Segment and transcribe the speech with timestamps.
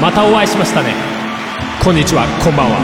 [0.00, 0.94] またお会いしましたね。
[1.82, 2.78] こんにちはこんばんは。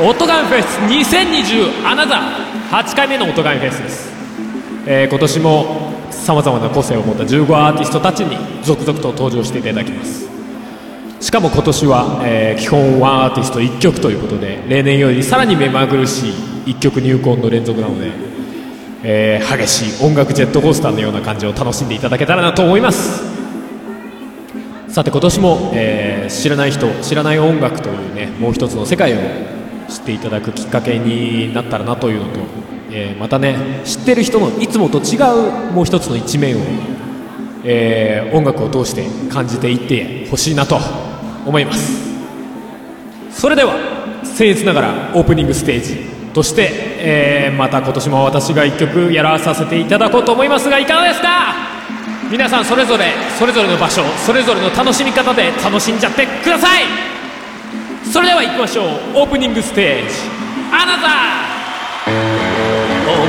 [0.00, 0.78] オトガンフェス
[1.12, 2.50] 2020アナザー。
[2.70, 4.10] 8回目のオトガンフェスです、
[4.86, 10.28] えー今年もさまざまな個性を持った15アーティストたちに続々と登場していただきます。
[11.20, 16.32] しかも今年は、えー基本ワンアーティスト1曲ということで例年よりさらに目まぐるしい
[16.72, 18.12] 1曲入魂の連続なので、
[19.02, 23.39] えー激しい音楽ジェットコースターのような感じを楽しんでいただけたらなと思います。
[24.90, 29.16] さて今年も、えー知らない人知らない音楽というねもう一つの世界を
[29.88, 32.40] 知っていただくきっかけになったらなというのと、
[32.92, 35.16] えーまたね知ってる人のいつもと違
[35.68, 36.60] うもう一つの一面を、
[37.64, 40.78] えー音楽を通して感じていってほしいなと
[41.46, 42.08] 思います。
[43.32, 43.74] それでは
[44.24, 45.96] 僭越ながらオープニングステージ
[46.32, 46.70] として、
[47.00, 51.69] えまた今年も私が1曲やらさせていただこうと思いますがいかがですか？
[52.30, 56.84] 皆さんそれぞれそれぞれの場所それぞれの楽しみ方で楽しんじゃってください。
[58.06, 58.86] それでは行きましょう。
[59.16, 60.14] オープニングステージ。
[60.70, 62.10] アナザー
[63.10, 63.26] 思い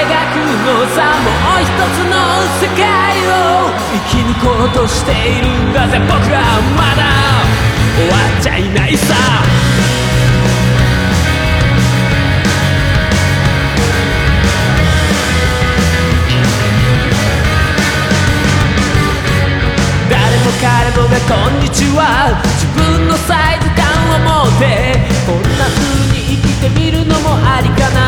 [0.00, 1.28] 描くのさも
[1.60, 2.16] う一つの
[2.56, 2.80] 世界
[3.28, 6.44] を生き抜こうとしているんだぜ僕らは
[6.74, 7.04] まだ。
[7.98, 9.14] 終わっちゃいないさ。
[20.60, 28.02] 彼もがこんにちは自分のサイズ感を持ってこんな風に生きてみるのもありかな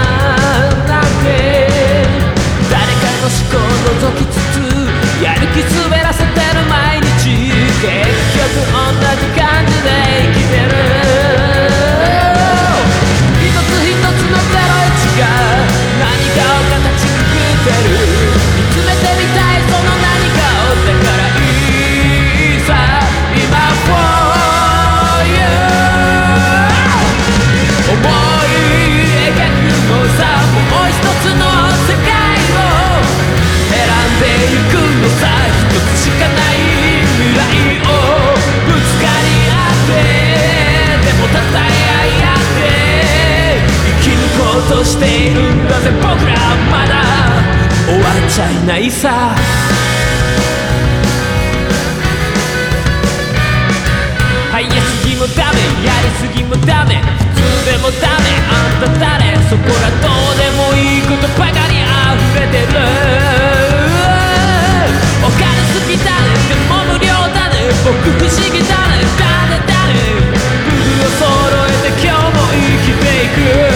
[0.89, 2.11] なんて。
[2.67, 3.63] 誰かの思考を
[4.03, 4.67] 覗きつつ
[5.23, 7.55] やる気滑らせてる毎日。
[7.79, 7.95] 結
[8.35, 10.90] 局同じ感じで生きてる。
[44.71, 46.15] としているんだぜ僕ら
[46.71, 47.03] まだ
[47.87, 49.35] 終わっちゃいないさ
[54.53, 63.60] はいやすぎもダメやりすぎもダメ普通でもダメあんた誰そこらどうでもいいことばかり溢れてる。
[67.85, 69.01] 僕不思議だね。
[69.19, 71.27] 誰誰工夫を揃
[71.67, 73.70] えて今日も生きていく。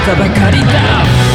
[0.00, 1.29] ったばかりだ。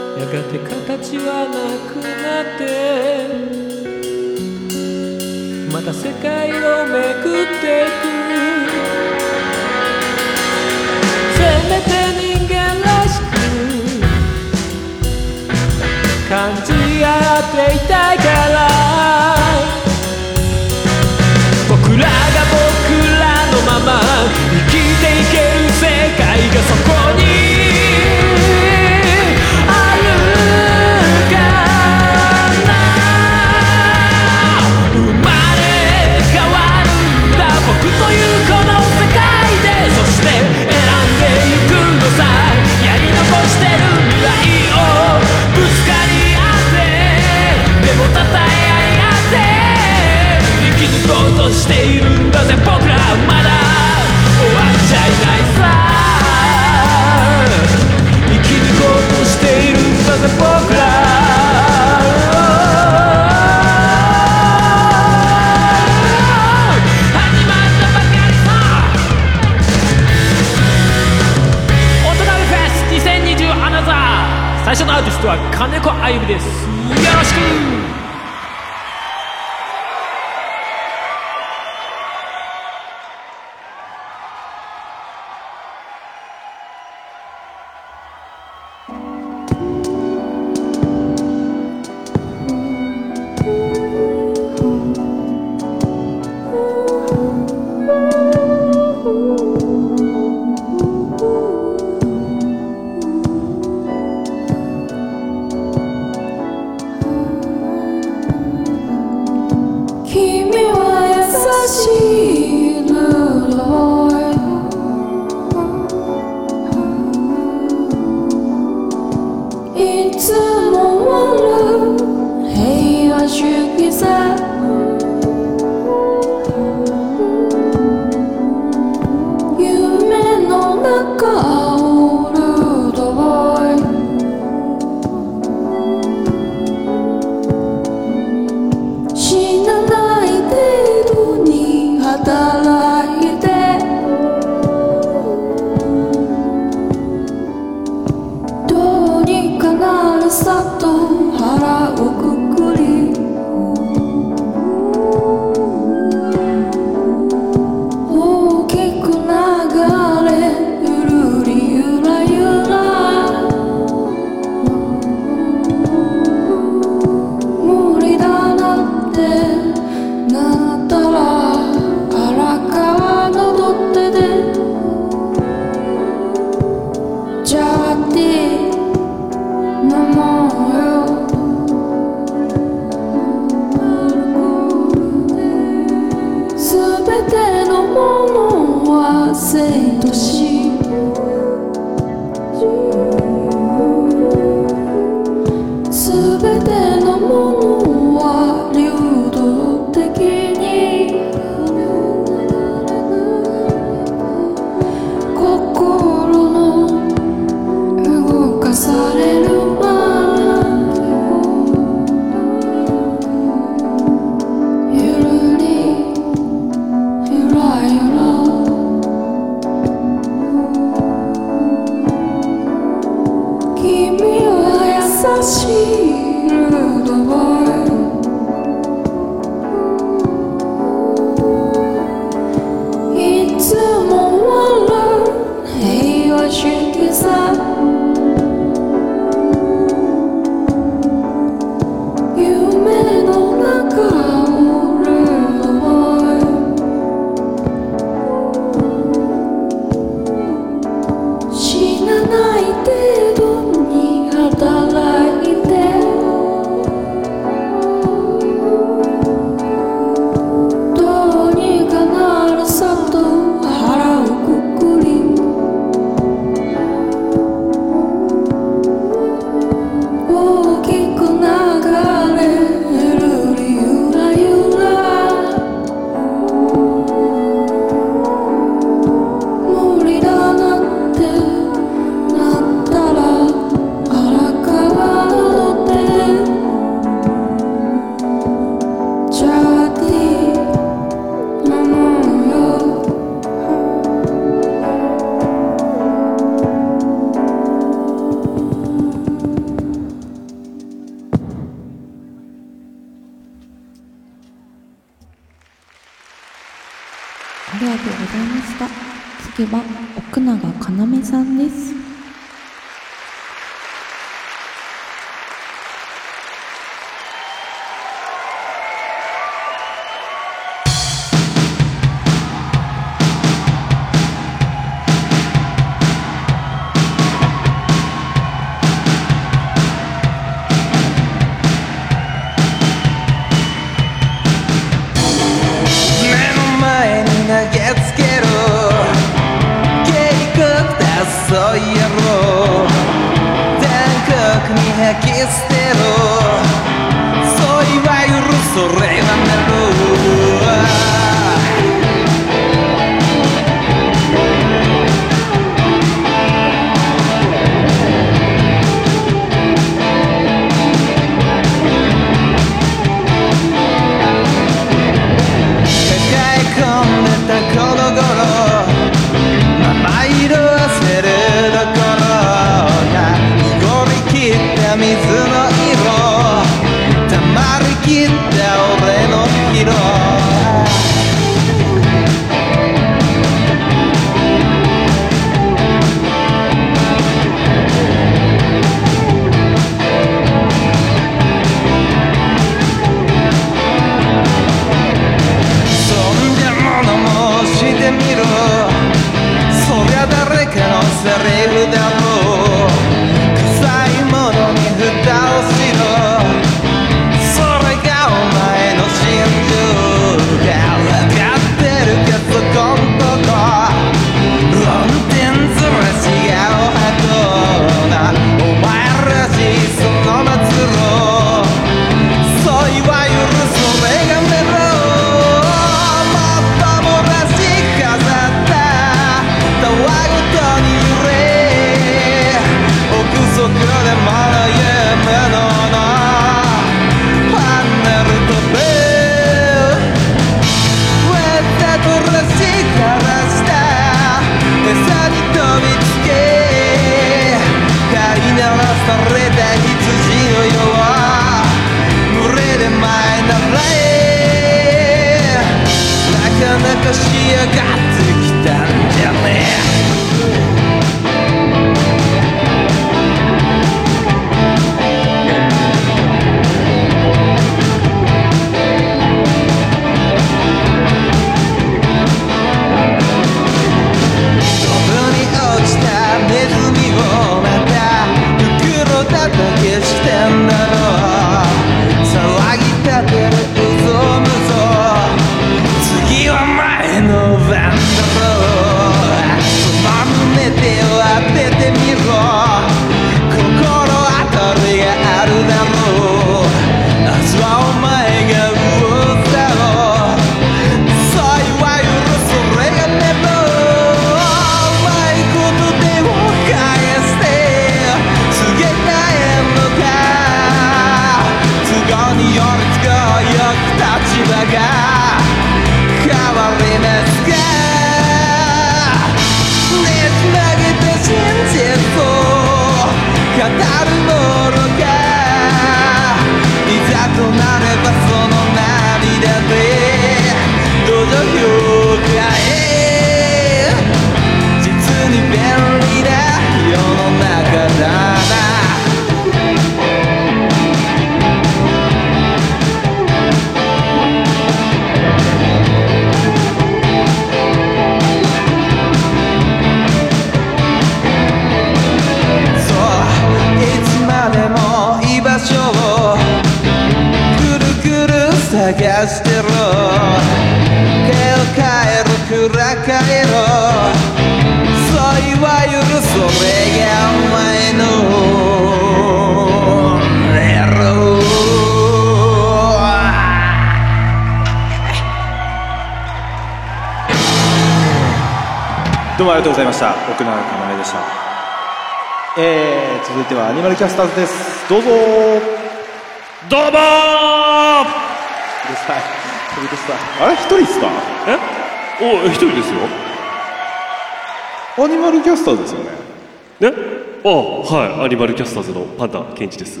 [597.44, 598.24] あはい。
[598.24, 600.00] アニマルキャスターズのパンダケンチです。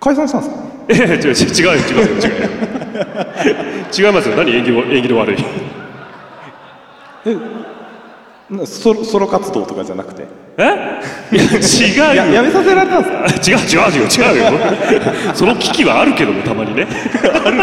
[0.00, 0.62] 解散したんですか？
[0.88, 2.40] ええ違う違う違うよ違う。
[2.40, 2.46] よ
[4.08, 4.36] 違いますよ。
[4.36, 4.50] 何？
[4.54, 5.36] 演技も演技の悪い。
[8.50, 10.26] なソロソロ活動とかじゃなくて？
[10.58, 10.62] え？
[11.32, 11.46] いや違
[11.94, 12.04] うよ。
[12.14, 13.76] ややめさせられたんですか？
[13.78, 14.58] 違う違う違う違うよ。
[15.34, 16.86] その危機はあるけどもたまにね。
[17.44, 17.56] ある。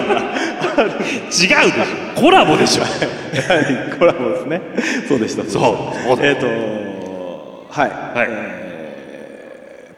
[0.85, 2.21] 違うでしょ。
[2.21, 2.83] コラボでしょ。
[2.83, 4.61] はいコラボですね。
[5.07, 5.51] そうでしたそう
[6.05, 6.45] そうだえっ、と
[7.69, 8.27] はい、はい。
[8.29, 8.66] えー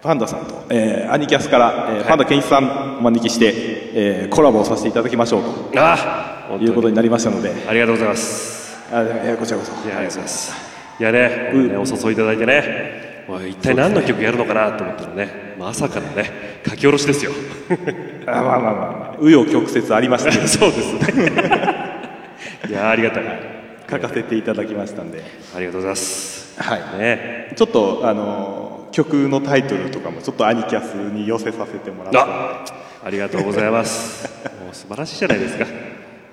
[0.01, 3.53] パンダさんと、えーアニキャスから、えーパンダケンイチさんお招きして、
[3.93, 5.43] えーコラボをさせていただきましょう
[5.75, 7.51] あということになりましたので。
[7.67, 8.77] ありがとうございます。
[8.93, 9.73] あえーこちらこそ。
[9.85, 10.53] いやありがとうございます。
[10.99, 13.19] いやね,、ねお誘いいただいてね。
[13.49, 17.31] 一体何の曲やるのかなと思ったらねまさかのね書き下ろしですよ。
[18.25, 20.47] あまあまあまあ紆余曲折ありましたけど。
[20.47, 21.39] そうですね。
[22.69, 23.23] いやありがたい。
[23.89, 25.21] 書かせていただきましたんで。
[25.55, 26.55] ありがとうございます。
[26.57, 26.99] はい。
[26.99, 27.51] ね。
[27.55, 28.58] ちょっとあのー
[28.99, 32.33] 曲のタイトルとかもちょっとアニキャスに寄せさせてもらったの
[33.05, 34.27] ありがとうございます。
[34.61, 35.65] もう素晴らしいじゃないですか。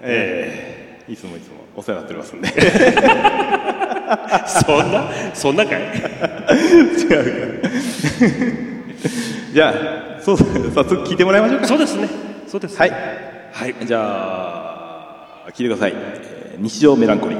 [0.02, 1.08] ええ。
[1.08, 2.48] ー、いつもいつもお世話になってますんで。
[4.48, 5.80] そんなそんなかい。
[5.80, 5.84] 違
[7.04, 7.68] うか
[9.52, 9.74] じゃ
[10.18, 11.68] あそう早速聞いてもらいましょうか。
[11.68, 12.08] そうですね。
[12.48, 12.86] そうです、ね、は
[13.66, 14.00] い、はい、じゃ
[15.46, 15.94] あ聞いてください
[16.58, 17.38] 「日常メランコリー」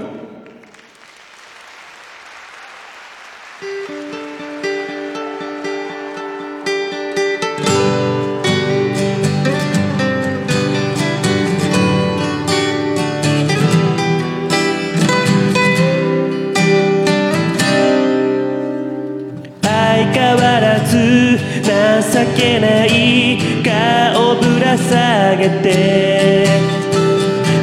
[25.63, 26.47] て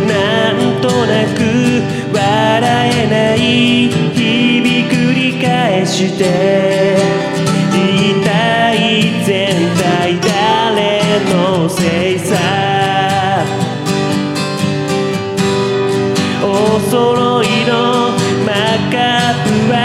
[0.08, 1.40] なんとなく
[2.14, 3.38] 笑えない
[4.14, 6.98] 日々繰り返して
[7.74, 9.32] 一体全
[9.76, 12.34] 体誰のせいさ。
[16.46, 18.12] お揃いの
[18.46, 18.54] マ
[18.92, 18.98] カ
[19.32, 19.76] ップは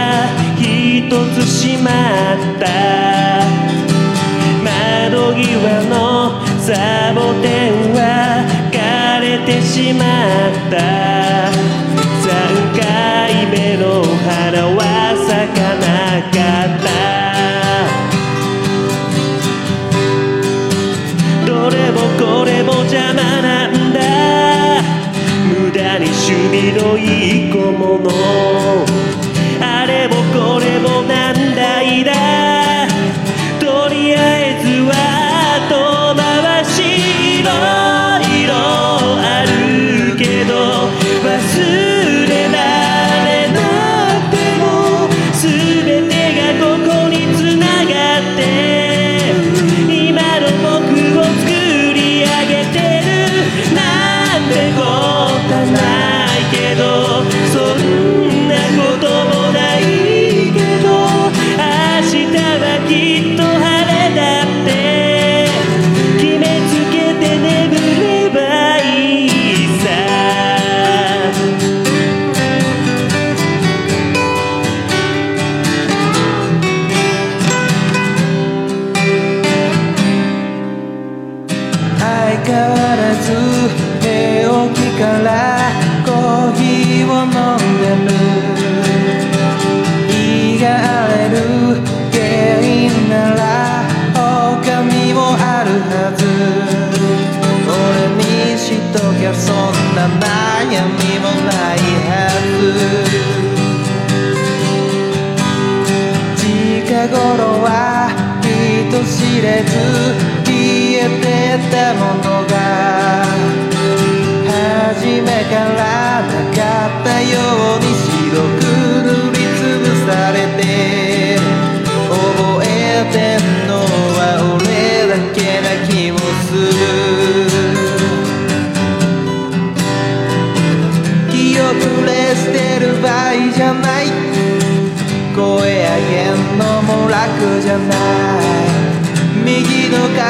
[0.59, 3.08] 一つしまった。
[9.79, 10.03] しまっ
[10.73, 10.77] た。
[12.27, 12.31] 3
[12.75, 14.83] 回目の花は
[15.15, 15.87] 咲かな
[16.35, 16.37] か
[16.67, 16.89] った。
[21.47, 23.99] どれもこれも邪魔なんだ。
[25.47, 27.01] 無駄に趣味のい
[27.47, 28.11] い小物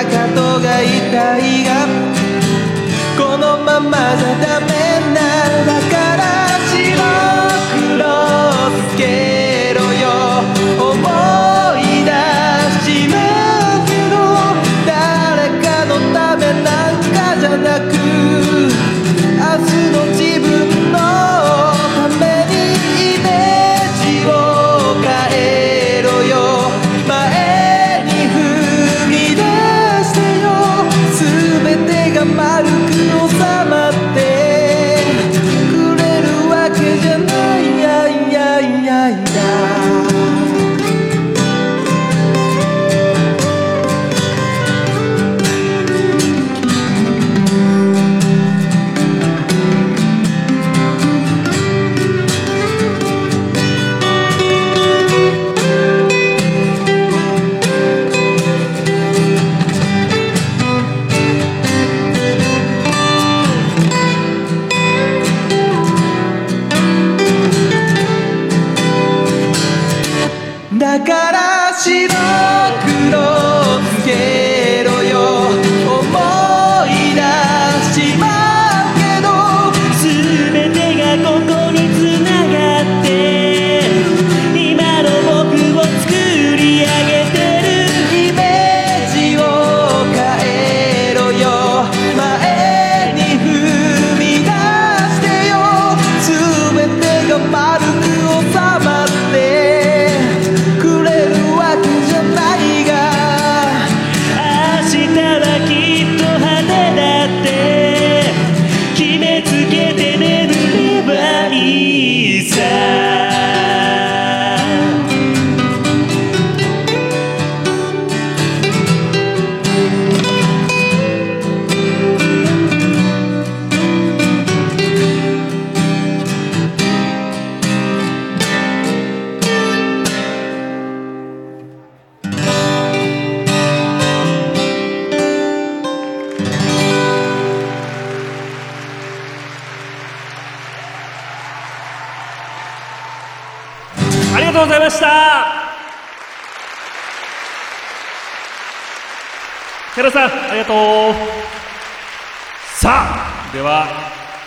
[0.05, 1.58] かとが痛い。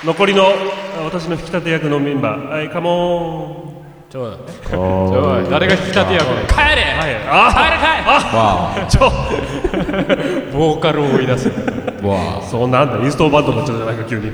[0.03, 2.49] 残りのあ私の引き立て役のメンバー。
[2.49, 4.09] はいカモン。
[4.09, 4.35] ちょ
[4.67, 6.63] ちょ誰が引き立て役で帰れ。
[6.63, 7.15] はい。
[7.29, 7.81] あ帰れ。
[8.33, 9.11] あちょ。
[10.57, 11.49] ボーカルを追い出す。
[12.01, 14.31] わそうなんだインストバンドになっちゃうじゃないか急に。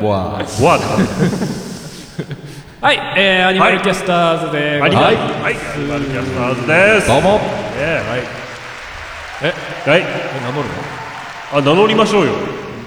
[0.00, 0.04] あ。
[0.04, 1.04] わわーってなる
[2.80, 7.08] はい、えー、アニマルキャスターズではい、ございはい、はい、アニマルキャスターズです。
[7.08, 7.40] どうも
[7.78, 8.02] え
[9.42, 9.48] え
[9.86, 10.04] え、はい、え
[10.42, 10.68] 名乗る
[11.52, 12.32] あ、名乗りましょうよ。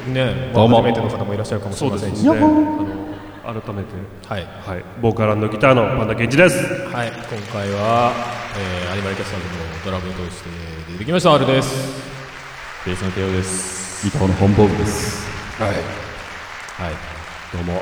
[0.09, 0.77] のね、どうも。
[0.77, 2.29] 初めての方もいらっしゃるかもしれませんしね。
[2.29, 3.89] あの、改めて、
[4.27, 6.57] はい、はい、ボーカルギターのパンダケンジです。
[6.87, 8.11] はい、今回は、
[8.57, 10.49] えー、アニマルキャスターズのドラムとして
[10.93, 12.09] 出てきました R です。
[12.85, 14.05] ベースのテオです。
[14.05, 15.27] ギターの本坊主です。
[15.59, 15.79] はい、はい、
[17.53, 17.81] どうも。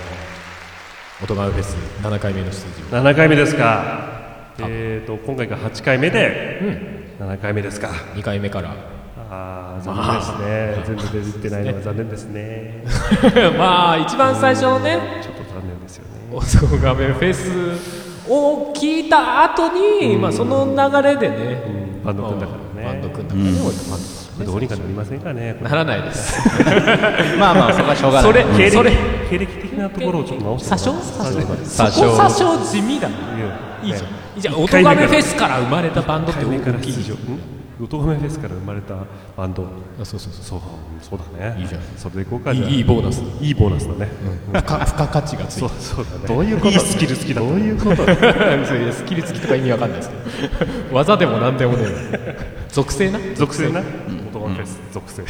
[1.23, 3.01] 音ガメフェス7回目の出場。
[3.01, 4.17] 7回目ですか。
[4.59, 7.89] えーと、今回が8回目で、7回目ですか。
[8.15, 8.96] 2回目から
[9.29, 10.97] あー、残念ですね。
[11.11, 12.83] 全部出てないのが残念ですね。
[13.57, 16.09] まあ一番最初のねちょっと残念ですよね。
[16.31, 17.49] 音ガメフェス
[18.29, 21.61] を聞いた後に、まあその流れでね、
[22.03, 22.87] バンド組んだからね。
[22.87, 25.57] バンド組んだからね、俺とバンド組んだどうにかなりませんかね。
[25.61, 26.39] ならないです。
[27.37, 28.31] まあまあそこはしょうがない。
[28.31, 28.91] それ経歴それ。
[29.29, 33.15] 経歴的なところをちょっと直して詐称詐称詐称地味だな。
[33.83, 34.09] いいじゃん。
[34.35, 34.55] いいじゃん。
[34.55, 38.95] 音ガメフェスから生まれたバンドって1回目から大きいじゃん出場音亀フェスから生まれた
[39.37, 39.63] バンド。
[40.01, 40.59] あそうそうそそう
[41.01, 41.59] そうだね。
[41.59, 41.81] いいじゃん。
[41.95, 43.21] それでいこうかういいいいボーナス。
[43.41, 44.09] いいボーナスだね。
[44.53, 46.27] 付加付加価値がついそうてそうだね。
[46.27, 46.69] どういうこと？
[46.71, 47.41] いいスキル好きだ。
[47.41, 47.95] どういうこと？
[48.93, 50.95] スキル付きとか意味わかんないですけど。
[50.95, 51.85] 技でも何でもね
[52.69, 53.19] 属性な？
[53.35, 53.81] 属性な？
[53.81, 55.23] 音亀フェス属性。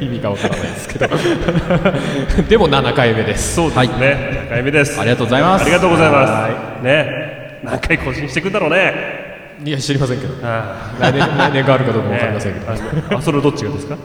[0.00, 1.08] 意味がわからないですけど。
[2.48, 3.54] でも7回目です。
[3.54, 4.44] そうですね。
[4.46, 5.00] 7回目です。
[5.00, 5.62] ありがとうございます。
[5.62, 6.48] ありがとうございま
[6.80, 6.84] す。
[6.84, 7.60] ね。
[7.64, 9.21] 何回更新していくんだろうね
[9.64, 10.34] いや知りませんけど。
[10.42, 12.72] あ来年来年があるかどうかわかりませんけど、
[13.16, 13.96] あそれどっちがですか？
[13.96, 14.02] フ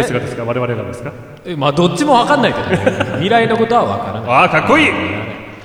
[0.00, 0.44] ェスがですか？
[0.44, 1.12] 我々がですか？
[1.44, 2.76] えまあどっちもわかんないけど、ね、
[3.14, 4.30] 未来のことはわからない。
[4.30, 4.88] ああかっこいい。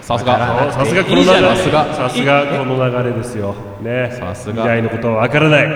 [0.02, 0.71] さすが。
[0.71, 1.56] さすがこのいい流れ。
[1.56, 2.45] さすが。
[2.60, 3.56] この流れですよ。
[3.82, 4.15] ね。
[4.17, 4.63] さすが。
[4.63, 5.67] 未来のことは分からない。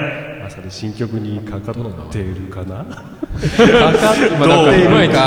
[0.43, 1.76] まさに新曲にかかっ
[2.12, 2.86] ているかな？
[2.86, 4.48] かかっるか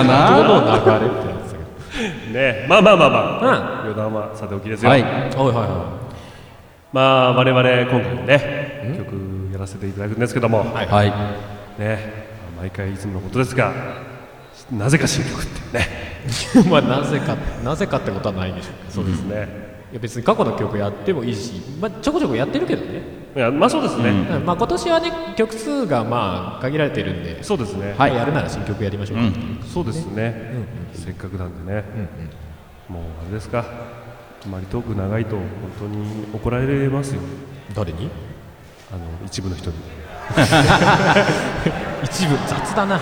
[0.03, 2.67] などの流れってやつね。
[2.69, 5.03] まあまあまあまあ、余談はさておきですよ、はい。
[5.03, 6.02] どはいはいは
[6.93, 11.11] まあ我々今回もね曲やらせていただくんですけども、はい。
[11.81, 12.23] ね
[12.59, 13.73] 毎回いつものことですが
[14.71, 16.03] なぜか新曲ってね。
[16.65, 18.73] い まあなぜかなぜかってことはないでしょう。
[18.93, 19.49] そうですね、
[19.91, 23.03] いや別に過去の曲やってもいいし、まあ、ちょこちょこやってるけどね、
[23.35, 24.47] いやまあそうですね、うん。
[24.47, 29.25] まあ、今年はね曲数がまあ限られてるんで、そうですね、はい、やるなら新曲やりましょうか、
[29.67, 30.53] そうですね、
[30.93, 31.85] せっかくなんでね、
[32.89, 33.65] もうあれですか
[34.45, 35.47] あまりトーク長いと本
[35.79, 37.21] 当に怒られますよ。
[37.75, 38.11] 誰に？
[38.93, 39.77] あの一部の人に。
[42.03, 43.01] 一部雑だな。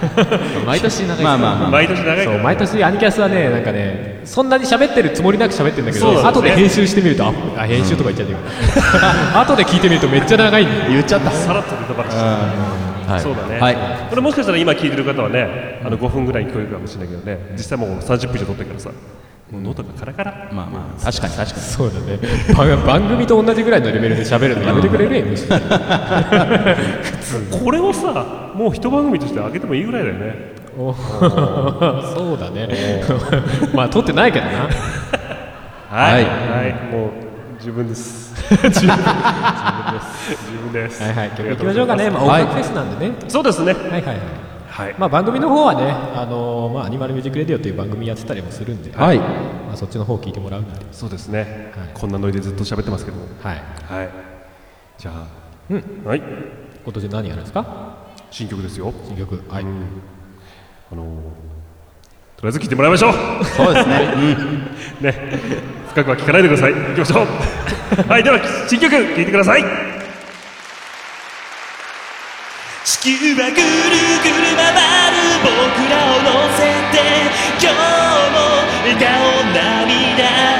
[0.64, 1.70] 毎年長いまあまあまあ。
[1.70, 6.22] 毎年長いそう毎年アニキャスはねなんかねそんなに喋ってるつもりなく喋ってるんだけど、ね。
[6.22, 8.38] 後で編集してみるとああ編集とか言っちゃってる。
[9.34, 11.30] 後で聞いてみるとめっちゃ長いん言っちゃった。
[11.32, 12.22] さらっとネタバラして
[13.10, 13.20] はい。
[13.20, 13.76] そうだね、はい。
[14.08, 17.38] これもしかしたら今聞いてる方はねあの5分ぐらいに聞こえるかもしれないけどね。
[17.56, 18.90] 実際もう30分以上撮ってるからさ
[19.52, 20.50] 喉がカラカラ。
[20.52, 21.62] まあまあ確かに確かに。
[21.62, 22.18] そうだね。
[22.54, 25.10] 番番組と同じぐらいのレベルで喋るのやめてくれる
[27.50, 30.54] これをさもう一番組として上げてもいいぐらいだよね。
[30.78, 32.68] お そうだね。
[33.74, 34.52] まあ撮ってないけどな。
[35.90, 36.24] はい、はい。
[36.24, 36.30] は
[36.68, 37.10] い、もう
[37.60, 38.32] 十分です。
[38.48, 38.86] 十分です。
[40.48, 41.02] 十分です。
[41.02, 41.30] はいはい。
[41.30, 43.72] 曲行きましょうかね、まあ、音楽フェスなんでね、そうですね。
[43.72, 44.94] はい、はいはいはい。
[44.98, 49.18] まあ、番組の方はね、あのーまあ、アニマルミュージックレディオという番組やってたりもするんで、はい。
[49.18, 50.88] まあ、そっちの方聞いてもらうっていう。
[50.92, 51.88] そうですね、はい。
[51.92, 53.56] こんなノリでずっと喋ってますけどはい。
[53.92, 54.08] はい。
[54.98, 56.22] じゃあ、はい。
[56.84, 57.96] 今年何やるんですか？
[58.30, 58.92] 新曲ですよ。
[59.06, 59.42] 新曲。
[59.52, 61.06] はい、あのー
[62.36, 63.12] とりあえず聴いてもらいましょう。
[63.44, 64.14] そうですね。
[65.02, 65.14] ね。
[65.90, 66.72] 深くは聞かないでください。
[66.74, 67.26] 行きましょう。
[68.08, 69.89] はいでは新曲聴いてください
[72.90, 75.54] 地球はぐるぐる回る僕
[75.88, 76.58] らを乗せ
[76.90, 76.98] て
[77.62, 77.78] 今日
[78.34, 79.06] も笑顔
[79.54, 80.59] 涙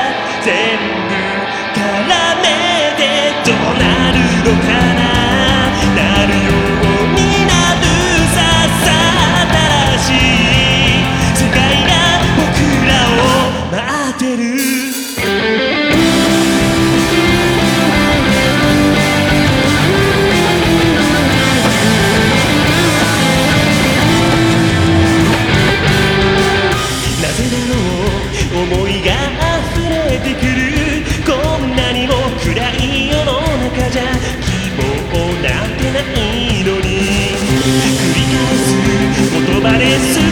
[39.62, 40.24] ばれ進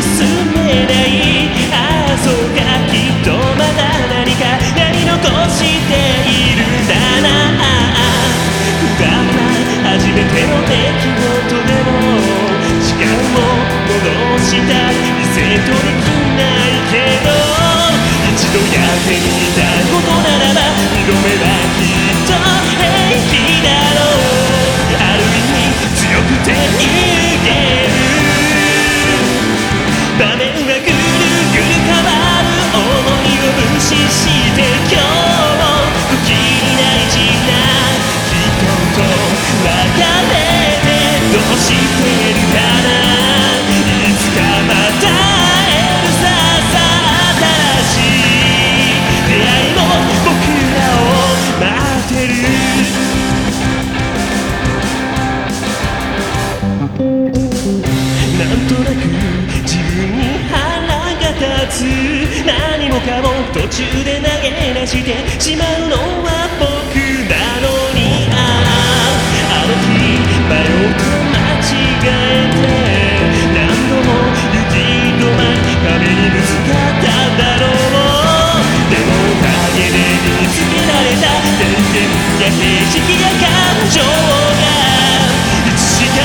[0.56, 5.20] めないああそうかきっとまだ何かやり残
[5.52, 5.92] して
[6.24, 7.28] いるんだな。
[8.80, 9.36] ら段は
[9.84, 11.92] 初めての出来事でも
[12.80, 13.52] 時間を
[13.84, 14.00] 戻
[14.40, 17.28] したリせとトできないけど
[18.32, 19.60] 一度やってみた
[19.92, 22.07] ことならば二度目はき
[62.46, 65.77] 何もかも途中で投げ出してしまう
[82.48, 83.46] 源や景色や感
[83.90, 84.08] 情が
[85.68, 85.76] い。
[85.76, 86.16] つしか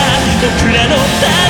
[0.42, 1.43] 僕らの宝物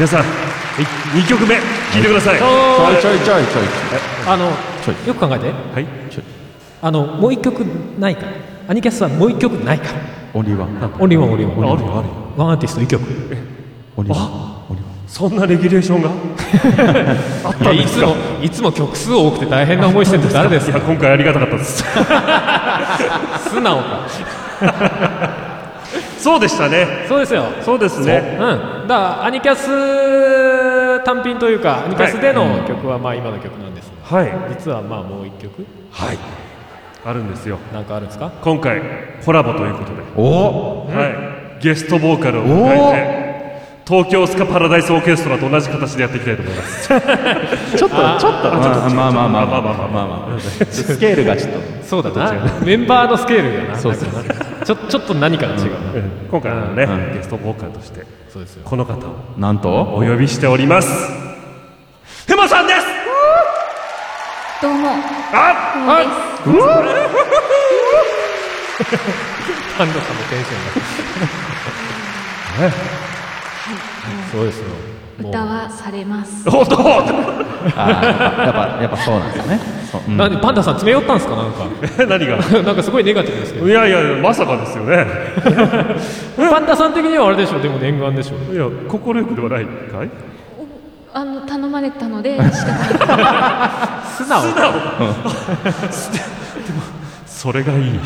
[0.00, 2.38] 皆さん2曲目聴いてください。
[2.38, 2.46] ちょ
[3.02, 3.18] ちょい。
[3.18, 3.64] ちょいちょいちょい。
[4.26, 4.50] あの
[4.82, 5.08] ちょい。
[5.08, 5.50] よく考えて。
[5.50, 5.86] はい。
[6.80, 7.58] あのもう一曲
[7.98, 8.22] ないか。
[8.22, 8.28] ら
[8.68, 9.92] アニキャスはもう一曲ないか。
[9.92, 9.92] ら
[10.32, 10.70] オンリーワン。
[10.98, 11.58] オンリーワンオンリーワン。
[11.58, 12.08] オンリーワンあるよある。
[12.08, 13.02] よワンアーティスト一曲。
[13.98, 14.30] オンリーワン。
[15.06, 16.08] そんなレギュレーションが？
[17.44, 18.06] あったんですか？
[18.06, 20.78] いやいつもいつも曲数多くて大変な思いしてるって誰ですか？
[20.78, 21.84] い や今回ありがたかったです。
[23.52, 24.08] 素直か。
[26.16, 27.04] そうでしたね。
[27.06, 27.44] そうですよ。
[27.62, 28.38] そうですね。
[28.40, 34.32] うん、だからアニキャス単品というかアニキャスでの曲はまあ今の曲なんですが、はい。
[34.52, 35.64] 実はまあもう一曲？
[35.92, 36.18] はい。
[37.04, 37.58] あるんですよ。
[37.72, 38.32] なんかあるんですか？
[38.42, 38.82] 今回
[39.24, 40.02] コラボということで。
[40.16, 42.66] おはい、ゲストボーカルを迎
[42.96, 46.88] えて東京スカパラダイスオーケストラと同じ形でやっていきたいと思います。
[47.78, 48.50] ちょっとちょっと。
[48.50, 48.56] ま
[48.88, 49.46] あまあまあまあ。
[49.46, 51.60] まあまあまあまあスケールがちょっと。
[51.84, 52.58] そうだな。
[52.64, 53.78] メンバーのスケールがな。
[53.78, 55.78] そうそうなんかなちょちょっと何かが違うな、
[56.30, 57.14] 今回のね、うん。
[57.14, 58.62] ゲストボーカルとしてそうですよ。
[58.64, 59.70] この方をなんと？
[59.70, 60.88] お呼びしております。
[62.26, 62.80] ふまさんです。
[64.62, 64.90] どうも。
[65.32, 65.54] あ
[66.42, 66.70] ふもです
[69.78, 70.64] パンダさんのテンション
[72.68, 72.72] が
[74.30, 74.64] そうですよ。
[75.20, 76.48] 歌はされます。
[76.48, 77.00] おっと や
[77.70, 81.36] っぱやっぱそうなんですよねそううん何パンダさん詰め寄ったんですか？
[81.36, 81.66] なんか。
[82.06, 82.36] 何が？
[82.62, 83.68] なんかすごいネガティブですけど。
[83.68, 85.06] いやいやまさかですよね。
[86.50, 90.10] パンダさん的にはあれでしょでも念願でしょいや快くではないかい？
[91.12, 93.22] あの頼まれたので仕方な
[94.06, 94.06] い。
[94.16, 94.42] 素直。
[95.90, 96.10] 素
[97.40, 97.98] それがいい。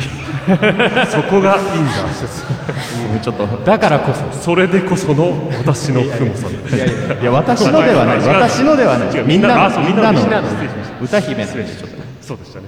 [1.11, 3.19] そこがいいんだ。
[3.21, 4.39] ちょっとだからこそ。
[4.39, 8.19] それでこその私のふもさんいやいやいや私のではない。
[8.19, 9.23] 私のではない。
[9.25, 10.21] みんなのみんなの。
[11.01, 11.97] 歌姫なんでちょっと。
[12.21, 12.67] そうでしたね。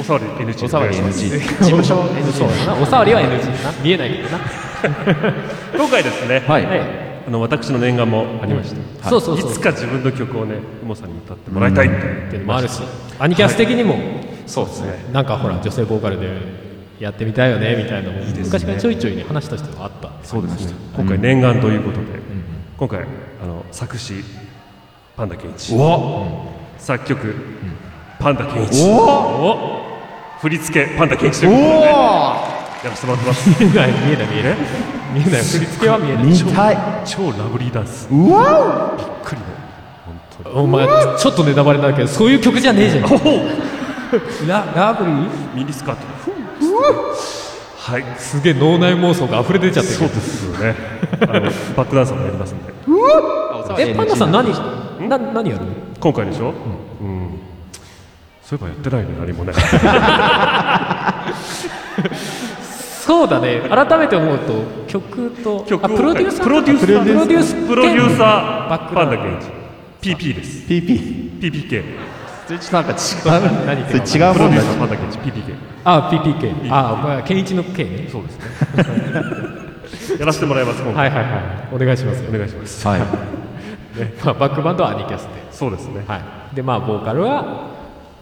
[0.00, 4.38] おさわり NG おさわり NG 事務所 NG だなおさわりは NG だな見えないけどな。
[5.78, 6.66] 今回ですね、はい。
[7.28, 12.00] あの私の念願もありました、そうそうそういつか自分の曲をねふもさんに歌ってもらいたいってっ
[12.30, 12.80] ていうのもあるし。
[13.20, 13.96] アニキャス的にも
[14.50, 15.04] そうですね。
[15.12, 16.28] なんかほら女性ボーカルで
[16.98, 20.10] やってみたいよねみたいなのも昔からちょいちょいね話としてはあった。
[20.24, 20.72] そうですね。
[20.96, 22.06] 今回念願ということで、
[22.76, 23.04] 今回
[23.42, 24.24] あの作詞
[25.16, 25.74] パンダケンイチ
[26.78, 27.34] 作曲、
[28.18, 28.84] パンダケンイチ
[30.40, 33.50] 振り付けパンダケンイチということで、ね、やらせてもらってます。
[33.62, 34.56] 見えない見えない見えない。
[35.14, 35.42] 見えない。
[35.42, 36.24] 振り付けは見えない。
[37.04, 38.08] 超ラブリーダンス。
[38.10, 39.46] うわびっくりね。
[40.06, 40.56] 本当に。
[40.56, 40.86] お前
[41.18, 43.04] ちょっとネタバレだけどそういう曲じゃねえじゃん
[44.46, 45.54] ララブリー？
[45.54, 46.00] ミニスカート。
[47.78, 48.04] はい。
[48.18, 49.96] すげえ脳内妄想が溢れ出ちゃってる。
[49.96, 50.74] そうですよね。
[51.22, 52.72] あのバックダンサーもやりますんで。
[53.78, 54.48] えパンダさん何？
[55.08, 55.64] な何やる？
[55.98, 56.52] 今回でしょ、
[57.00, 57.30] うん。
[58.42, 59.52] そういえばやってないね何もね。
[63.06, 63.60] そうだね。
[63.68, 67.04] 改めて思うと曲と曲プロデューサープロデューサー。
[67.04, 68.94] プロデュースプロデューサバックー。
[68.94, 69.38] パンダケンイ
[70.00, 70.66] チ PP です。
[70.68, 71.84] PP PPK
[72.50, 73.66] それちょっとなんか違う。
[73.66, 74.60] 何それ違うプロもんだ。
[74.60, 78.08] デューサーパンダケンイチ PPK あ PPK あお前健一の K ね。
[78.10, 80.18] そうですね。
[80.18, 81.40] やらせてもらいます今回、はいはいは
[81.72, 81.74] い。
[81.74, 82.22] お願いします。
[82.24, 82.88] よお願いします。
[82.88, 83.00] はい。
[84.24, 86.02] まあ、バックバンドはアニキャスで、そうですね。
[86.06, 86.16] は
[86.52, 87.68] い、でまあボーカルは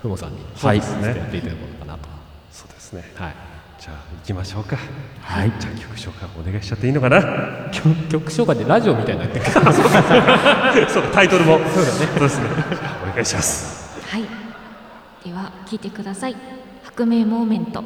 [0.03, 0.37] ふもさんに。
[0.63, 0.81] はい。
[0.83, 1.19] そうですね。
[1.21, 2.09] やっていただこうかなと。
[2.53, 3.11] そうですね。
[3.15, 3.35] はい。
[3.81, 4.77] じゃあ行きましょうか。
[5.23, 5.53] はい。
[5.59, 7.23] じゃあ曲紹介お願いしちゃっていいのかな？
[7.73, 9.45] 曲曲紹介でラジオみたいになってる。
[10.89, 11.59] そうタイトルも。
[11.75, 12.09] そうだね。
[12.13, 12.49] そうですね。
[12.71, 13.78] じゃあお願いします
[14.09, 14.23] はい。
[15.23, 16.37] では聞いてください。
[16.83, 17.85] 白明モーメント。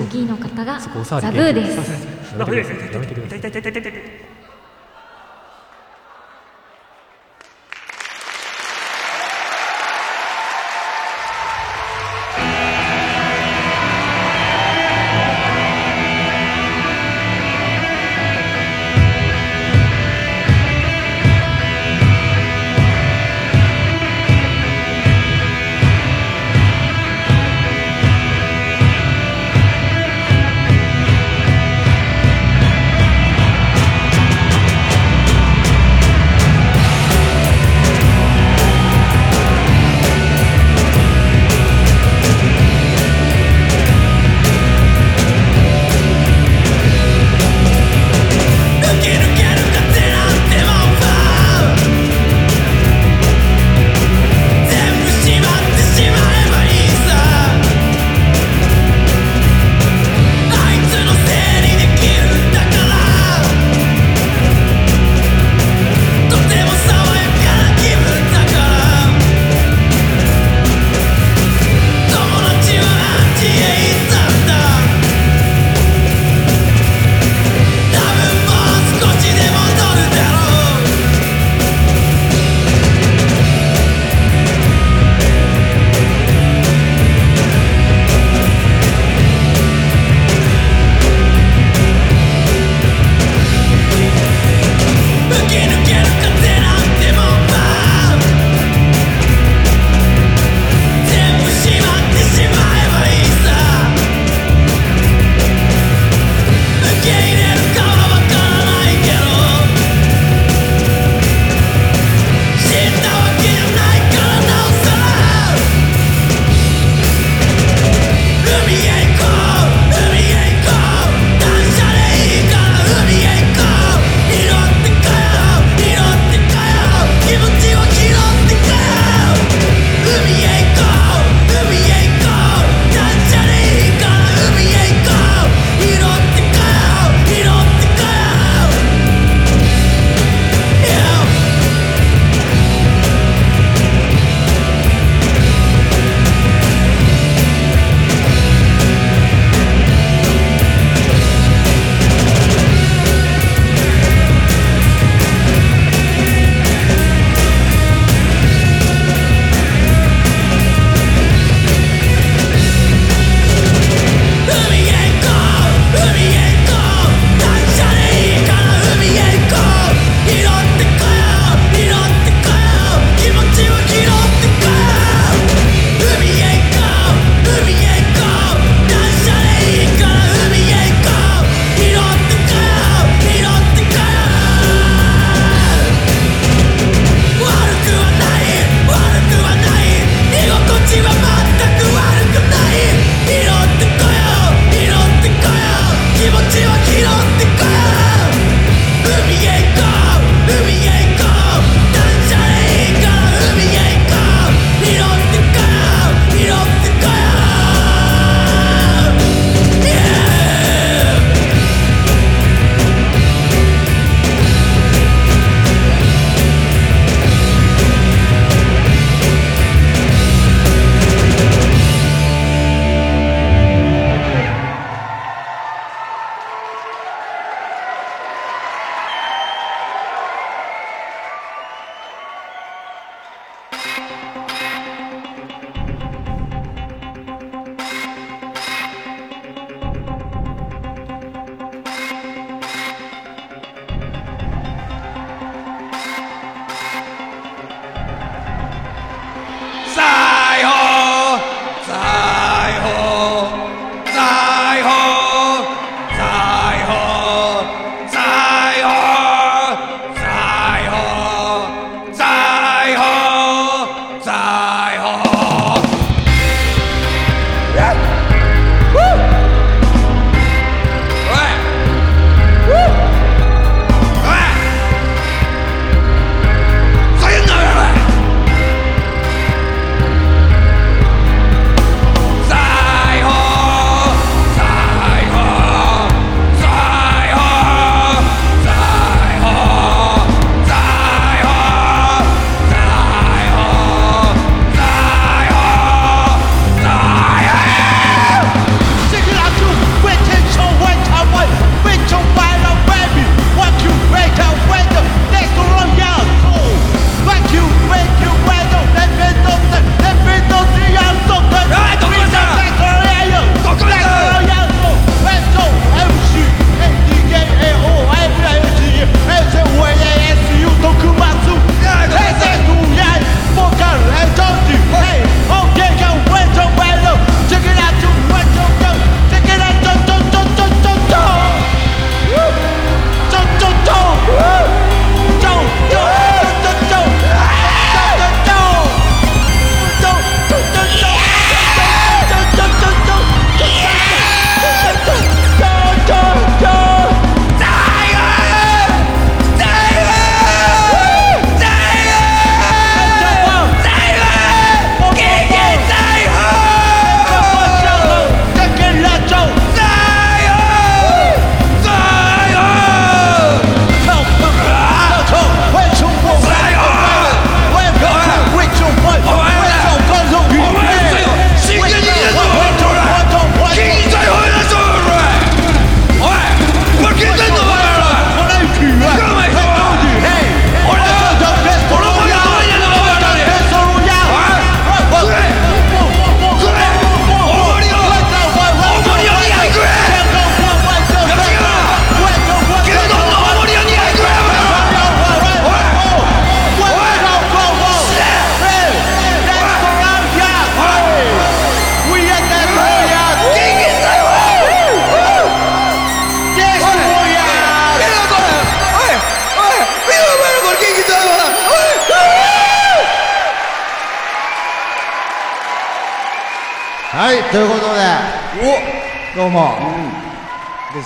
[0.00, 2.06] 続きの方がザブーです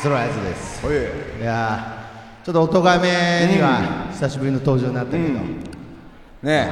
[0.04, 0.86] ストロイヤーズです。
[1.40, 1.42] い。
[1.42, 3.08] やーちょっとおとがめ
[3.50, 5.40] には久しぶりの登場になったけど、ね
[6.42, 6.68] え。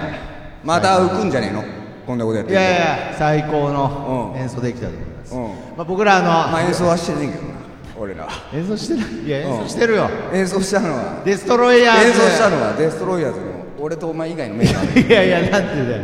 [0.62, 1.64] また浮くんじゃねえの？
[2.06, 5.42] こんなことやっていやいや最高の演奏できたと思います、うん。
[5.44, 7.54] まあ、僕らあの、まあ演奏はしてねえけどな。
[7.96, 8.28] 俺ら。
[8.52, 9.24] 演奏してない。
[9.24, 11.22] いや演奏してるよ、演奏したのは。
[11.24, 12.06] デストロイヤーズ。
[12.08, 13.46] 演奏したのはデストロイヤーズの。
[13.78, 16.02] 俺とお前以外のメンバー いやいやなんてだよ。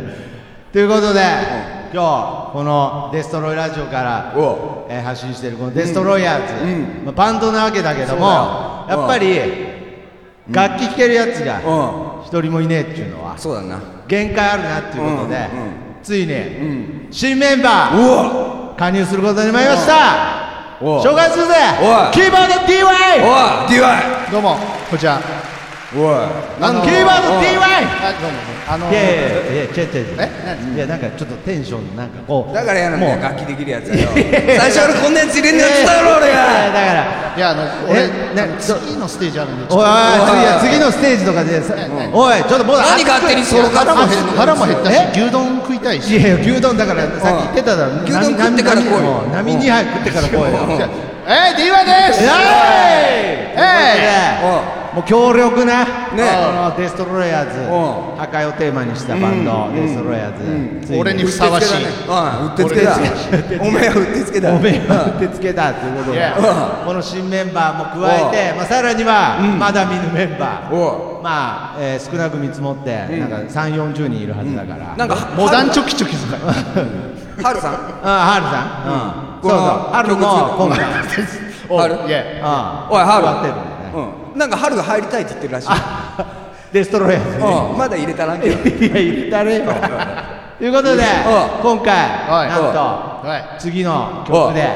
[0.73, 1.21] ということで、
[1.91, 4.33] 今日このデストロイラジオから、
[4.89, 8.25] えー発信しているこのデストロイヤーズ、まあ、バンドなわけだけどもそ
[8.85, 8.99] うだよ。
[8.99, 9.39] やっぱり、
[10.51, 11.59] 楽器弾けるやつが
[12.25, 13.79] 一人もいねえっていうのはそうだな。
[14.07, 15.47] 限界あるなっていうことで、
[16.03, 19.93] ついに、新メンバー加入することになりました。
[20.81, 21.53] 紹介するぜ。
[22.13, 22.83] キーボード DY
[23.23, 24.57] おい DY どうもこ
[24.91, 25.19] んにちは
[25.95, 26.13] おい。
[26.61, 28.37] あのキーボード DY あどうも。
[28.69, 33.17] あのいやいやいやいや違う違う違ういやなんかちょっとテンションなんかこうだからやるんだもう。
[33.17, 34.09] よ楽器できるやつだよ。
[34.13, 41.73] 最初からこんなやつ入れんのやつだろ俺いやがだからいやあの俺えな次のステージあるんでおいおいおいいや次のステージとかでさ
[42.13, 45.09] おいちょっともう何勝手にソロ活動腹も減腹も減ったしえ？
[45.25, 46.13] 牛丼食いたいし。
[46.13, 48.03] いやいや牛丼だからさっき言ってただろ。
[48.03, 49.25] 牛丼食ってから来いよ。
[49.33, 50.89] 波2杯食ってから来いよ
[51.25, 53.57] えー、DY ですええ
[54.75, 55.91] いもう強力な、ね。
[56.13, 61.77] このデストロイヤーズ、破壊をテーマにしたバンド、デストロイヤーズ、俺にふさわしい。
[61.77, 62.47] うん。
[62.47, 62.97] うってつけだ。
[63.61, 64.53] お前はうってつけだ。
[64.53, 66.31] おめえはうってつけだということで、
[66.85, 73.29] この新メンバーも加えて、まあ、さらには、まだ見ぬメンバー、おまあえー少なく見積もって、なん。
[73.29, 76.39] か3、40人いるはずだから、なんかモダンチョキチョキ使い
[77.43, 77.73] ハルさん。
[78.03, 78.51] あハルさ
[78.89, 80.79] ん、うん、そうそう、ハルも今回、
[81.77, 82.09] ハル？
[82.09, 83.25] いやあおいハル。
[83.25, 85.69] 座ってるんだよね、うんなんかハルが入りたいって言ってるらしい。
[86.71, 87.43] デストロイヤーズに。
[87.43, 88.69] うんまだ入れたらんけど。
[88.69, 89.65] いや、言ったれよ。
[90.59, 91.03] ということで、
[91.63, 91.95] 今回、
[92.27, 92.49] はい。
[92.49, 92.79] なんと、
[93.27, 93.59] はい。
[93.59, 94.69] 次の曲で、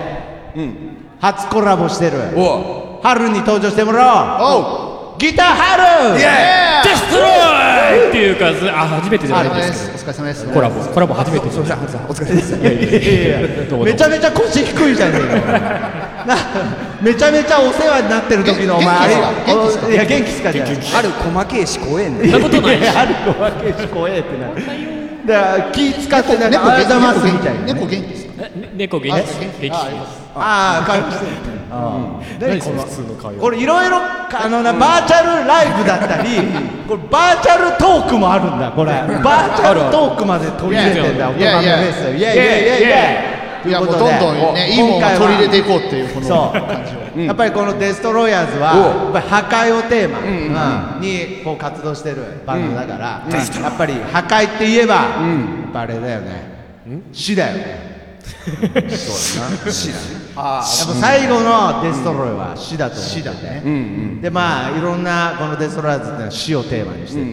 [1.19, 4.87] 初コラボしてる、お春に登場してもらおう。
[4.87, 4.92] おう
[5.23, 6.25] ギター春イエ
[6.83, 9.91] デストロイっていうかずあ初めてじゃあないですす。
[9.91, 10.45] お疲れ様です。
[10.53, 10.81] コラボ。
[10.83, 13.77] コラボ初めてですお疲れ様ですいやいやいや。
[13.85, 16.23] めちゃめちゃ腰低いじゃねえ
[17.01, 19.87] めちゃめちゃお世話になってる時のお前あれ元気っすか？
[19.87, 20.51] おいや元気っすか？
[20.51, 22.39] じゃないハル細けえし怖えんだいよ。
[22.39, 24.47] やいやいやある子分けし怖えってな
[25.25, 28.33] だから気使ってなんかありがとうございますみたいなね猫元気ですか
[28.75, 29.77] 猫元あ気元気あ
[30.35, 31.31] ああ会話してる
[32.39, 36.29] 何その普通の会話これいろいろあのなバーチャルライブだったり
[36.87, 46.59] これバーチャルトークもあるんだこれバーチャルトークまで取り入れてんだ大人のフェスイエイイエイイエイいやもうどんどんねいいものを取り入れていこうっていうこのそう。
[46.59, 49.39] 感じをやっぱりこのデストロイヤーズはやっぱり破
[49.71, 55.01] 壊をテーマうんにこう活動してるバンドだからやっぱり破壊って言えばや
[55.69, 56.53] っぱあれだよね。
[57.11, 57.93] 死だよね。
[58.23, 59.59] 知らんやっ
[60.35, 63.07] ぱ最後のデストロイは死だと思っ
[63.43, 64.19] ね。
[64.21, 67.23] でまあいろんなこのデストロイヤーズっていうのは死をテーマにして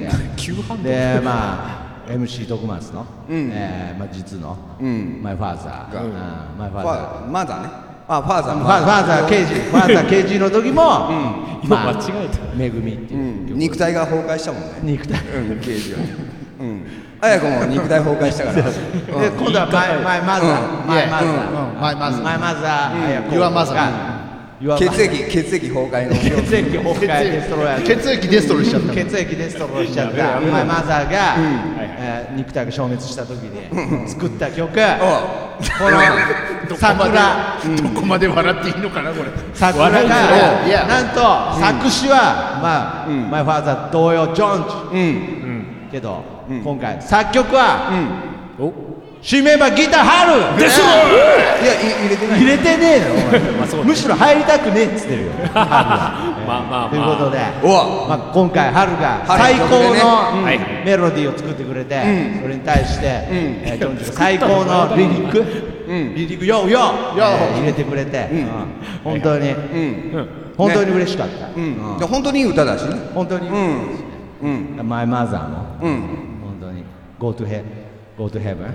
[0.82, 1.79] て、でまあ
[2.10, 6.12] MC 徳松の、えーまあ、実の、マイファーザー、うん
[6.58, 7.68] マイファーザーファマザーね。
[8.08, 10.82] あファーザーファファーザー刑事ファーザー刑事の時も、
[11.62, 14.68] 今まあ間違えためぐみっていう、肉体が崩壊したもんね。
[14.82, 15.20] 肉体。
[15.36, 15.98] うん刑事は
[16.60, 16.82] うん。
[17.22, 18.62] 綾子も肉体崩壊したから。
[18.62, 18.70] で
[19.28, 21.80] 今度はマイマイマザー、マイマザー、うん。
[21.80, 24.19] マイマザーマイマザー、綾子 Your mother が Your
[24.78, 26.14] 血液血液崩壊の。
[26.14, 30.40] 血液崩壊デストロイヤーズ血液デストロイしちゃった血液デストロイしちゃった。
[30.40, 34.76] マイマザーが、えー肉体が消滅した時に作った曲、こ
[36.70, 37.58] の桜。
[37.82, 39.30] どこまで笑っていいのかなこれ。
[39.54, 40.86] 桜がいや。
[40.86, 41.20] なんと
[41.60, 47.90] 作詞は、まあマイファーザー同様ジョンジ、けど、今回作曲は、
[48.58, 48.89] 新メ
[49.20, 52.40] ンバーギター春デストロイいやい入れてない。
[52.40, 53.84] 入れてねえのお前。
[53.84, 55.32] むしろ入りたくねえっつってるよ。
[55.52, 56.90] 春はまあまあ。
[56.90, 60.00] ということで、おまあ、今回春が春最高の曲でね。
[60.00, 60.58] のはい。
[60.86, 62.00] メロディーを作ってくれて、
[62.40, 65.44] それに対して、えージョンジが最高のリリック、
[66.16, 66.78] リリックよよ、
[67.16, 68.48] えー入れてくれて、うん。
[69.04, 69.54] 本当に、
[70.56, 71.98] 本当に嬉しかった、うん。
[71.98, 72.96] で本当にいい歌だしね。
[73.14, 74.80] 本当に、うん。
[74.88, 76.00] マイマザーも、うん。
[76.42, 76.84] 本当に。
[77.18, 77.79] Go to heaven
[78.20, 78.68] Go to heaven、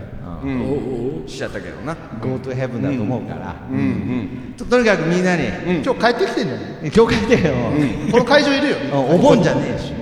[0.44, 1.28] うん。
[1.28, 1.96] しちゃったけどな。
[2.20, 3.78] Go to heaven だと思うから、うん。
[3.78, 4.54] うん。
[4.58, 5.44] ととにかくみんなに、
[5.86, 6.90] 今日帰ってきてんじゃない？
[6.92, 7.54] 教会でよ、
[8.12, 8.78] この会場いるよ。
[8.92, 9.94] お盆じゃねえし、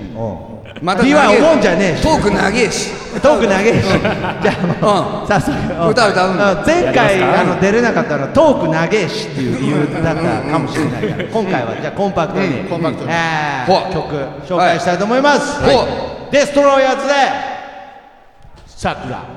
[0.80, 2.02] また B はお盆じゃねえし。
[2.02, 2.90] トーク長えし。
[3.20, 3.84] トーク長えし。
[3.84, 11.24] じゃあもう早速歌歌うんだあ前回あの出れなかったのはトーク長えしっていう理由だったかもしれないから。
[11.28, 13.10] 今回はじゃあコンパクトに、コンパクトに。
[13.12, 14.16] えー曲
[14.48, 15.76] 紹介したいと思います、はい。
[15.76, 15.82] は
[16.30, 16.32] い。
[16.32, 17.12] デストロイヤーズで
[18.66, 19.33] 桜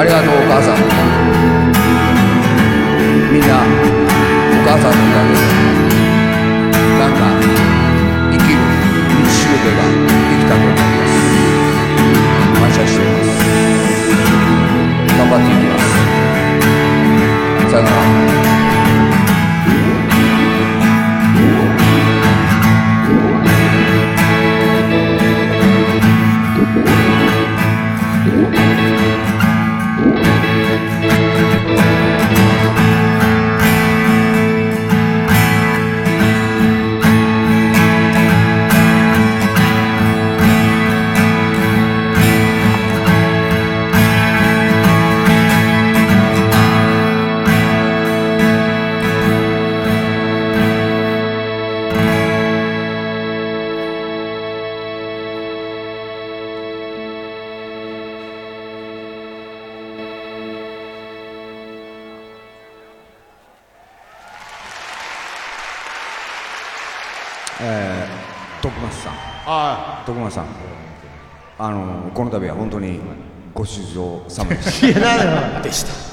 [0.00, 0.76] ありがとうお母さん。
[3.30, 5.36] みんなお母さんのおかげで。
[5.36, 5.49] す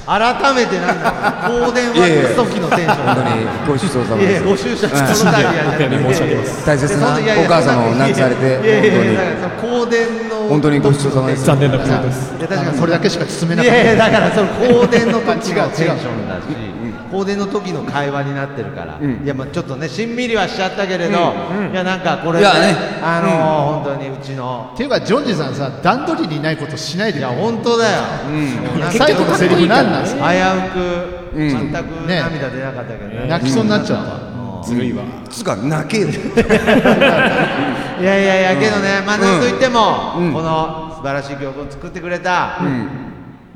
[0.08, 6.66] 改めてなんだ香典渡す時のテンション本当にご出場様ですご出社この度はじゃなくて申し訳ないです。
[6.66, 8.47] 大切なお母様を亡くされて
[9.60, 11.43] 香典の本当にご出場様です。
[11.43, 12.32] 残念なことです。
[12.39, 13.76] 確かにそれだけしか包めなかった。
[13.76, 16.47] いやいやだからその香典の時のテンションだし
[17.12, 21.12] 香典の時の会話になってるから、いやまあちょっとねしんみりはしちゃったけれど、
[21.72, 22.45] いやなんかこれね
[23.01, 24.72] あのー本当にうちの。
[24.74, 28.01] っていうかジョンジさんさ段取りにないことしないでいや本当だよ、
[28.91, 30.32] 最後のセリフ何なんですか？
[30.32, 31.76] 危うく全く
[32.08, 33.28] 涙出なかったけどね。
[33.28, 34.05] 泣きそうになっちゃっ
[34.62, 34.68] た。
[34.68, 35.03] ずるいわ。
[35.30, 36.10] つうか泣けよ。
[37.99, 42.60] いやいやいやけどねまあなんといっても、この素晴らしい曲を作ってくれた、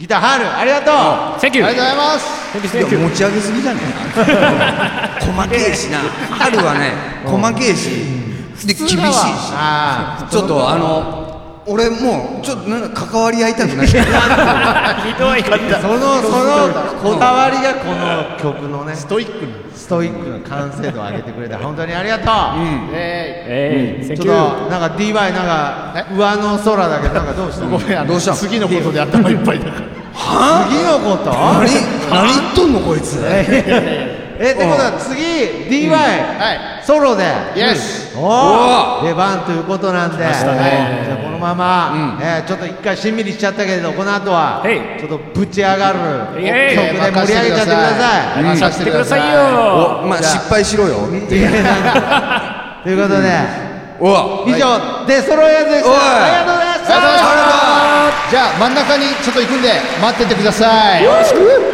[0.02, 0.96] ギターハールありがとう。
[1.40, 2.76] Thank you ありがとうございます。
[2.76, 6.00] いや持ち上げすぎじゃねえ細けえしな。
[6.00, 7.90] 春はね細けえし
[8.66, 8.98] で厳しいし。
[9.54, 11.30] あちょっとあの
[11.68, 13.86] 俺もうちょっとなんか関わり合いたくない。
[13.94, 14.00] ひど
[15.38, 16.74] いそのその
[17.04, 18.96] こだわりがこの曲のね。
[18.96, 19.52] ストイックな。
[19.76, 22.26] ストイックな完成度を上げてくれた本当にありがとう、
[22.94, 27.72] ええいちょっとなんか DY なんか上の空だけどなんかどうしたの
[28.08, 28.38] どうしたの？
[28.38, 31.32] 次のことで頭いっぱいだから次のこと？
[31.32, 31.68] 何？
[32.10, 32.28] 何？
[32.28, 33.20] 言っとんのこいつ。
[34.44, 35.22] えってことは次
[35.70, 35.92] DY、
[36.84, 41.04] ソロで、Yes おお出番ということなんで、したね。
[41.06, 46.00] じゃあこのまま、えーちょっと一回しんみりしちゃったけれどこの後ははいちょっとぶち上がる
[46.34, 48.44] 曲で盛り上げちゃってください。
[48.44, 49.20] 任せてください。
[49.22, 49.32] してください。
[49.32, 50.02] よ。
[50.04, 50.98] おまあ失敗しろよ。
[52.84, 53.30] ということで、
[54.02, 55.92] お以上デストロイヤーズでした。
[55.92, 56.88] ありがとうございまし
[57.76, 57.81] た
[58.32, 59.68] じゃあ真ん中にちょっと行くんで
[60.02, 61.04] 待っててください。
[61.04, 61.71] よろしく。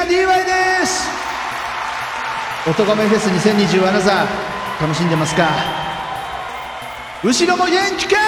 [0.00, 0.44] 元気でしたか DY
[0.80, 1.08] です。
[2.68, 5.48] 音亀フェス2020アナザー楽しんでますか？
[7.22, 8.20] 後ろも元気かい？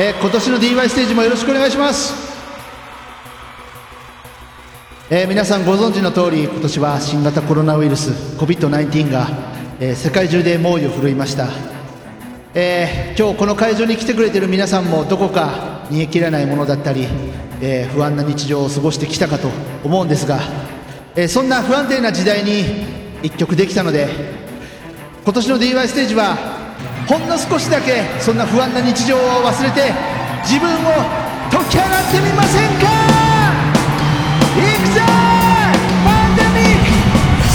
[0.00, 2.14] えー今年の DY ステージもよろしくお願いします。
[5.10, 9.28] えー皆さんご存知の通り今年は新型コロナウイルス COVID-19 が、
[9.80, 11.48] えー世界中で猛威を振るいました。
[12.54, 17.06] えー今日この会場に来てくれてる皆さんもどこか煮え切らないものだったり、
[17.60, 19.48] えー不安な日常を過ごしてきたかと
[19.84, 20.40] 思うんですが、
[21.16, 22.64] えーそんな不安定な時代に
[23.22, 24.08] 一曲できたので
[25.24, 26.36] 今年の DY ステージは
[27.08, 29.92] ほんの少しだけそんな不安な日常を忘れて
[30.44, 30.76] 自分を
[31.50, 32.86] 解き放ってみませんか？
[34.58, 35.00] いくぞ
[36.04, 36.86] パンデミック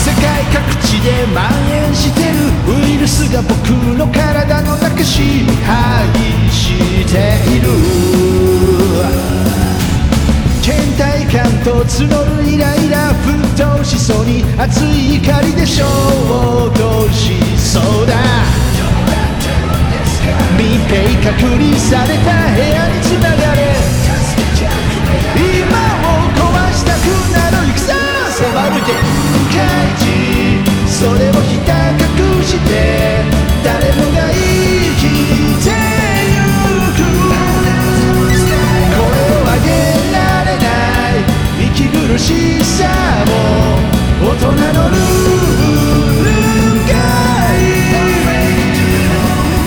[0.04, 2.36] 世界各地で蔓延してる
[2.76, 3.54] ウイルスが僕
[3.97, 6.08] の体の中支配
[6.51, 7.14] して
[7.56, 7.68] いる。
[10.64, 12.07] 倦怠感と募
[12.38, 18.16] るイライラ沸騰しそうに熱い怒りで衝動しそうだ。
[20.57, 23.76] 密閉隔離された部屋につながれ。
[25.36, 25.43] 今
[25.99, 26.39] を壊
[26.72, 27.91] したくなる行くぞ
[28.32, 28.95] 迫る限
[29.51, 29.59] 界
[29.99, 30.01] 値。
[30.88, 32.72] それをひた隠して。
[33.66, 33.93] 誰
[42.14, 42.86] 苦しさ
[43.26, 43.34] も
[44.22, 45.41] 大人のルー
[46.24, 46.30] ル
[46.86, 46.93] か
[47.57, 47.66] い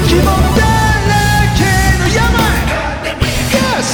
[0.06, 0.62] 肝だ
[1.10, 1.10] ら
[1.58, 1.60] け
[1.98, 2.22] の病
[3.50, 3.90] ガス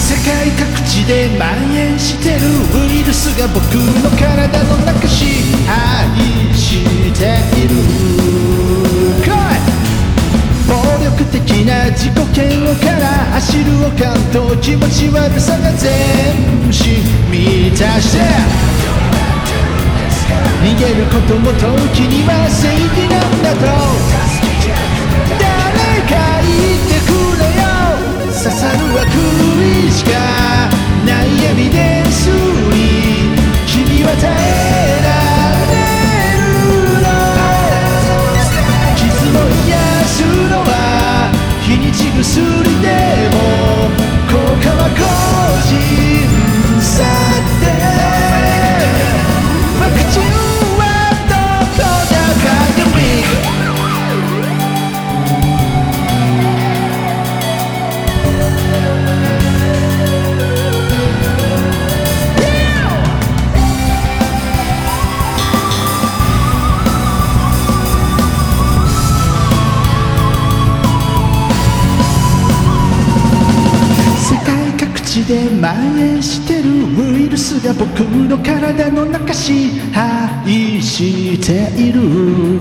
[0.00, 5.26] 世界各地で蔓延してるウイルスが僕の体の中支
[5.66, 6.82] 配し
[7.12, 7.20] て
[7.60, 7.74] いる
[11.04, 15.92] 力的な自己嫌悪から走るおかんと気持ち悪さが全
[16.68, 18.24] 身満たして
[20.64, 23.60] 逃げることも時には正義なんだと。
[25.38, 25.44] 誰
[26.08, 27.68] か言ってくれよ。
[28.32, 29.12] 刺さる悪
[29.60, 30.10] 意しか
[31.04, 33.36] ないエビデンスに
[33.66, 34.93] 君は耐え
[42.24, 43.03] 日にち薬で
[75.26, 82.60] で蔓延してるウイルスが僕の体の中支配している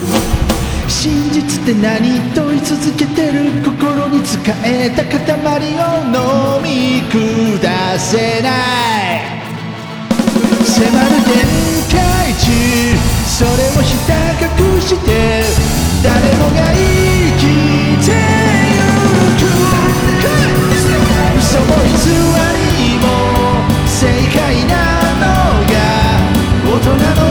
[0.87, 9.43] 真実って何問い続けてる心に使えた塊を飲み下せない。
[10.63, 10.89] 迫る
[11.27, 11.43] 限
[11.91, 12.43] 界値
[13.27, 15.43] それをひた隠して
[16.01, 16.79] 誰もが生
[17.37, 18.42] きてゆ
[21.53, 23.05] 嘘も偽りも
[23.85, 24.73] 正解な
[25.21, 25.25] の
[25.69, 25.75] が
[26.65, 26.87] 大人
[27.21, 27.22] の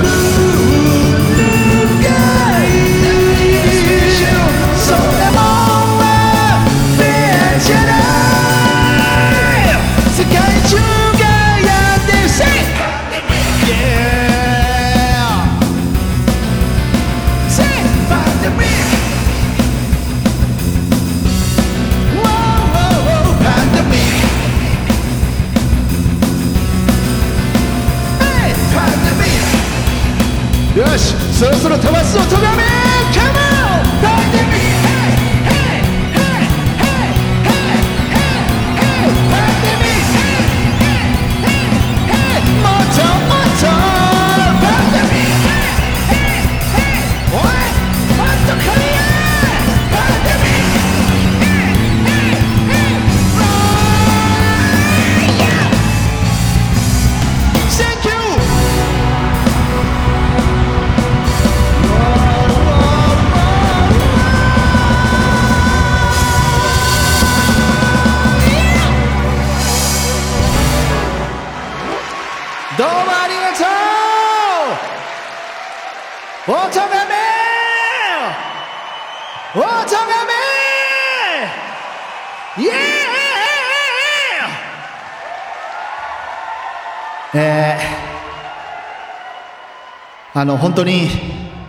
[90.43, 91.09] あの本当に、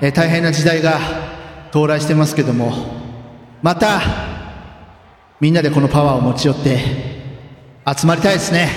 [0.02, 0.98] え大変な時代が
[1.70, 2.74] 到来してますけども
[3.62, 4.02] また
[5.40, 6.80] みんなでこのパワーを持ち寄って
[7.96, 8.70] 集まりたいですね。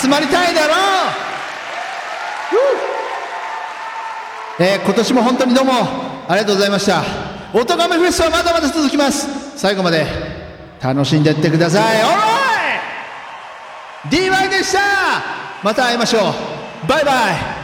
[0.00, 0.74] 集まりたいだろ
[4.60, 4.62] う！
[4.62, 5.72] えー今年も本当にどうも
[6.28, 7.02] ありがとうございました。
[7.52, 9.58] おとがめフェスはまだまだ続きます。
[9.58, 10.06] 最後まで
[10.80, 12.04] 楽しんでいってください。
[12.04, 12.06] お
[14.08, 14.78] い！DY でした！
[15.64, 16.86] また会いましょう。
[16.86, 17.55] バイバイ！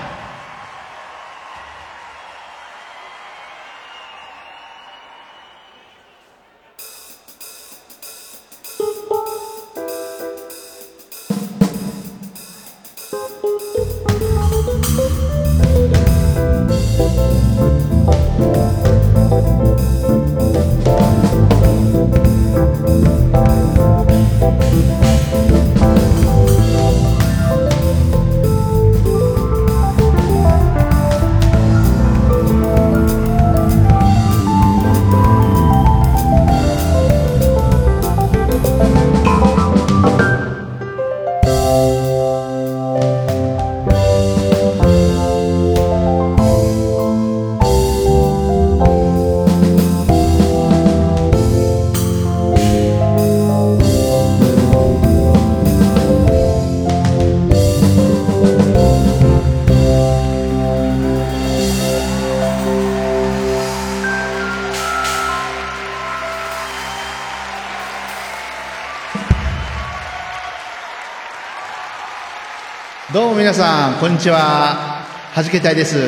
[73.53, 75.05] 皆さんこんにちは。
[75.35, 75.99] はじけたいです。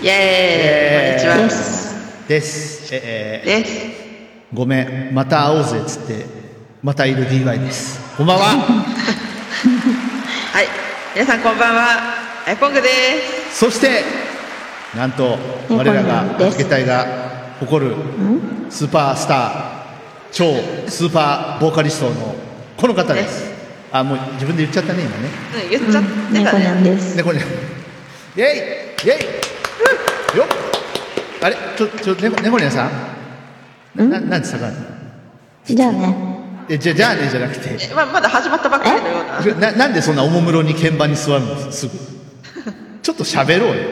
[0.00, 1.26] イエーイ。
[1.34, 1.58] こんにちは。
[2.28, 2.94] です。
[2.94, 5.12] ええごめん。
[5.12, 6.24] また会おうぜっつって
[6.84, 8.16] またいる DY です。
[8.16, 8.44] こんばんは。
[8.44, 8.52] は
[10.62, 10.68] い。
[11.16, 11.88] 皆さんこんばんは。
[12.46, 12.88] アイポングで
[13.50, 13.58] す。
[13.58, 14.04] そして
[14.96, 15.36] なんと
[15.68, 17.06] 我らがはじけたいが
[17.58, 17.96] 誇る
[18.70, 19.40] スーパースター
[20.30, 20.44] 超
[20.88, 22.36] スーパーボーカリストの
[22.76, 23.57] この方です
[23.90, 25.28] あもう自分で言っちゃったね今ね。
[25.64, 26.82] うん言っちゃってたね。
[26.82, 27.16] です。
[27.16, 27.44] 猫にゃん。
[27.44, 29.14] イェイイェ
[30.34, 30.36] イ。
[30.36, 30.46] よっ。
[31.40, 32.88] あれちょちょ猫猫にさ
[33.96, 34.10] ん？
[34.10, 34.74] ななんて下がる
[35.64, 36.14] じゃあね。
[36.68, 37.78] えじゃじゃあねじゃなくて。
[37.90, 39.22] えままだ始まったばっかりのよ
[39.56, 41.72] うなななんでそんなおもむろに鍵盤に座るの？
[41.72, 41.92] すぐ。
[43.02, 43.84] ちょっと喋ろうよ、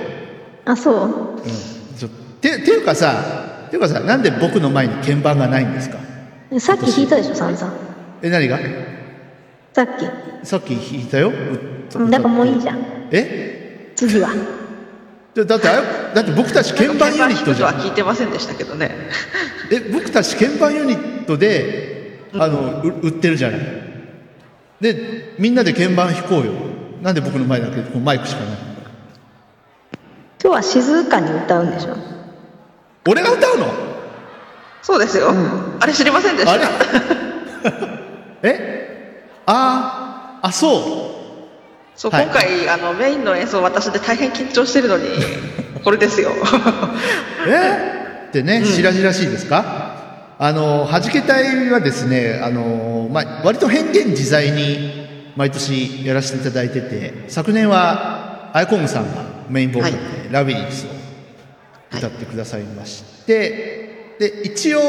[0.66, 1.04] あ、そう？
[1.06, 1.42] うん、
[1.96, 2.08] ちょ
[2.42, 5.98] てていうかさていうかさなんで僕の前に鍵盤がないんですか？
[6.60, 7.72] さっき弾いたでしょ、散々。
[8.22, 8.58] え何が？
[9.76, 10.08] さっき。
[10.46, 11.28] さっき弾いたよ。
[11.28, 12.78] うんだからもういいじゃん。
[13.10, 13.92] え？
[13.94, 14.30] 次は。
[15.34, 15.66] だだって
[16.14, 17.74] だって僕たち鍵盤ユニットじゃん。
[17.76, 18.90] は聞いてませんでしたけどね。
[19.70, 23.60] え僕たち鍵盤ユニットであのう売ってるじゃない。
[24.80, 26.52] でみんなで鍵盤弾こうよ。
[27.02, 28.58] なんで僕の前だけこうマイクしかない。
[30.42, 31.96] 今日は静かに歌うんでしょ？
[33.06, 33.66] 俺が歌うの？
[34.80, 35.34] そうですよ、
[35.80, 36.54] あれ知りませんでした。
[38.42, 38.85] え？
[39.46, 40.82] あーあそう。
[41.98, 42.24] そう、はい。
[42.24, 45.08] 今回あのメインの演奏私で大変緊張してるのに
[45.82, 46.30] これですよ。
[47.48, 48.28] え？
[48.28, 50.34] ってね、白々しいですか？
[50.38, 59.98] あの、はじけ隊はですね、あの、まあ、割と変幻自在に毎年やらせていただいてて、昨年はアイコングさんがメインボーカルで
[60.30, 64.80] ラビリンスを歌ってくださいまして、で、一応、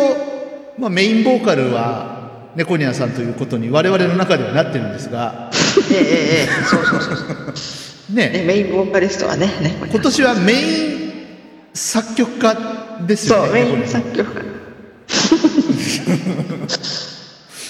[0.78, 2.17] まあ、メインボーカルは
[2.58, 5.52] 猫ニャンさんということに我々の中ではなってるんですが、
[5.92, 7.18] ええええええそうそうそう
[7.56, 8.16] そう。
[8.16, 11.28] ねメインボーカリストはねね今年はメイン
[11.76, 12.58] 作曲家
[13.06, 13.48] ですよね。
[13.48, 14.42] そうメイン作曲家。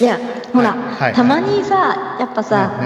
[0.00, 0.18] いや
[0.54, 2.80] ほら、はいたまにさやっぱさ、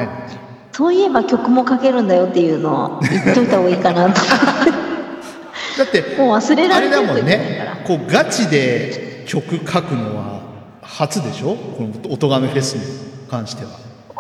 [0.73, 4.21] そういえば曲も書けるんだよっていうのを言っといた方がいいかなと。
[5.79, 7.85] だってもう忘れらあれだもんれてるといけないね。
[7.87, 10.42] こうガチで曲書くのは
[10.83, 11.55] 初でしょ？
[11.55, 13.71] この音亀フェスに関しては。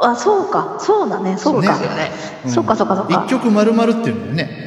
[0.05, 0.78] あそうか。
[0.80, 1.36] そうだね。
[1.36, 1.74] そうか。
[1.74, 2.10] そうですよね。
[2.47, 3.24] そうかそうかそうか。
[3.26, 4.62] 一曲丸々っていうのよね。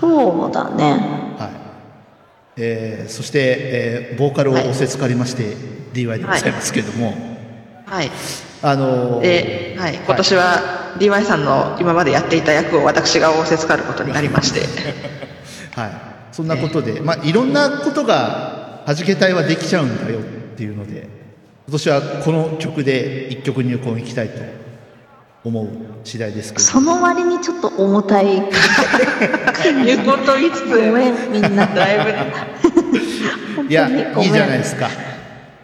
[0.00, 0.84] そうだね。
[1.38, 1.50] はい。
[2.56, 5.56] えーそして、えーボーカルを仰せつかりまして
[5.92, 7.14] DY でございますけれども、
[7.86, 8.10] はい。
[8.62, 14.60] あのーで、はい、今年は DY さんの今までやっていた役を私が仰せつかることになりまして。
[15.78, 15.90] はい、
[16.32, 20.22] そんなことで、まあ、いろんなことがはじけ隊はできちゃうんだよっ
[20.56, 21.08] ていうので
[21.66, 24.34] 今年はこの曲で一曲入魂いきたいと
[25.44, 25.68] 思う
[26.04, 28.50] 次第ですけどその割にちょっと重たい入
[29.98, 32.14] 魂と言いつつごめんみんなだい
[33.58, 33.64] ぶ。
[33.68, 34.88] いやいいじゃないですか。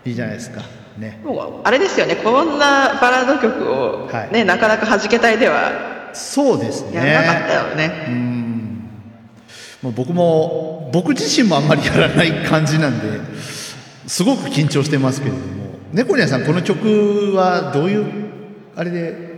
[0.04, 0.62] いいじゃないですか。
[0.98, 1.20] ね。
[1.24, 2.16] もうあれですよね。
[2.16, 6.96] こんなバラード曲を、ねなかなか弾けたいではそうですね。
[6.96, 8.30] やらなかったよね。
[9.82, 13.18] もう僕も僕自身もあんまりやらない感じなんで
[14.10, 15.44] すごく緊張してますけれども。
[15.92, 18.30] 猫ニャンさんこの曲はどういう
[18.74, 19.30] あれで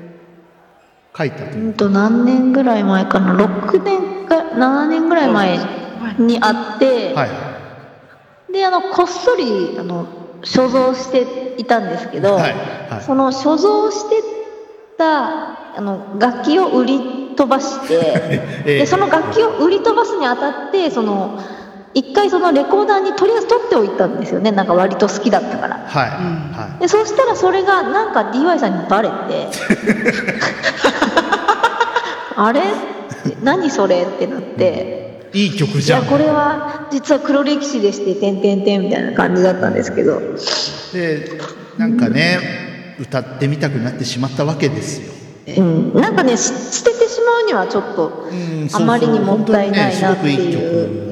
[1.17, 1.61] 書いたとう？
[1.61, 5.59] んと何年ぐらい前かな？6年か7年ぐらい前
[6.19, 8.53] に会って、はい。
[8.53, 10.07] であのこっそりあの
[10.43, 12.53] 所蔵していたんですけど、はい
[12.89, 13.03] はい。
[13.03, 14.23] その所蔵して
[14.97, 17.95] たあの楽器を売り飛ばして
[18.65, 18.79] ええ。
[18.79, 21.39] でその楽器を売り飛ばすにあたってその
[21.95, 24.51] 一回そのレコーダーにとりあえず取っておいたんですよね。
[24.51, 25.77] なんか割と好きだったから。
[25.77, 29.15] はい、はでそうしたらそれがなんか DY さんにバレて。
[32.35, 32.63] あれ？
[33.43, 34.03] 何それ？
[34.03, 35.29] ってなって。
[35.35, 36.05] い、いい曲いじゃん。
[36.05, 40.21] やこれは実は黒歴史でして「てんてんてん」みたいな感じだったんですけど。
[40.93, 41.39] で
[41.77, 45.13] なんかね歌ってみたくなってしまったわけですよ。
[45.59, 48.29] うん、なんかねし捨ててしまうにはちょっと
[48.73, 51.12] あまりにもったいないなっていう。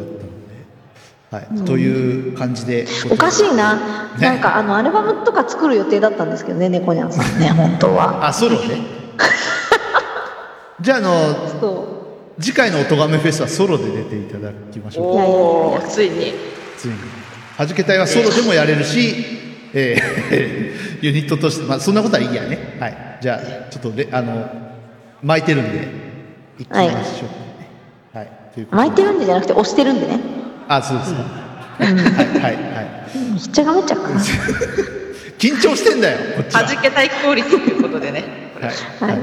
[1.30, 2.86] はい、という感じで。
[3.08, 8.26] おかしいな、なんかあのアルバムとか作る予定だったんですけどね、猫ニャンさんね、本当は。
[8.26, 8.74] あソロで？
[10.80, 11.90] じゃああの
[12.40, 15.16] 次回の「おとがめフェス」はソロで出ていただきましょう。
[15.16, 16.32] かおおついに。
[16.76, 16.94] ついに。
[17.56, 19.14] はじけ隊はソロでもやれるし、
[19.72, 22.76] えー ユニットとして、まあ、そんなことはいいやね。
[22.80, 23.18] はい。
[23.20, 24.48] じゃあちょっとレあの
[25.22, 25.88] 巻いてるんで
[26.58, 26.86] いきましょ
[28.14, 28.28] う、はい。
[28.54, 28.84] ということで。
[28.88, 30.39] 巻いてるんでじゃなくて押してるんでね。
[30.72, 33.18] あそうですか、はいはいはい。
[33.32, 34.10] めっちゃがめっちゃうか。
[34.10, 34.20] な。
[35.36, 36.62] 緊張してんだよこっちは。
[36.62, 38.24] 弾けたいクオリティということでね。
[38.60, 39.20] はい、はい、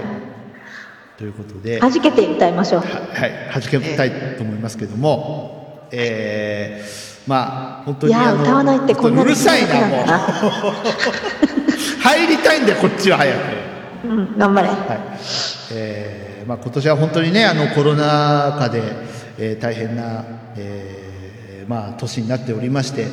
[1.17, 1.79] ということで。
[1.79, 2.81] 弾けて歌いましょう。
[2.81, 10.05] はい、はじけたいと思いますけども、えー、まあ本当にいやあの歌わないってこんなにうるさいなもう。
[12.03, 13.37] 入りたいんだよこっちは早く。
[14.03, 14.67] うん、頑張れ。
[14.67, 14.77] はい。
[15.71, 18.81] えーまあ、今年は本当にねあのコロナ禍で、
[19.37, 20.25] えー大変な、
[20.57, 20.96] えー
[21.68, 23.07] まあ、年になっておりまして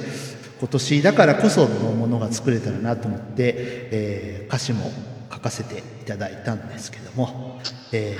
[0.59, 3.55] 今年だからこそのものが作れたらなと思って、
[3.91, 4.93] えー歌詞も
[5.33, 7.61] 書かせていただいたんですけども、
[7.93, 8.17] え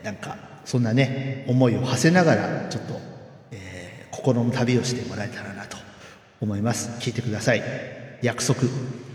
[0.00, 3.00] ーなんかそんなね思いを馳せながらちょっと、
[3.50, 5.76] えー心の旅をしてもらえたらなと
[6.40, 6.90] 思います。
[7.00, 7.62] 聞いてください。
[8.22, 8.60] 約束「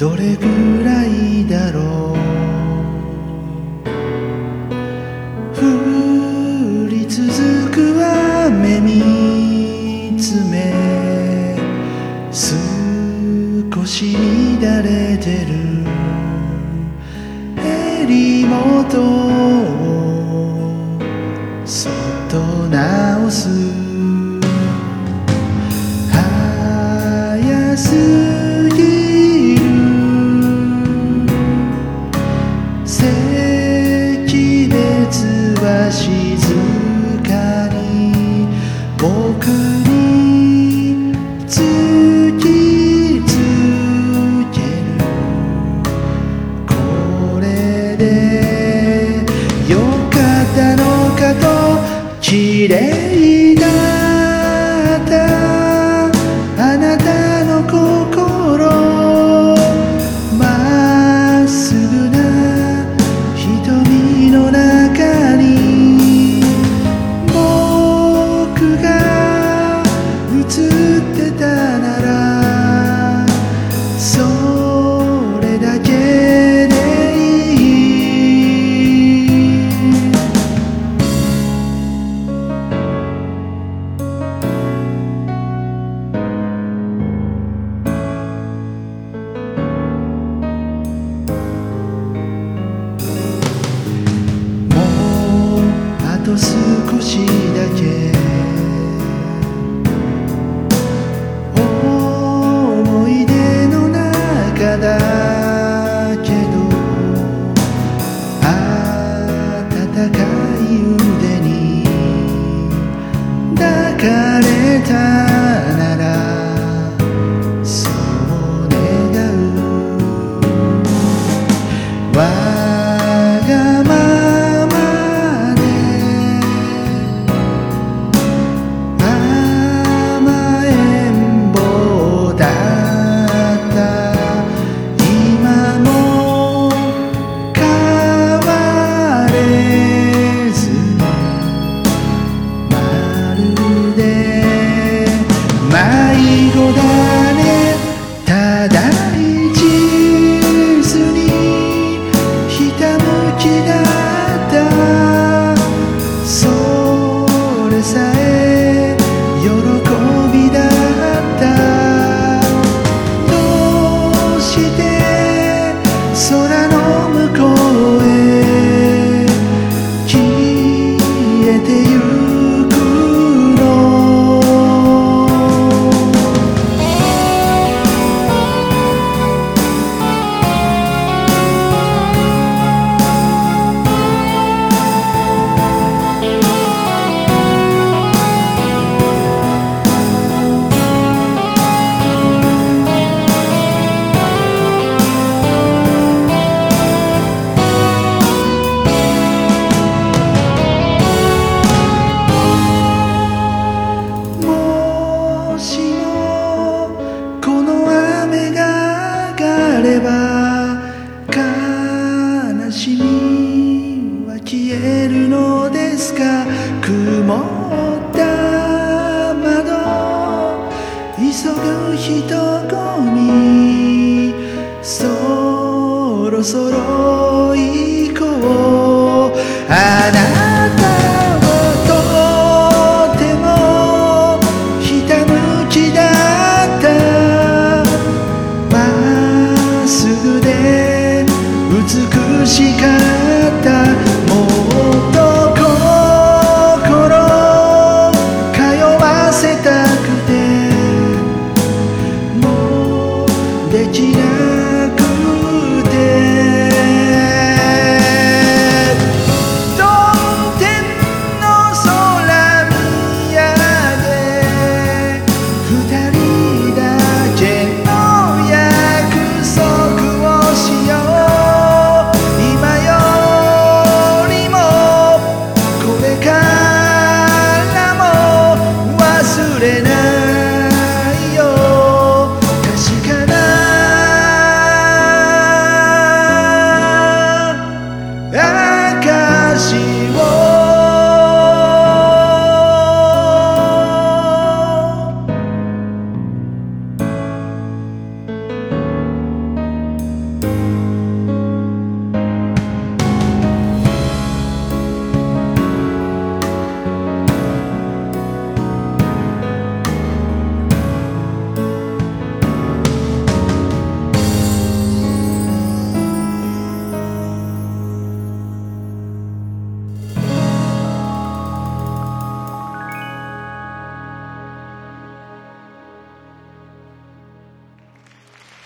[0.00, 0.89] どれぐらい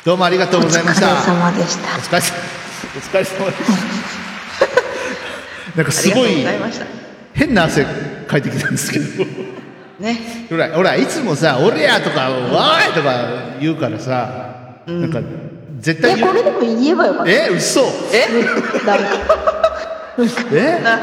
[0.05, 1.07] どうもありがとうございました。
[1.15, 1.97] お疲れ様でした。
[1.97, 2.37] お疲れ様
[2.95, 3.65] お疲れ様でし
[5.75, 5.77] た。
[5.77, 6.47] なんかすごい
[7.33, 7.87] 変な汗
[8.29, 9.25] かいてきたんですけど。
[10.01, 10.47] ね。
[10.51, 13.29] ほらほらいつもさ「俺や」とか「わーい」とか
[13.61, 14.29] 言うからさ、
[14.87, 15.21] なんか
[15.81, 17.33] 絶対えこれでも言えばよかった。
[17.33, 17.81] え嘘。
[18.13, 18.27] え
[18.87, 19.09] 誰か。
[20.53, 20.81] え？
[20.85, 20.99] な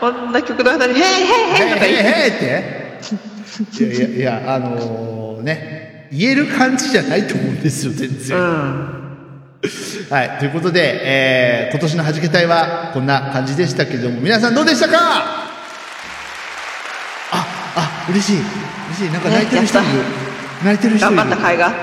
[0.00, 3.84] こんな曲の間に「へいへいへい」とか言ってへいへいって？
[3.84, 5.79] いやいやいやあのーね
[6.12, 14.96] 言える感じじゃないと思うんですよ全然、はいということで、えー今年のはじけ隊はこんな感じでしたけども皆さんどうでしたか？
[17.32, 17.46] あ
[17.76, 18.36] あ嬉しい。
[18.88, 19.12] 嬉しい。
[19.12, 19.88] なんか泣いてる人いる、
[20.64, 21.06] 泣いてる人。
[21.06, 21.74] いる頑張った甲斐があっ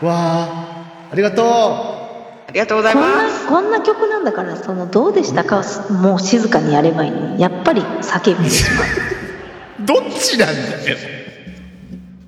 [0.00, 0.06] た。
[0.06, 1.08] わあ。
[1.10, 1.46] ありがとう。
[1.46, 5.60] ありがとうございこんますなこんな曲なんだからそのどうでしたか？
[5.60, 7.40] をもう静かにやればいいのに。
[7.40, 10.98] やっぱり叫びでしまうどっちなんだよ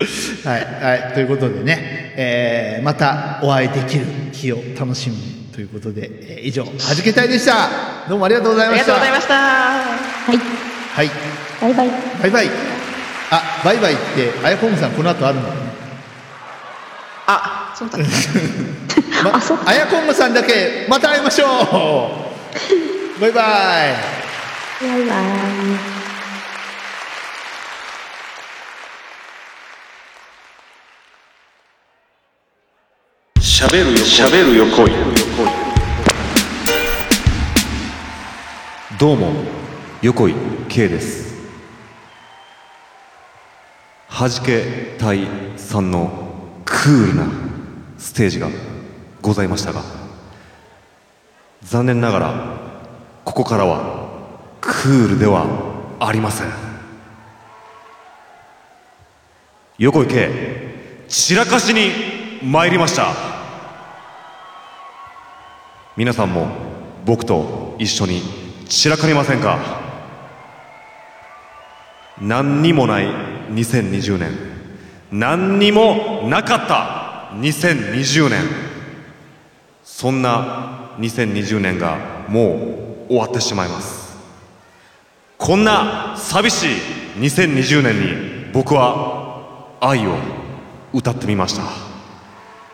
[0.44, 7.68] はい、はい、ということでね、えーまたお会いできる日を楽しみにということで、えー以上、はじけたいでした。
[8.08, 8.84] どうもありがとうございあました。
[8.84, 9.34] りがとうございました。
[9.34, 10.40] はい。
[10.94, 11.10] はい、
[11.60, 11.90] バイバイ。
[12.22, 12.50] バイバイ。
[13.30, 15.42] あ、バイバイって、あやこむさん、この後あるの？
[17.26, 18.04] あ そうだね
[19.24, 23.20] ま、あやこむさんだけ、また会いましょう。
[23.20, 23.42] バイバイ。
[24.82, 25.91] バイバイ
[33.62, 34.90] 喋るよ喋るよ恋
[38.98, 39.32] どうも
[40.02, 40.34] 横井
[40.68, 41.36] 圭です
[44.08, 46.10] はじけ隊さんの
[46.64, 47.26] クールな
[47.98, 48.48] ステージが
[49.22, 49.82] ございましたが
[51.62, 52.58] 残念ながら
[53.24, 54.10] ここからは
[54.60, 55.46] クールでは
[56.00, 56.48] ありません
[59.78, 61.90] 横井圭散らかしに
[62.42, 63.32] 参りました
[66.02, 66.48] 皆さんも
[67.04, 68.22] 僕と一緒に
[68.68, 69.60] 散らかりませんか？
[72.20, 73.04] 何にもない
[73.52, 74.32] 2020年。
[75.12, 78.42] 何にもなかった2020年。
[79.84, 84.16] そんな2020年がもう終わってしまいます。
[85.38, 86.68] こんな寂しい
[87.20, 88.00] 2020年
[88.48, 90.16] に僕は愛を
[90.92, 91.62] 歌ってみました。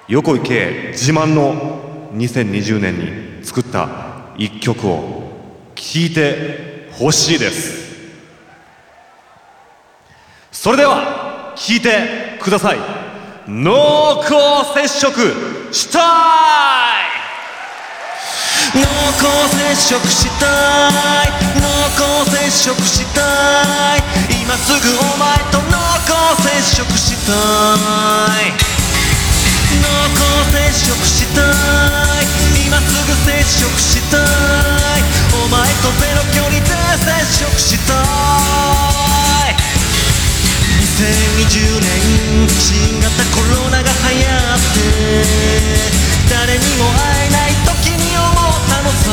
[0.08, 3.88] 横井圭自慢の2020年に作った
[4.36, 5.28] 一曲を
[5.74, 7.88] 聴いてほしいです。
[10.52, 12.78] それでは聴いてください。
[13.46, 14.34] 濃厚
[14.74, 15.20] 接触
[15.72, 16.02] したい。
[18.74, 20.46] 濃厚接触した
[21.24, 21.30] い。
[21.60, 21.66] 濃
[22.22, 24.02] 厚接触したい。
[24.42, 27.32] 今すぐお前と濃厚接触した
[28.64, 28.67] い。
[29.82, 30.56] 濃厚接
[30.86, 32.26] 触したい。
[32.66, 35.02] 今すぐ接触したい。
[35.44, 36.66] お前とゼロ距離で
[36.98, 37.94] 接触した
[39.50, 39.56] い。
[40.98, 44.82] 2020年新型コロナが流行って
[46.28, 48.32] 誰にも会えない時に思っ
[48.68, 49.06] たのさ。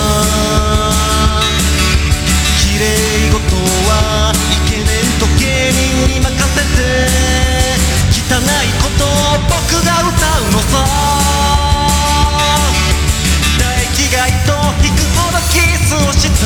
[2.60, 2.84] 綺麗
[3.32, 3.38] 事
[3.88, 4.86] はイケメン
[5.20, 7.15] と芸人に任せて。
[8.28, 8.42] 汚い
[8.82, 9.08] ことを
[9.46, 9.54] 僕
[9.86, 10.74] が歌うのさ。
[13.58, 16.46] 唾液が糸を引くほどキスをした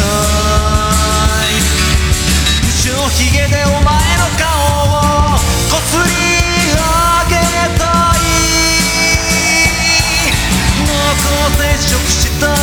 [1.48, 1.56] い。
[2.68, 4.44] 後ろひげでお前の顔
[4.92, 5.40] を
[5.72, 6.12] こすり
[6.76, 6.84] 上
[7.30, 7.40] げ
[7.80, 8.28] たい。
[10.86, 11.24] 濃厚
[11.58, 12.58] 接触したい。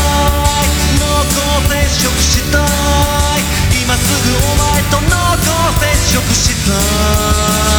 [1.01, 1.35] 濃厚
[1.71, 1.75] 接
[2.05, 3.41] 触したい。
[3.83, 5.49] 今すぐお前と濃厚
[5.81, 6.73] 接触した
[7.73, 7.76] い。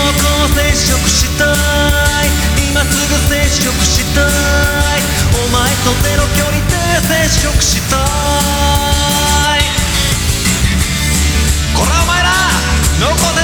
[0.00, 1.48] 濃厚接触したい。
[2.72, 4.24] 今すぐ接触したい。
[5.44, 6.72] お前とゼロ距離で
[7.28, 9.60] 接触したい。
[11.76, 12.32] こらお前ら
[12.98, 13.39] 濃厚接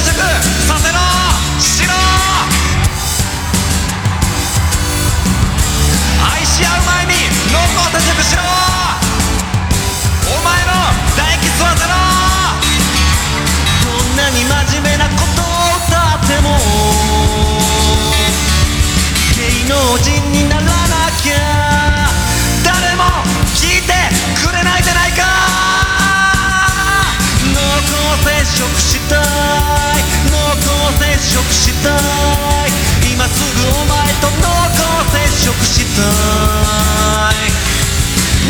[28.56, 29.20] 触したい。
[30.32, 30.64] 濃厚
[30.98, 32.72] 接触したい。
[33.12, 34.80] 今すぐお前と濃厚
[35.12, 36.00] 接触した
[37.32, 37.52] い。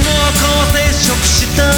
[0.05, 0.39] 濃厚
[0.73, 1.76] 接触したい。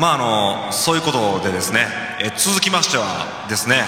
[0.00, 1.86] まああのそういうことでですね、
[2.22, 3.82] え続きましてはですね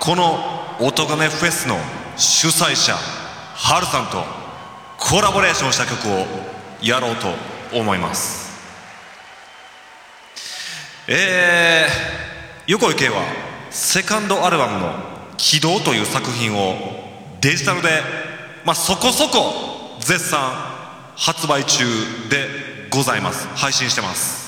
[0.00, 0.38] この
[0.80, 1.76] 音亀フェスの
[2.16, 4.24] 主催者ハルさんと
[4.98, 6.24] コラボレーションした曲を
[6.82, 7.28] やろうと
[7.78, 8.54] 思います。
[11.08, 13.22] えー、横井圭は
[13.68, 14.94] セカンドアルバムの
[15.36, 16.74] 「軌道」という作品を
[17.42, 18.02] デジタルで、
[18.64, 20.40] まあ、そこそこ絶賛
[21.16, 21.84] 発売中
[22.30, 23.46] でございます。
[23.54, 24.43] 配信してます。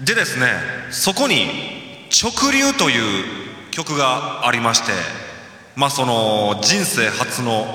[0.00, 0.52] でですね
[0.90, 4.92] そこに「直流」という曲がありまして
[5.76, 7.66] まあその人生初の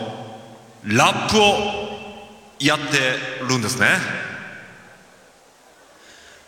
[0.84, 1.80] ラップを
[2.60, 3.88] やってるんですね。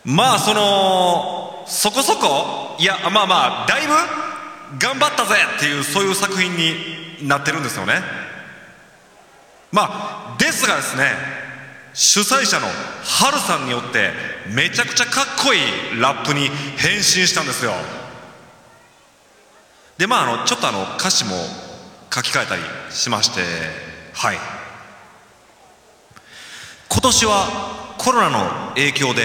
[0.03, 3.93] まあそのそこそこいやまあまあだいぶ
[4.80, 8.02] 頑張ったぜっていうそういう作品になってるんですよね。
[9.72, 11.40] まあですがですね
[11.93, 12.68] 主催者の
[13.03, 14.11] ハルさんによって
[14.53, 16.47] めちゃくちゃかっこいいラップに
[16.77, 17.72] 変身したんですよ。
[19.97, 21.31] でまああのちょっとあの歌詞も
[22.13, 23.41] 書き換えたりしまして
[24.13, 24.38] はい。
[26.89, 29.22] 今年はコロナの影響で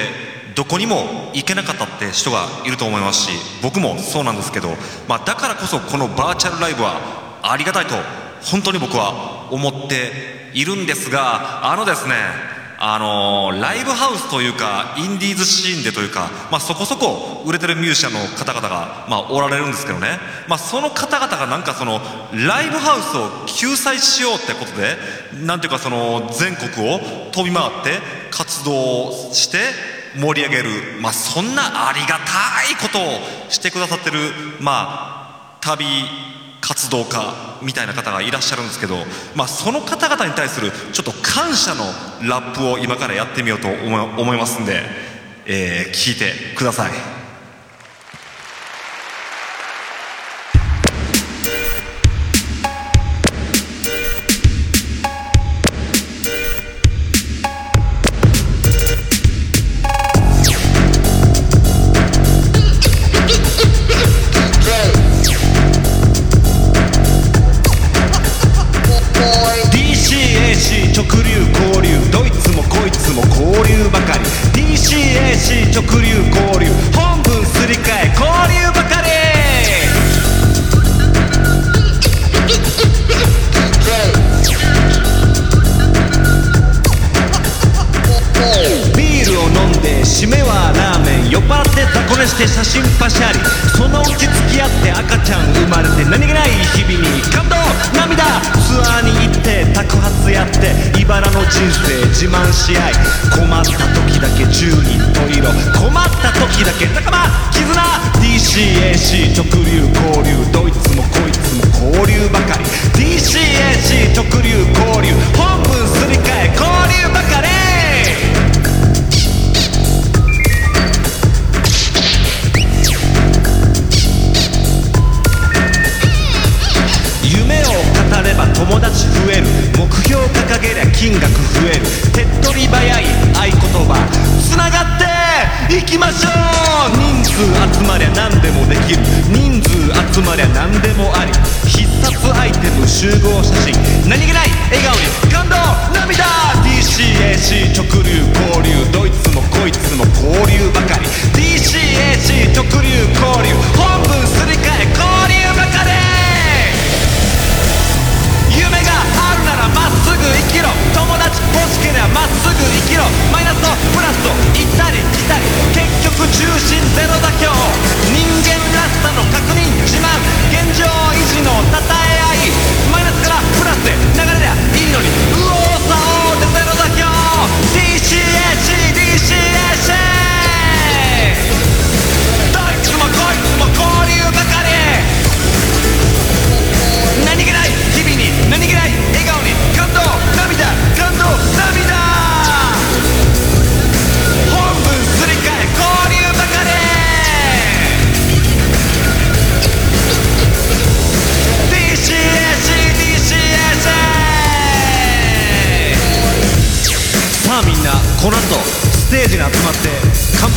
[0.55, 3.31] どこにも行けなかったって人がいると思いますし
[3.63, 4.69] 僕もそうなんですけど、
[5.09, 7.95] まあ、だからこそこのバーチャルライブはありがたいと
[8.43, 12.15] 本当に僕は思っているんですがあのですね
[12.79, 20.19] あのーライブハウスというかインディーズシーンでというか、まあ、そこそこ売れてるミュージシャンの方々が、まあ、おられるんですけどね、
[20.49, 22.01] まあ、その方々がなんかその
[22.33, 24.97] ライブハウスを救済しようってことで
[25.47, 27.01] なんていうかその全国を
[27.33, 27.99] 飛び回って
[28.31, 29.59] 活動して
[30.19, 34.19] 盛り上げる、まあ、そんなありがたいことをしてくださってる、
[34.61, 35.87] まあ、旅
[36.67, 38.97] 活動家みたいな方がいらっしゃるんですけど、
[39.37, 41.85] まあ、その方々に対するちょっと感謝の
[42.29, 44.83] ラップを今からやってみようと思いますんで、
[45.47, 47.16] えー聞いてください。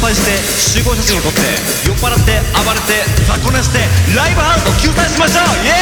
[0.10, 0.32] 売して
[0.82, 1.40] 集合写真を撮って
[1.88, 3.78] 酔っ払って暴れて雑魚寝して
[4.16, 5.76] ライブハウスを救済しましょうイエー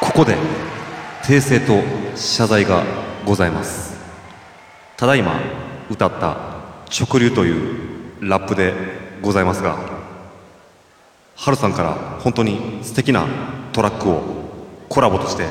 [0.00, 0.36] イここで
[1.22, 1.82] 訂正と
[2.16, 2.84] 謝罪が
[3.24, 3.94] ございます。
[4.96, 5.40] ただいま
[5.90, 6.36] 歌った
[6.88, 8.74] 直流というラップで
[9.22, 9.76] ございますが
[11.34, 13.26] ハルさんから本当に素敵な
[13.72, 14.22] トラックを
[14.88, 15.48] コラボとして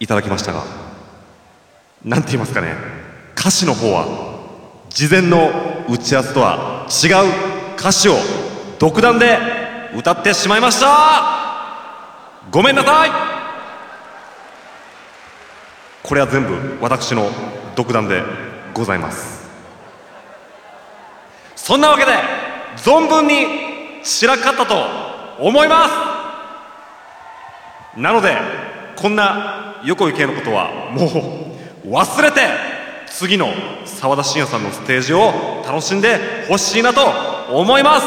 [0.00, 0.83] いただきましたが
[2.04, 2.74] なんて言いますかね。
[3.34, 4.06] 歌詞の方は
[4.90, 5.50] 事前の
[5.88, 7.30] 打ち合わせとは違う
[7.78, 8.16] 歌詞を
[8.78, 9.38] 独断で
[9.96, 10.86] 歌ってしまいました。
[12.50, 13.10] ごめんなさい。
[16.02, 17.30] これは全部私の
[17.74, 18.22] 独断で
[18.74, 19.48] ございます。
[21.56, 22.12] そんなわけで
[22.76, 24.74] 存分に散らかったと
[25.38, 25.88] 思いま
[27.96, 27.98] す。
[27.98, 28.36] なので
[28.96, 31.53] こんな横井圭のことはもう
[31.86, 32.40] 忘れて
[33.06, 33.52] 次の
[33.84, 35.32] 澤田信也さんのステージを
[35.66, 37.02] 楽しんでほしいなと
[37.50, 38.00] 思いま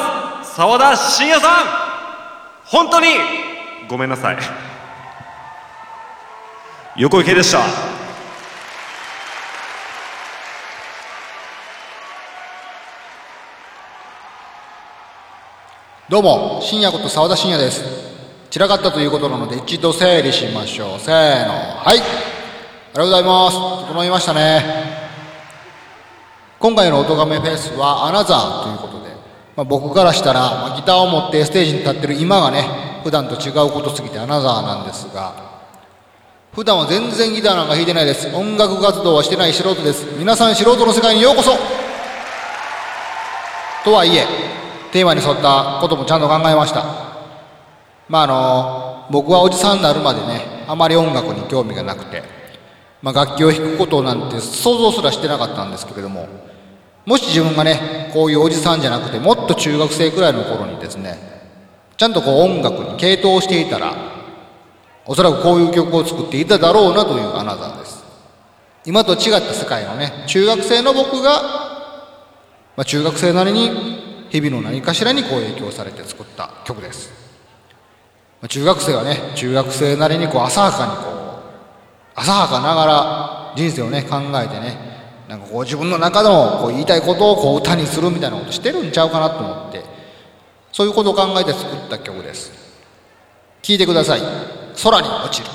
[0.43, 1.51] す澤田信也さん
[2.65, 3.07] 本当に
[3.87, 4.37] ごめんなさい
[6.97, 7.59] 横井圭でした
[16.09, 17.83] どうも、深夜こと沢田深夜です。
[18.49, 20.99] 散らかったということなので一度整理しましょう。
[21.01, 21.53] せーの。
[21.53, 22.36] はい。
[22.97, 23.87] ありがとうございます。
[23.89, 24.63] 整いましたね。
[26.57, 29.11] 今回の音亀フェスはアナザーということで、
[29.55, 35.31] まあ、僕からしたら、ギターを持ってステージに立ってる今がね、普段と違うことすぎてアナザーなんですが、
[36.55, 38.35] 普段は全然ギターなんか弾いてないです。
[38.35, 40.03] 音楽活動はしてない素人です。
[40.17, 41.51] 皆さん素人の世界にようこそ
[43.83, 44.25] とはいえ、
[44.91, 46.83] テーマに沿ったこともちゃんと考えました。
[48.09, 52.36] まああの、僕はおじさんになるまでね、あまり音楽に興味がなくて、
[53.01, 56.27] まあ楽器を弾くことなんて想像すらしてなかったんですけれども、
[57.05, 61.17] もし自分がね、こういうおじさんじゃなくて、もっと中学生くらいの頃にですね、
[61.95, 63.95] ちゃんとこう音楽に傾倒していたら、
[65.05, 68.03] おそらくこういう曲を作っていただろうなというアナザーです。
[68.85, 71.41] 今と違った世界のね、中学生の僕が、
[72.75, 77.09] まあ、中学生なりに日々の何かしらにこう影響されて作った曲です。
[78.41, 81.16] まあ中学生はね、中学生なりにこう浅はかにこう、
[82.19, 84.75] 浅はかながら人生をね、考えてね、
[85.29, 89.83] なんかこう自分の中のこう言いたいことをこう歌にするみたいなことしてるんちゃうかなと思って、
[90.71, 92.51] そういうことを考えて作った曲です。
[93.61, 94.21] 聴いてください。
[94.83, 95.47] 空に落ちる。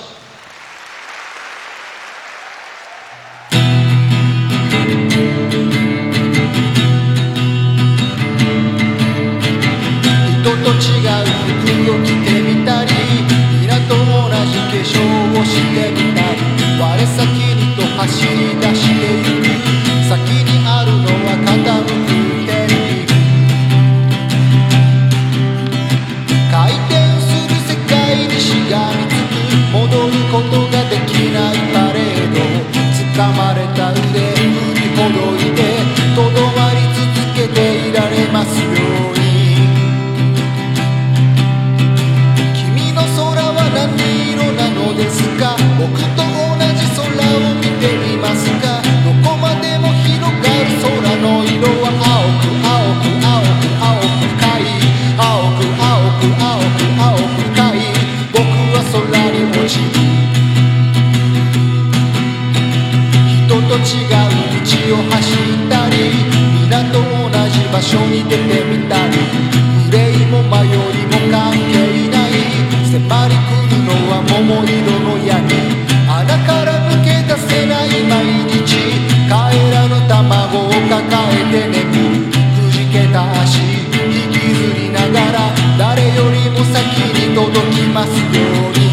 [34.13, 35.61] で振りほどいて
[36.17, 37.03] とどまり続
[37.37, 37.59] けて
[37.89, 39.23] いられますように
[42.55, 43.19] 君の空
[43.53, 43.87] は何
[44.33, 45.57] 色なのですか？
[45.79, 46.23] 僕と
[87.95, 88.92] 届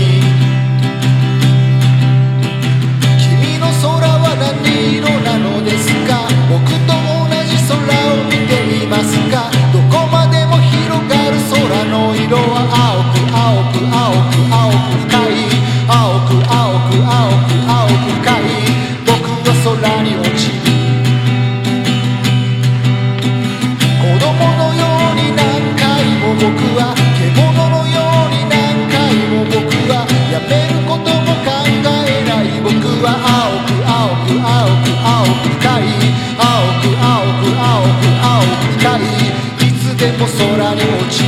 [40.39, 41.27] 空に落ちる。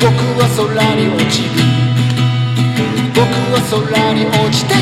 [0.00, 0.08] 僕
[0.40, 0.64] は空
[0.94, 1.48] に落ちる。
[3.14, 3.20] 僕
[3.52, 4.78] は空に落ちてく。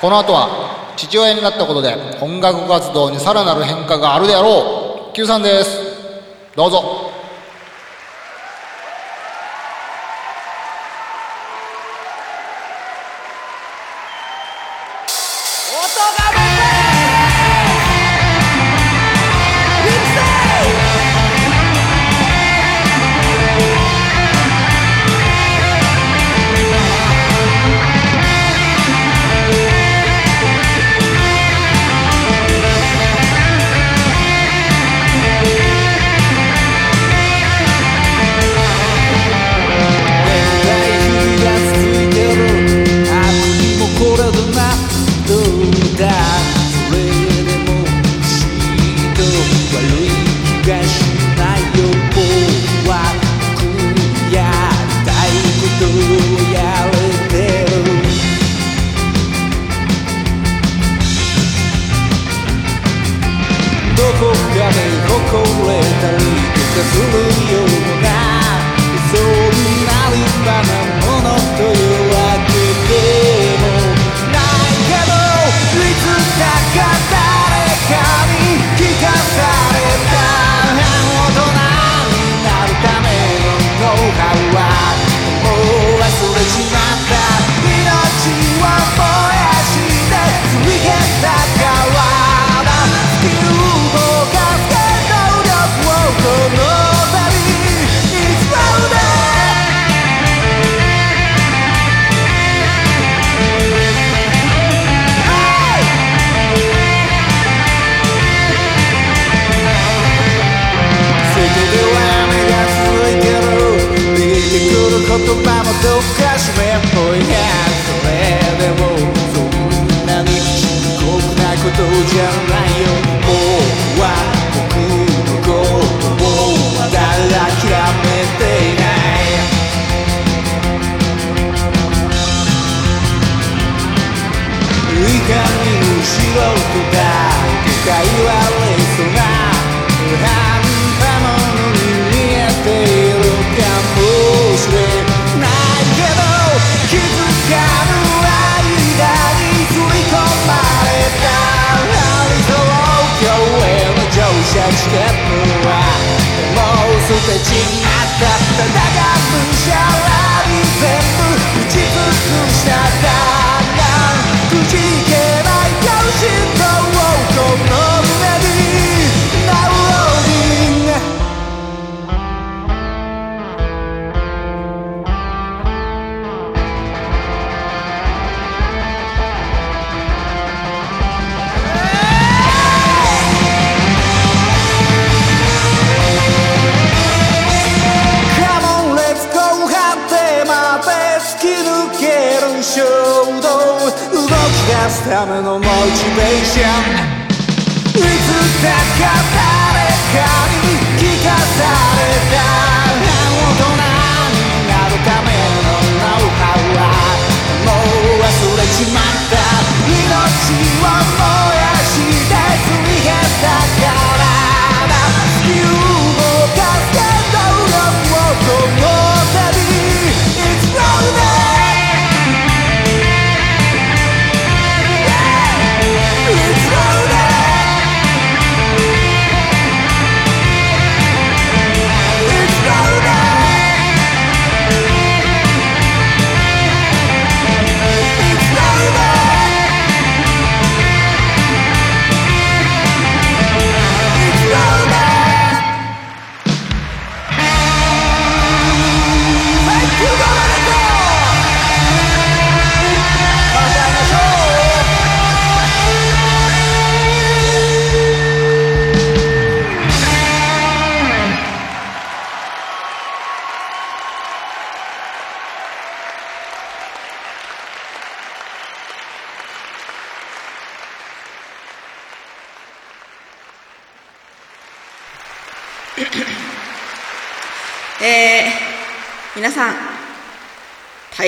[0.00, 5.14] この後は父親になったことで音楽活動にさらなる変化があるであろう。
[5.14, 5.80] Q さんです。
[6.54, 6.97] どうぞ。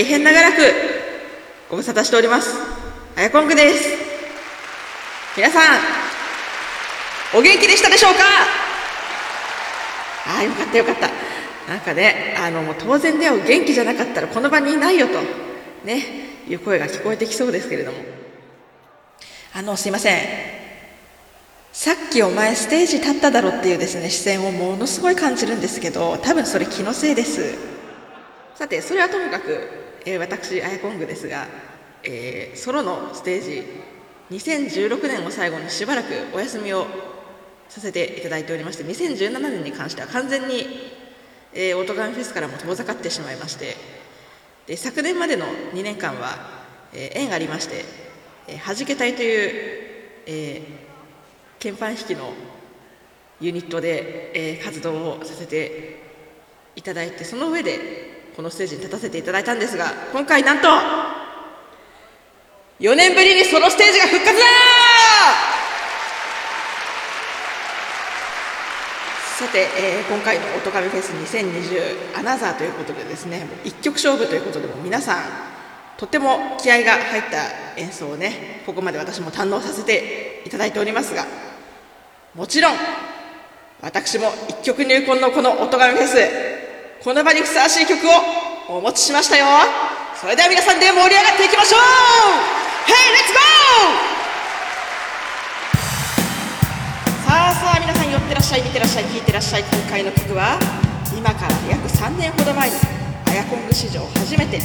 [0.01, 0.57] 大変長らく
[1.69, 2.57] ご無沙汰しております。
[3.17, 3.87] あやこんくです。
[5.37, 5.81] 皆さん、
[7.37, 8.21] お元気でしたでしょうか？
[10.27, 11.11] ああ、よかったよかった。
[11.71, 15.21] なんかね、あの、もう当然でよ、元気じゃなかったらこの場にいないよと、
[15.85, 16.03] ね、
[16.49, 17.99] いう声が聞こえてきそうですけれども。
[19.53, 20.23] あの、すいません。
[21.75, 27.55] さっきお前ステージ立っただろっていうですね、視線をものすごい感じるんですけど、多分それ気のせいです。
[28.55, 31.47] さて、それはともかく、えー私アヤコングですが、
[32.03, 33.65] えーソロのステージ
[34.31, 36.87] 2016年を最後にしばらくお休みを
[37.69, 40.67] させていただいておりまして2017年に関しては完全に、
[41.53, 43.77] えーオートガンフェスからも遠ざかってしまいまして
[44.67, 46.39] で昨年までの2年間は、
[46.93, 47.85] えー縁がありまして、
[48.49, 49.51] えー、はじけ隊という、
[50.27, 50.91] えー
[51.63, 52.33] 鍵盤弾きの
[53.39, 56.01] ユニットで、えー活動をさせて
[56.77, 58.10] いただいてその上で
[58.41, 60.69] このステージに立たせていただいたんですが今回なんと
[62.81, 64.45] 4年ぶりにソロステージが復活だ
[69.37, 75.25] さて、えー今回の「オトカミフェス2020アナザー」ということでですね一曲勝負ということでも皆さん
[75.99, 81.27] とても気合が入った演奏をねここまで私も堪能させていただいておりますが
[82.35, 82.77] もちろん
[83.83, 86.60] 私も一曲入魂のこの「オトガメフェス」
[87.03, 89.47] この場にふさわしい曲をお持ちしましたよ。
[90.21, 91.81] それでは皆さんで盛り上がっていきましょう。
[92.85, 93.41] Hey, let's go!
[97.25, 100.59] さあさあ皆さん寄ってらっしゃい見てらっしゃい聴いてらっしゃい今回の曲は
[101.17, 102.77] 今から約3年ほど前に
[103.29, 104.61] アヤコング史上初めて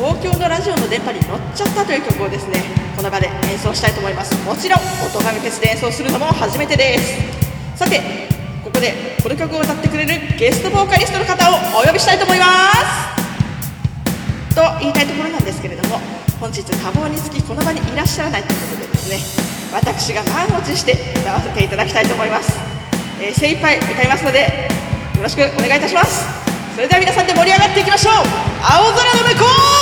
[0.00, 2.64] 東京のラジオの電波に乗っちゃったという曲をですね
[2.96, 4.32] この場で演奏したいと思います。
[4.46, 7.76] もちろん音がフェスで演奏するのも初めてです。
[7.76, 8.32] さて
[8.74, 8.92] ここで
[9.22, 12.44] この曲を歌ってくれるゲストボーカリストの方をお呼びしたいと思いま
[14.50, 14.52] す。
[14.52, 16.00] と言いたいところなんですけれども
[16.40, 19.18] 本日多忙につきこの場にいらっしゃらないということでですね
[19.72, 22.58] 私が満を持して歌わせていただきたいと思います、
[23.22, 24.40] えー精一杯歌いますので
[25.16, 26.26] よろしくお願いいたします。
[26.74, 28.14] それでは皆さんで盛り上がっていきましょう。
[28.14, 29.73] 青空の向こう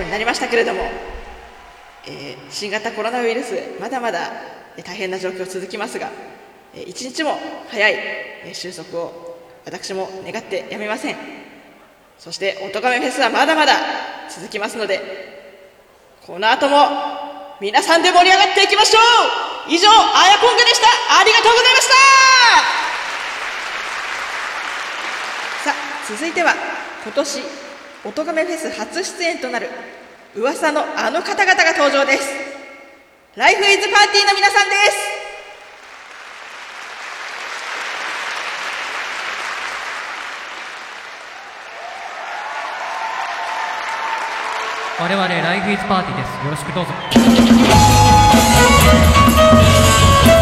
[0.00, 0.80] 後になりましたけれども、
[2.06, 4.30] えー新型コロナウイルスまだまだ
[4.84, 6.10] 大変な状況続きますが、
[6.74, 7.96] 一日も早い
[8.52, 11.16] 収束を私も願ってやめません。
[12.18, 13.74] そして「おとがめフェス」はまだまだ
[14.28, 15.00] 続きますので
[16.26, 18.98] この後も皆さんで盛り上がっていきましょ
[19.68, 19.72] う。
[19.72, 19.92] 以上あ
[20.26, 20.88] やこんぐでした。
[21.20, 21.94] ありがとうございました。
[25.64, 25.74] さあ
[26.08, 26.54] 続いては
[27.04, 27.42] 今年
[28.02, 29.68] おとがめフェス初出演となる
[30.34, 32.24] 噂のあの方々が登場です。
[33.36, 34.96] ライフイズパーティーの皆さんです。
[44.98, 46.28] 我々ライフイズパーティーです。
[46.44, 46.92] よろしくどうぞ「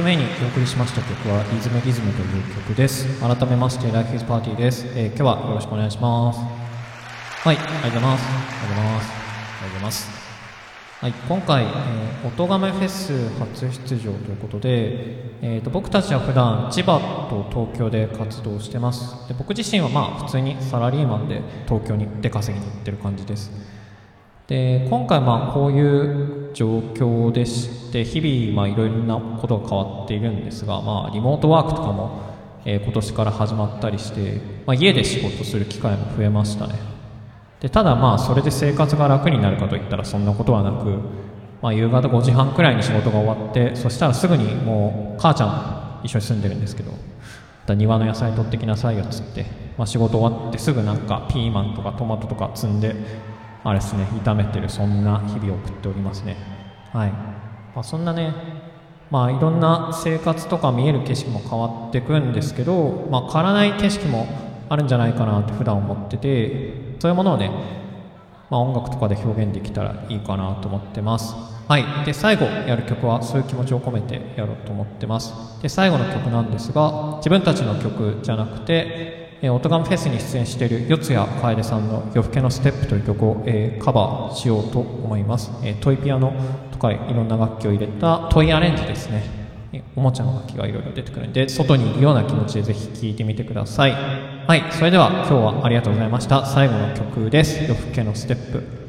[0.00, 3.06] 曲目にお送りしました曲は「リズムリズム」という曲です。
[3.20, 6.38] 改めまして Life is Party です、えー今日はよろしくお願いします。
[6.38, 8.24] はいありがとうございます。
[8.24, 9.10] ありがとうございます。
[9.10, 10.10] ありがとうございます。
[11.02, 14.70] はい、今回、えー、音亀フェス初出場ということで、
[15.42, 16.98] えー、と僕たちは普段千葉
[17.28, 19.28] と東京で活動してます。
[19.28, 23.52] で僕自身はまあ普通にサラリーマンで東京に出稼ぎに行ってる感じです。
[24.46, 32.22] で今回まあこういう状況でして日々まあいろいろなことが変わっているんですが、まあ、リモートワークとかも、
[32.64, 36.74] えー今年から始まったりして、まあ、家で仕事する機会も増えましたね。
[37.60, 40.98] でただまあそれで生活が楽になるかといったらそんなことはなく、
[41.62, 46.92] まあ、夕方5時半くらいに仕事が終わってそしたらすぐにもう母ちゃん一緒に住んでるんですけど
[47.74, 49.44] 庭の野菜取ってきなさいよっつって、
[49.76, 52.94] まあ、仕事終わってすぐなんかピーマンとかトマトとか積んで
[53.62, 56.36] あれですね炒めてるそんな日々を送っておりますね。
[56.92, 58.32] はい、まあ、そんなね
[59.10, 64.26] まあいろんな生活とか見える景色も変わっていくんですけど、まあ、変わらない景色も
[64.68, 67.50] あるんじゃないかなって普段思っててそういうものをね、
[68.50, 71.34] まあ、音楽とかで表現できたらいいかなと思ってます。
[71.68, 72.04] はい。
[72.04, 75.32] で最後やる曲はそういう気持ちを込めてやろうと思ってます。
[75.60, 86.32] で最後の曲なんですが自分たちの曲じゃなくてえー、オトガンフェスに出演している四谷楓さんの「夜更けのステップ」という曲を、えーカバーしようと思います、えートイピアノ
[86.72, 89.22] とかいろんな楽器を入れたトイアレンジですね。
[89.72, 93.92] えおもちゃの楽器がいろいろ出てくるんで外にいるような気持ちでぜひ聴いてみてください。
[94.46, 94.64] はい。
[94.70, 96.44] それでは今日はありがとうございました。
[96.44, 97.62] 最後の曲です。
[97.62, 98.79] 夜更けのステップ。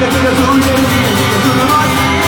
[0.00, 0.78] Nefret eder, zulüm, zulüm,
[1.44, 2.19] zulüm,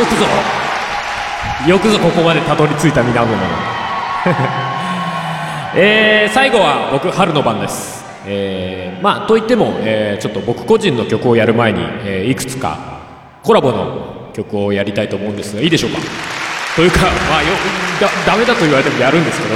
[0.00, 0.24] よくぞ。
[1.68, 3.36] よくぞここまでたどり着いた皆々
[5.76, 8.02] えー、最後は僕春の番です。
[8.26, 12.78] えー、まあといっても、えーちょっと僕個人の曲をやる前に、えーいくつか
[13.42, 15.98] コラボの曲をやりたいと思うんですがいいでしょうか？
[16.76, 17.48] というかまあよ
[18.00, 19.54] だダメだと言われてもやるんですけど。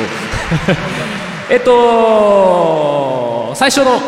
[1.48, 3.98] えっと最初の、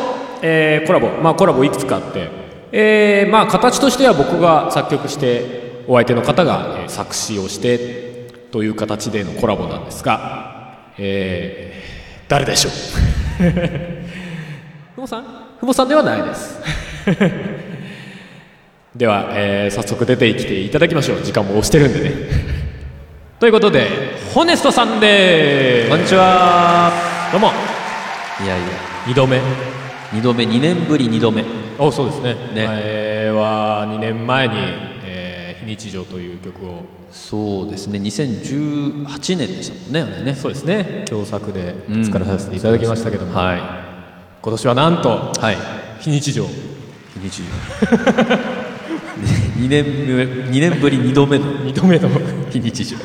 [0.43, 1.09] えーコラボ。
[1.23, 2.29] まあコラボいくつかあって。
[2.73, 11.87] えーまあ形としては僕が作曲してお相手の方が、えー作詞をしてという形でのコラボなんですが、えー
[12.29, 12.73] 誰でしょう？
[14.97, 15.25] ふもさん？
[15.61, 16.61] ふもさんではないです。
[18.97, 21.23] では、えー早速出てきていただきましょう。
[21.23, 22.13] 時間も押してるんでね。
[23.39, 23.87] ということで
[24.33, 26.91] ホネストさんでこんにちは。
[27.31, 27.53] どうも。
[28.43, 28.67] いやいや。
[29.07, 29.39] 2度目。
[30.13, 30.45] 2度目。
[30.45, 31.45] 2年ぶり2度目。
[31.79, 32.35] おそうですね。
[32.55, 34.55] 前は2年前に、
[35.66, 36.84] 日常という曲を。
[37.10, 37.98] そうですね。
[37.98, 40.34] 2018年でしたもんねあれね。
[40.34, 41.05] そうですね。
[41.09, 41.74] 共作で
[42.05, 43.59] 作らさせていただきましたけども、はい、
[44.43, 45.56] 今年はなんと、はい、
[46.01, 46.47] 非日常。
[46.47, 47.48] 非日常。
[49.56, 49.84] 2年
[50.44, 52.09] 目二年ぶり2度目の2度目の。
[52.51, 52.97] 非日常。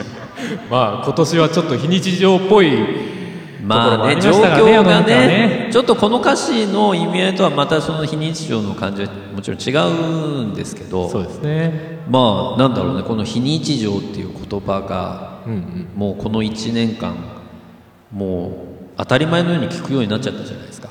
[0.69, 3.10] まあ今年はちょっと非日常っぽい
[3.71, 9.71] まあね状況がねちょっとこの歌詞の意味合いとはまたその非日常の感じはもちろん違
[10.41, 12.01] うんですけどそうですね。
[12.09, 15.39] まあなんだろうねこの非日常っていう言葉が、
[15.95, 17.15] もうこの1年間
[18.11, 18.51] もう
[18.97, 20.89] 当たり前のように聞くようになっちゃったじゃないですか、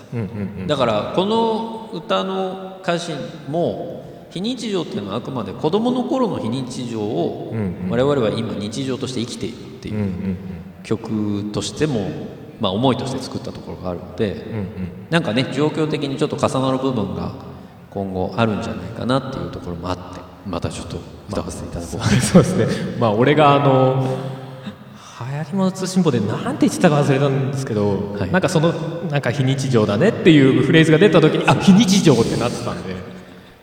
[0.66, 3.12] だからこの歌の歌詞
[3.48, 7.52] も非日常っていうのはあくまで子供の頃の非日常を
[7.90, 10.36] 我々は今日常として生きているっていう
[10.84, 12.08] 曲としても、
[12.60, 14.44] まあ、思いとして作ったところがあるので、
[15.08, 17.32] なんかね状況的にちょっと重なる部分が
[17.90, 20.98] 今後あるんじゃないかなっていうところもあってまたちょっと
[21.30, 21.98] 歌わせていただこう。
[21.98, 22.66] かな、 そうですね。
[22.98, 24.18] まあ俺があの
[25.32, 28.72] 流行り物通信簿で何て言ってたか忘れたんですけど、なんかその
[29.10, 33.10] なんか非日常だねっていうフレーズが出た時にあ非日常ってなってたんで。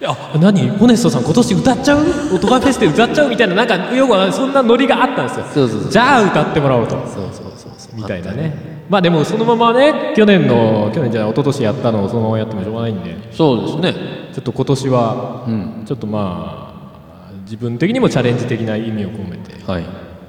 [0.06, 0.70] あ何？
[0.70, 2.06] ホネストさん今年歌っちゃう？
[2.36, 3.30] オトガフェスで歌っちゃう？
[3.30, 5.68] みたいななんかよくそんなノリがあったんですよ。
[5.90, 6.92] じゃあ歌ってもらおうと。
[6.92, 7.96] そうそうそうそう。
[7.96, 13.16] みたいなねまあでもそのままね去年の去年じゃない一昨年やったのをそのままやってもしょうがないんで。
[13.32, 14.18] そうですね。
[14.34, 15.46] ちょっと今年は、
[15.86, 19.56] ちょっとまあ自分的にもチャレンジ的な意味を込めて、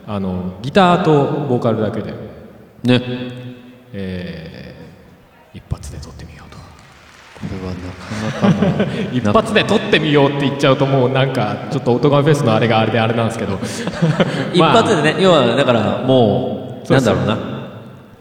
[0.07, 2.13] あのギターとボーカルだけで
[2.83, 3.03] ね。
[3.93, 4.59] えー
[5.55, 6.59] 一発で撮ってみようと。
[6.59, 6.65] こ
[7.51, 13.59] れはなかなか 一発で撮ってみようって言っちゃうともうなんかちょっとオトガンフェスのあれがあれであれなんですけど。
[14.53, 16.93] 一発でね、 要はだからもう。
[16.93, 17.58] なんだろうな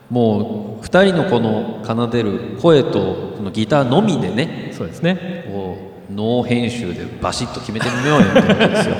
[0.09, 5.45] もう2人のこの奏でる声とこのギターのみでねそうですね。
[5.51, 5.77] こ
[6.09, 8.95] うノー編集でバシッと決めてみようよってことですよ。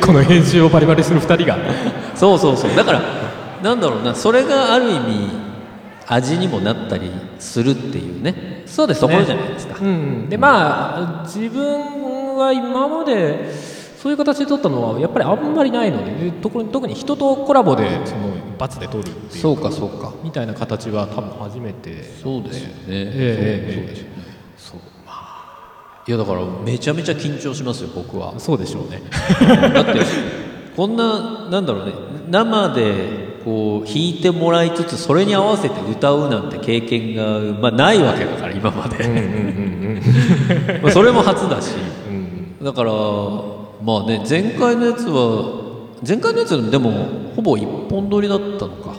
[0.06, 1.58] この編集をバリバリする2人が。
[2.14, 2.76] そうそうそう。
[2.76, 3.02] だから
[3.62, 5.42] なんだろうなそれがある意味
[6.06, 13.50] 味にもなったりするっていうねそうですねところじゃないですか、うん、でまあ自分は今まで
[14.02, 22.02] そういう形で撮ったのはやっぱりあんまりないのでで特に特に人とコラボでその一発で撮るっていうそうかそうかみたいな形は多分初めて。
[22.20, 24.14] そうですよね、ええそうですよね。
[24.56, 24.80] そう。
[25.06, 28.34] まあいやだからめちゃめちゃ緊張しますよ僕は。
[28.40, 29.02] そうでしょうね。
[29.72, 30.00] だって
[30.76, 31.92] こんななんだろうね
[32.28, 40.00] 生でこう弾いてもらいつつそれに合わせて歌うなんて経験が、まあ、ないわけだから今まで。
[40.82, 41.76] まあそれも初だし、
[42.60, 42.90] だから
[43.82, 46.90] まあね前回のやつは前回のやつでも
[47.34, 48.94] ほぼ一本撮りだったのか。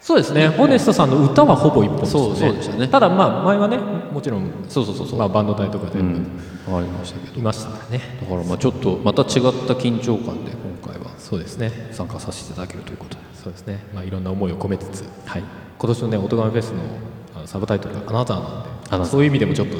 [0.00, 2.22] そうですね、ホネストさんの歌はほぼ一本ですね。
[2.22, 2.88] そうそうでしたね。
[2.88, 5.18] ただまあ前はねもちろんそうそうそうそう。
[5.18, 7.38] まあ、バンド隊とか全部、ありましたけど。
[7.38, 8.00] いましたね。
[8.20, 9.28] だからまあちょっとまた違っ
[9.66, 11.72] た緊張感で今回はそうですね。
[11.90, 13.28] 参加させていただけるということで。
[13.42, 15.42] そうですね、まあ、いろんな思いを込めつつ、はい、
[15.78, 16.82] 今年のね「オトガメフェスの」
[17.36, 19.76] あのサブタイトルが「アナザー」なんでそういう意味でもちょっと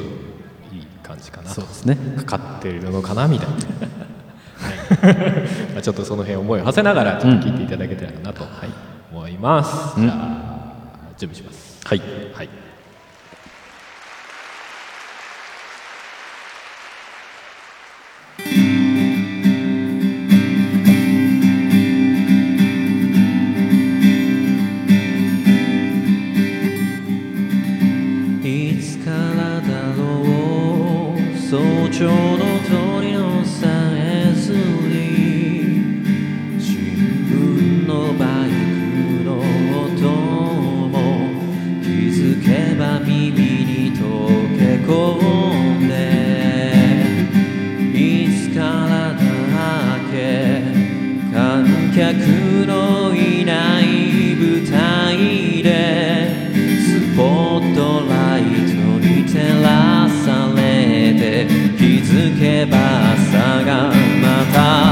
[1.21, 1.49] じかな。
[1.49, 1.97] そうですね。
[2.25, 3.55] かかってるのかなみたいな、
[5.07, 5.73] はい。
[5.73, 8.69] まあ、ちょっとその辺思いを馳せながらちょっと聞いていただけたらなと、はい、
[9.11, 10.49] 思います、じゃあ
[11.17, 11.79] 準備します。
[11.85, 11.99] はい、
[12.33, 12.68] はいい
[31.49, 31.57] 早
[31.89, 32.05] 朝
[32.37, 32.48] の
[62.65, 62.77] ば
[63.13, 63.91] 朝が
[64.21, 64.88] また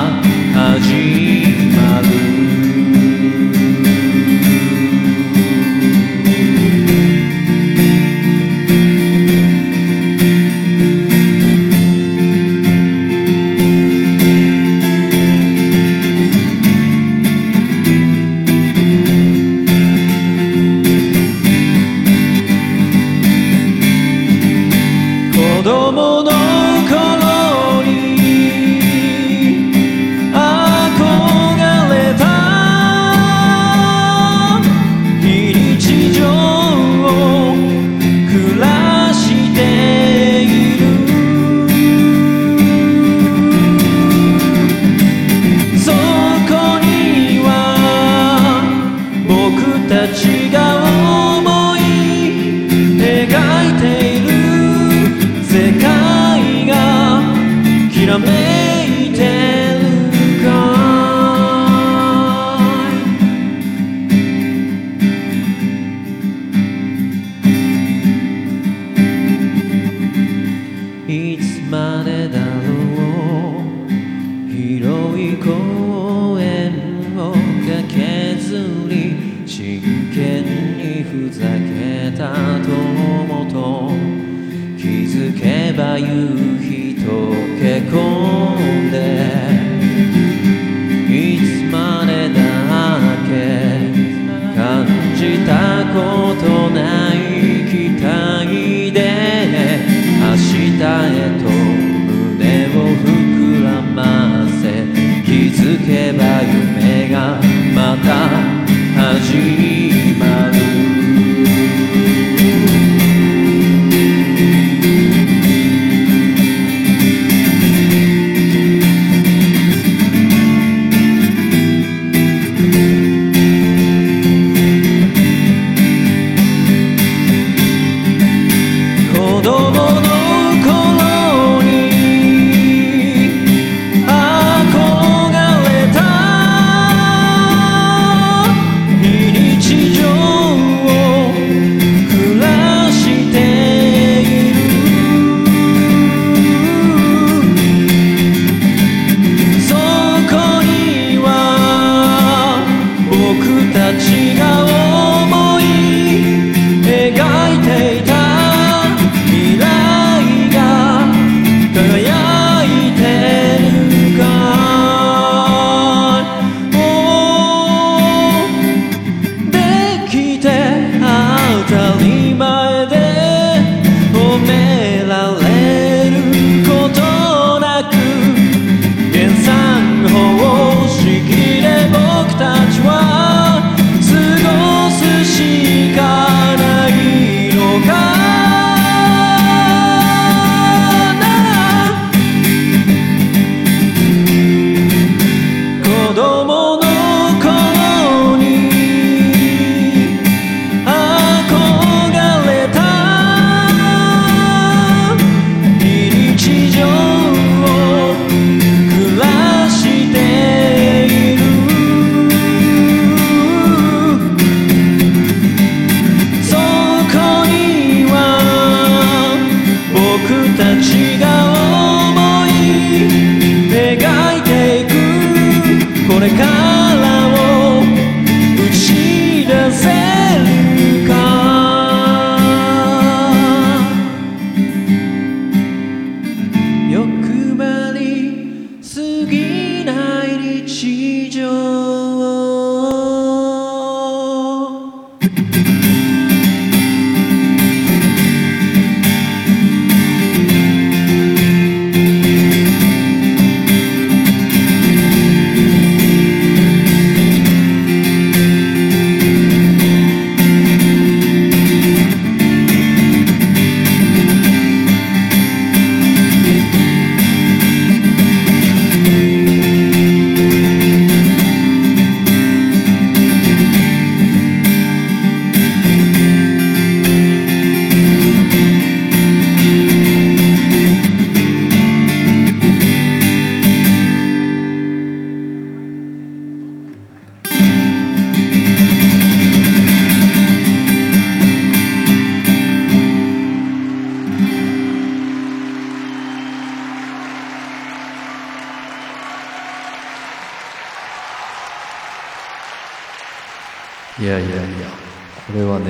[304.28, 305.08] やいやいや。
[305.48, 305.86] これはね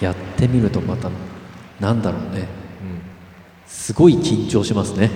[0.00, 1.10] やってみるとまた
[1.80, 2.46] なんだろうね、
[3.66, 5.10] すごい緊張しますね。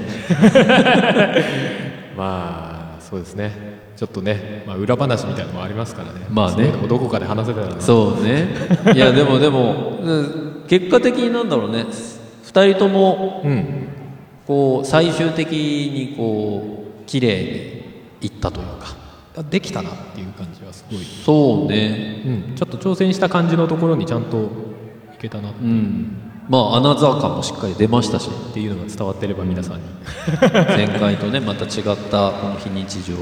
[2.16, 3.76] まあそうですね。
[3.96, 6.26] ちょっとね、まあ、裏話みたいなのもありますからね。
[6.28, 6.72] まあね。
[6.88, 8.48] どこかで話せたらなそうね。
[8.94, 11.84] いや でもでもうん結果的になんだろうね。
[12.44, 13.44] 2人とも、
[14.46, 17.84] こう最終的にこう綺麗
[18.20, 18.96] にいったというか。
[19.50, 20.45] できたなっていう感
[20.90, 24.44] ごいそうね、うん、ちょっと挑戦した感じのところにちゃんと
[25.14, 25.64] いけたなって。
[25.64, 26.26] うん。
[26.48, 28.30] まあアナザー感もしっかり出ましたし。
[28.30, 29.82] っていうのが伝わってれば皆さんに。
[30.68, 33.18] 前回とねまた違ったこの非日常を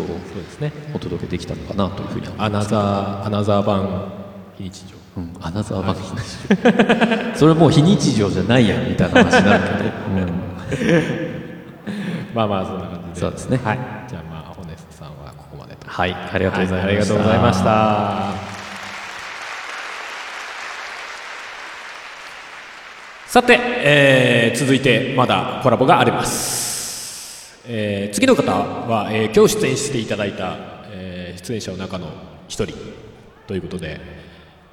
[0.94, 4.12] お届けできたのかなというふうにアナザーアナザー版
[4.56, 4.94] 非日常。
[5.16, 6.38] うん、アナザー版非日
[7.32, 7.34] 常。
[7.38, 11.04] それもう非日常じゃないやんみたいな話になるけど、
[12.34, 13.20] まあまあそんな感じで。
[13.20, 13.60] そうですね。
[13.64, 14.03] はい
[15.96, 16.82] はいありがとうございました。
[16.82, 18.54] はありがとうございました。
[23.28, 30.56] さて、えー続いてまだコラボがあります、えー次の方は、えー今日出演していただいた、
[30.92, 32.08] えー出演者の中の
[32.48, 32.74] 一人
[33.46, 34.00] ということで、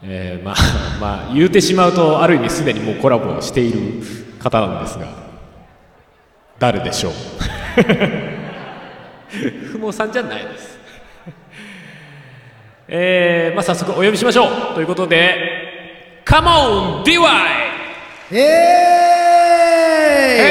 [0.04, 0.56] えーまあ
[1.02, 3.80] まあ言うてしまうとある意味すでにもうコラボをしている
[4.40, 5.08] 方なんですが
[6.60, 7.14] 誰でしょう？
[9.72, 10.71] ふもさんじゃないです
[12.94, 14.76] えーまあ早速お呼びしましょう。
[14.76, 15.34] ということで
[16.26, 17.22] Come on DY
[18.34, 18.38] え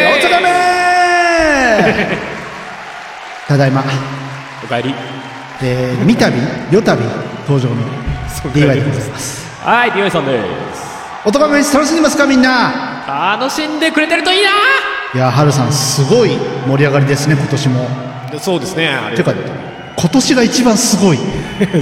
[0.09, 0.49] ーいお茶だめ。
[3.47, 3.85] ただいま。
[4.65, 4.95] おかえり。
[5.63, 7.03] えー、三度よたび
[7.47, 7.75] 登場の
[8.55, 9.47] DY でございます。
[9.63, 10.41] はい DY さんで
[10.75, 10.81] す。
[11.27, 13.37] おとがめ楽しんでますかみんな。
[13.39, 14.49] 楽しんでくれてるといいな。
[15.13, 16.31] いやはるさんすごい
[16.67, 17.87] 盛り上がりですね今年も。
[18.39, 18.89] そうですね。
[18.89, 19.35] ありてか
[19.99, 21.19] 今年が一番すごい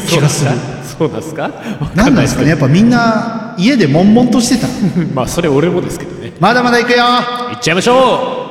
[0.06, 0.50] 気がする。
[0.98, 1.50] そうなんですか？
[1.94, 2.50] 何なんですかね？
[2.50, 4.66] やっぱみんな家で悶々としてた。
[5.14, 6.32] まあそれ俺もですけどね。
[6.40, 7.04] まだまだ行くよ。
[7.04, 8.46] 行っちゃいましょ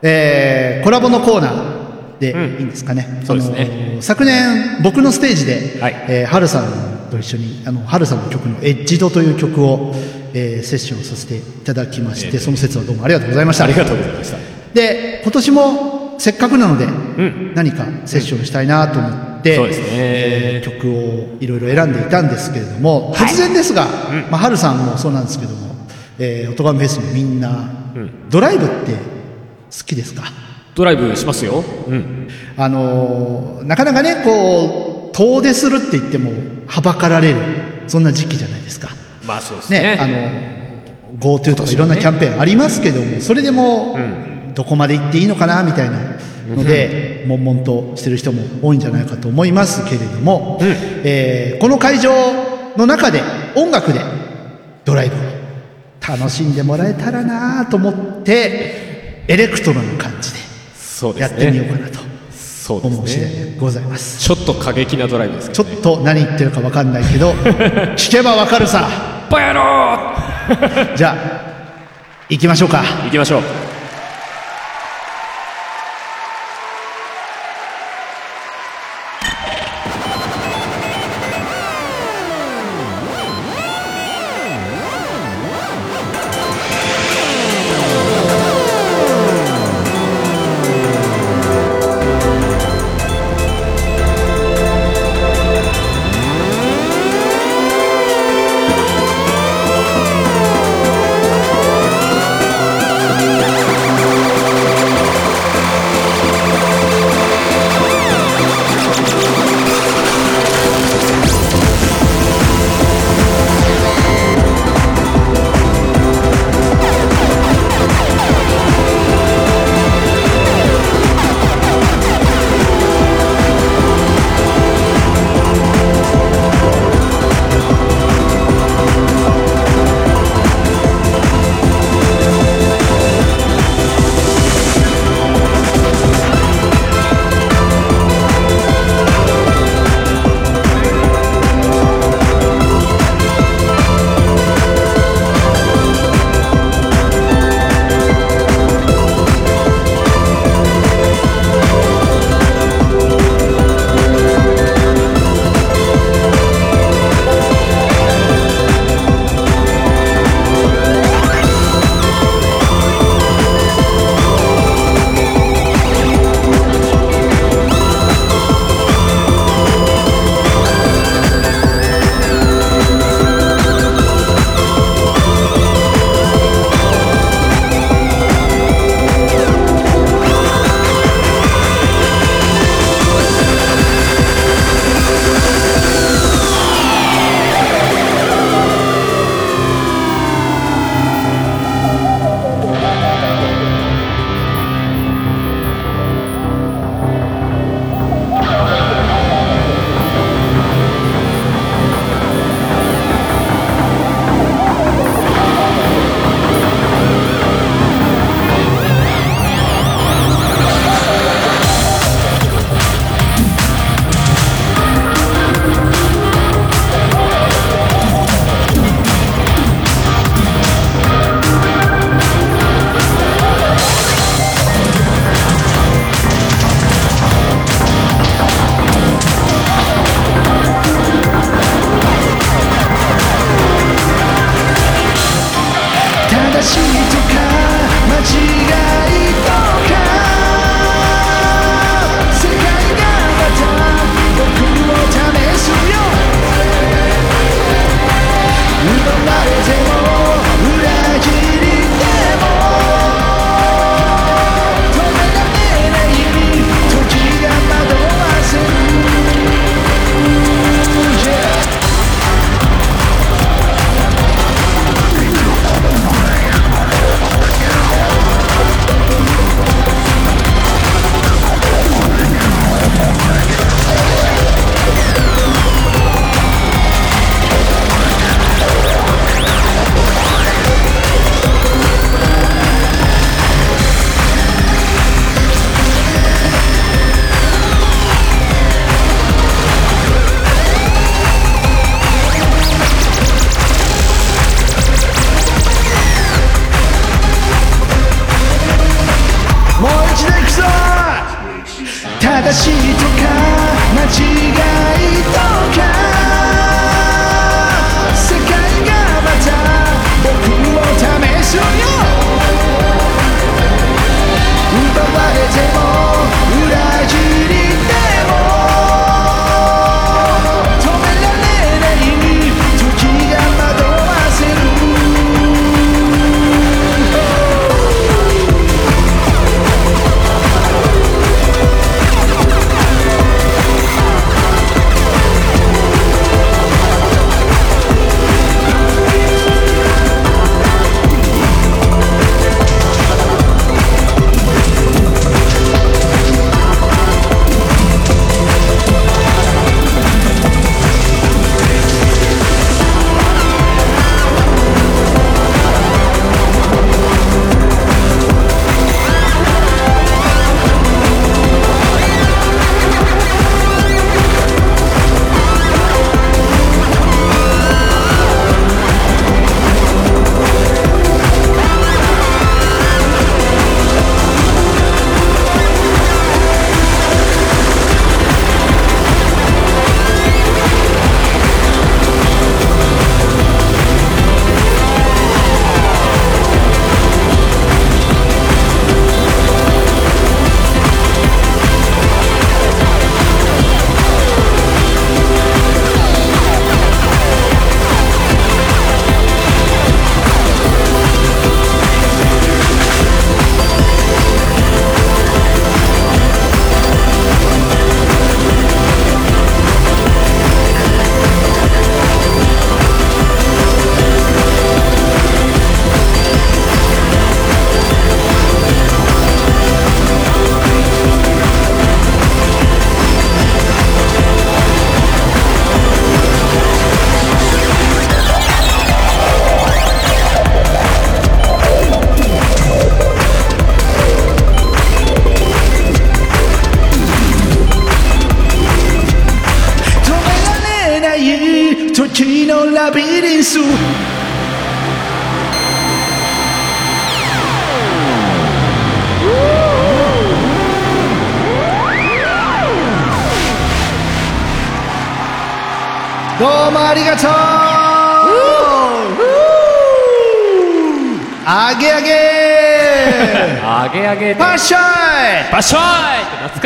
[0.00, 3.98] えー、コラボのコーナーでいいんですかね、そうですね。
[4.00, 9.94] 昨年僕のステージで、えー、はるさんと一緒にあのはるさんの曲の「エッジド」という曲を、
[10.34, 13.64] えーセッションさせていただきまして、その説はどうもありがとうございました。
[13.64, 14.36] ありがとうございました。
[14.74, 16.86] で今年もせっかくなので、
[17.54, 19.86] 何かセッションしたいなと思って、そうですね。
[19.90, 23.86] えー曲をいろいろ選んでいたんですけれども、突然ですが、
[24.30, 25.74] まあ、はるさんもそうなんですけども、
[26.18, 27.70] えー、オトフェスのみんな、
[28.28, 30.24] ドライブって好きですか？
[30.74, 31.64] ドライブしますよ。
[31.88, 32.28] うん。
[32.56, 36.30] あのーなかなかねこう遠出するって言っても
[36.66, 37.36] はばかられる
[37.86, 38.88] そんな時期じゃないですか。
[39.26, 39.80] まあそうですね。
[39.80, 43.96] ねあの GoTo とかいろんなキャンペーンありますけどもそれでも
[44.54, 45.98] どこまで行っていいのかなみたいな
[46.54, 50.58] ので悶々としてる人も多いんじゃないかと思いますけれども、
[51.04, 52.12] えーこの会場
[52.76, 53.20] の中で
[53.56, 54.00] 音楽で
[54.84, 55.18] ドライブを
[56.16, 61.98] 楽しんでもらえたらなと思ってエレクトロな感じでやってみようかなと
[62.30, 64.20] そう思う次第ですねでございます。
[64.20, 67.32] ちょっと過激なドライブですけちょっと何言ってるか分かんないけど
[67.96, 68.88] 聞けば分かるさ。
[69.30, 69.64] バヤロ
[70.96, 71.16] じゃあ
[72.28, 72.82] 行きましょうか。
[73.04, 73.42] 行きましょう「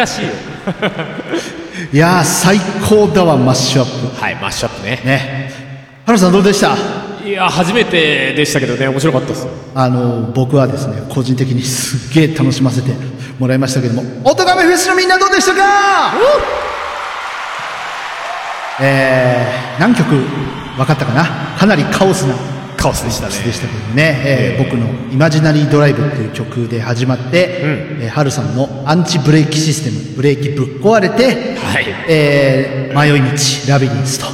[0.02, 1.46] ーイって懐かしい
[1.82, 1.90] よ。
[1.92, 2.58] いやー最
[2.88, 4.20] 高だわマッシュアップ。
[4.22, 5.00] はいマッシュアップね。
[5.04, 5.52] ね。
[6.06, 6.76] 原さんどうでした？
[7.24, 9.50] いや初めてでしたけどね面白かったですよ。
[9.74, 12.90] あの僕はですね個人的にすっげえ楽しませて
[13.38, 15.62] もらいましたけどもおとがめフェスのみんなどうでしたか？
[18.80, 20.08] えー、何曲
[20.76, 21.24] 分かったかな？
[21.56, 22.34] かなりカオスな
[22.82, 23.44] カオスでしたね。
[23.44, 31.56] でしたけどね、えー僕の「イマジナリードライブ」っていう曲で始まって、えー、ハルさんのアンチブレーキシステムブレーキぶっ壊れて、
[32.08, 34.26] えー迷い道ラビリンスと。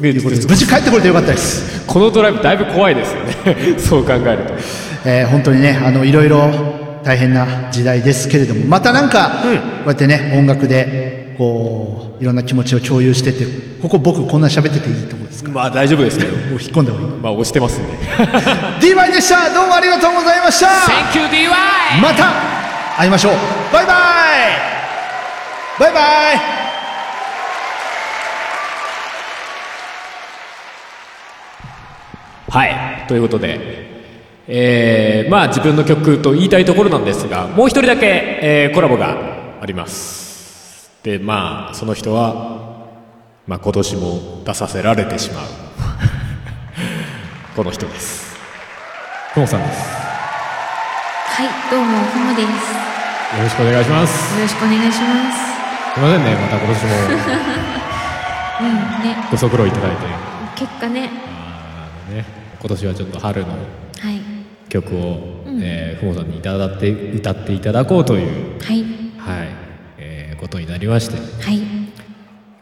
[0.00, 1.84] 無事帰ってこれてよかったです。
[1.86, 3.56] このドライブだいぶ怖いですよね。
[3.80, 4.54] そう考えると。
[5.06, 6.50] えー本当にねあのいろいろ
[7.02, 9.48] 大変な時代ですけれどもまたなんか、こ
[9.86, 13.44] うやってね音楽でこういろんな気持ちを共有してて
[13.82, 15.50] ここ僕こんな喋ってていいとこですか？
[15.50, 16.36] まあ大丈夫ですけど。
[16.36, 17.08] もう引っ込んだ方がいい。
[17.20, 17.92] まあ押してますんで
[18.80, 19.52] DY でした。
[19.54, 20.66] どうもありがとうございました。
[20.66, 21.50] Thank you DY
[22.02, 22.32] また
[22.98, 23.32] 会いましょう。
[23.72, 23.96] バイバイ。
[25.78, 26.00] バイバ
[26.34, 26.40] イ。
[32.48, 33.04] はい。
[33.08, 33.60] ということで、
[34.48, 38.06] えーまあ自分の曲と言いたいところなんですがもう一人だけ、
[38.40, 40.25] えーコラボがあります
[41.06, 42.88] でまあその人は、
[43.46, 45.46] まあ、今年も出させられてしまう。
[47.54, 48.34] この人です。
[49.32, 49.88] ともさんです。
[49.88, 52.46] はいどうもふもです。
[52.46, 54.40] よよろしくお願いします。
[54.40, 55.38] ろしくお願いします。
[55.94, 56.90] すいませんねまた今年も。
[58.58, 59.16] うんね。
[59.30, 59.96] ご足労いただいて。
[60.56, 61.02] 結果ね。
[61.02, 62.24] ね
[62.58, 63.54] 今年はちょっと春のは
[64.10, 64.20] い。
[64.68, 65.60] 曲を、うん。
[65.62, 68.60] えーふもさんにいただって歌っていただこうという。
[68.60, 68.84] はい。
[69.18, 71.60] はい、えーことになりまして、はい。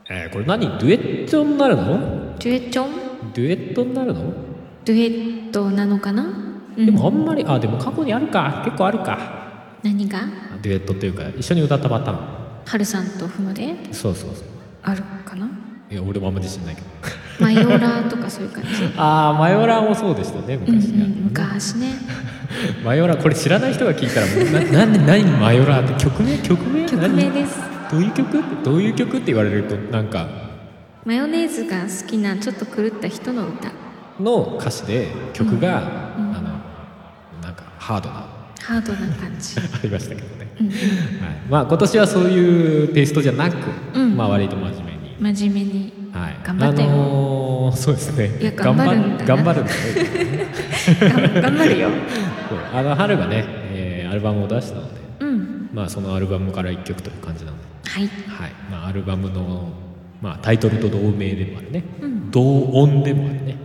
[0.09, 0.61] えーこれ何？
[0.79, 2.37] デュエットになるの？
[2.39, 2.87] デュエット？
[3.35, 4.33] デュエットになるの、
[4.85, 5.07] デュエ
[5.49, 6.27] ットなのかな？
[6.77, 8.63] でもあんまりあでも過去にあるか。
[8.65, 9.79] 結構あるか。
[9.83, 10.21] 何が？
[10.63, 12.19] デュエットっていうか一緒に歌ったパターン。
[12.67, 13.75] はるさんとふもで？
[13.93, 14.45] そうそうそう。
[14.83, 15.49] あるかな？
[15.91, 16.87] いや俺もあんま自信ないけど
[17.41, 18.71] マヨラーとかそういう感じ。
[18.97, 21.95] ああマヨラーもそうでしたねうんう昔ね、ん昔ね。
[22.85, 26.39] マヨラーこれ知らない人が聞いたらななんで何マヨラーって曲名？
[26.39, 26.87] 曲名？
[26.87, 27.59] 曲名です。
[27.91, 28.39] どういう曲？
[28.39, 30.29] ってどういう曲って言われるとなんか。
[31.05, 33.71] マヨネーズが好きなちょっと狂った人の歌。
[34.21, 36.51] の歌詞で曲が、うんあの
[37.43, 38.27] なんかハードな。
[38.63, 39.57] ハードな感じ。
[39.61, 40.77] ありましたけどね、うんはい、
[41.51, 43.57] まあ今年はそういうテイストじゃなく、
[43.95, 44.17] うん。
[44.17, 45.35] まあ割と真面目に。
[45.35, 46.39] 真面目にはい。
[46.45, 46.89] 頑張ってよ。
[46.89, 48.53] あのーそうですね。
[48.57, 49.25] 頑張るんだな。
[49.25, 49.79] 頑張るんだね
[51.01, 51.89] 頑頑張るよ。
[52.73, 55.71] あの春がね、えーアルバムを出したのでうん。
[55.73, 58.07] まあそのアルバムから1曲という感じなので、はい。
[58.07, 58.53] はい。
[58.71, 59.73] まあ、アルバムの、
[60.23, 62.31] まあ、タイトルと同名でもあるね、うん。
[62.31, 63.57] 同音でもあるね。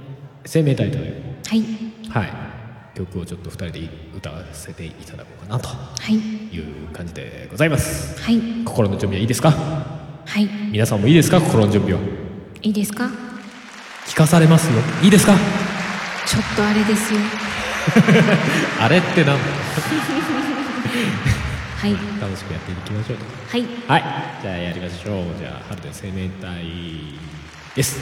[0.45, 1.13] 生命体という。
[1.45, 1.63] はい。
[2.09, 5.67] はい、曲をちょっと2人で歌わせていただこうかなと。
[5.67, 5.75] は
[6.09, 6.15] い。
[6.15, 8.39] いう感じでございます、はい。
[8.65, 9.51] 心の準備はいいですか？
[9.51, 10.49] はい。
[10.71, 11.39] 皆さんもいいですか？
[11.39, 11.99] 心の準備は
[12.61, 13.09] いいですか？
[14.07, 14.73] 聞かされますよ。
[15.03, 15.33] いいですか？
[16.25, 17.19] ちょっとあれですよ。
[18.81, 19.43] あれってなんだ。
[21.79, 21.91] はい。
[22.21, 23.17] 楽しくやっていきましょう
[23.49, 23.65] はい。
[23.87, 24.03] はい。
[24.41, 25.35] じゃあやりましょう。
[25.39, 26.65] じゃあ春で生命体
[27.75, 27.99] です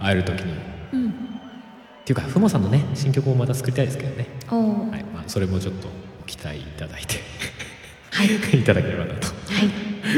[0.00, 0.52] 会える時に。
[0.52, 0.56] っ
[0.92, 1.10] うん。
[2.04, 4.26] ていうかふもさんのね新曲もまた作りたいですけどね。
[4.48, 5.04] はい。
[5.04, 5.88] まあ、それもちょっと
[6.20, 7.16] ご期待いただいて。
[8.56, 8.62] い。
[8.64, 9.28] ただければなと、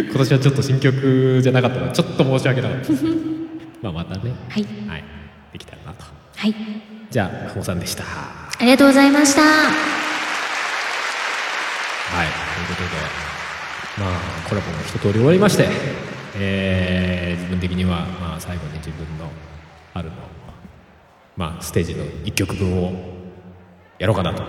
[0.09, 2.89] 今年はちょっと新曲じゃなかったのでちょっと申し訳なかった。
[2.93, 3.05] で す
[3.83, 4.33] まあまたね。
[4.49, 4.65] はい、
[5.53, 6.05] できたらなと。
[6.37, 6.55] はい。
[7.11, 8.05] じゃあふもさんでした。
[8.05, 9.43] ありがとうございました。
[9.43, 9.49] は
[12.25, 12.27] い。
[12.67, 12.91] ということで
[13.99, 15.69] まあコラボも一通り終わりまして
[16.37, 19.31] えー自分的にはまあ最後に自分の
[21.61, 22.93] ステージの1曲分を
[23.99, 24.43] やろうかなと。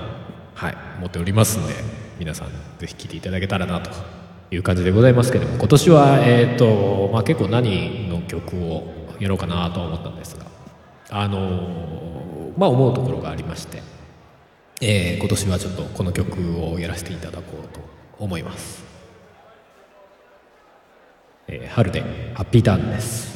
[0.55, 0.77] はい。
[0.97, 1.73] 思っておりますんで
[2.19, 3.89] 皆さんぜひ聴いていただけたらなと
[4.51, 8.83] いう感じでございますけれども今年はえっ、とまあ結構何の曲を
[9.19, 10.45] やろうかなとは思ったんですが
[11.09, 13.81] あのまあ思うところがありまして
[14.81, 17.79] えー今年はちょっとこの曲をやらせていただこうと
[18.19, 18.83] 思います、
[21.47, 22.01] えー春で
[22.35, 23.30] ハッピーターンです。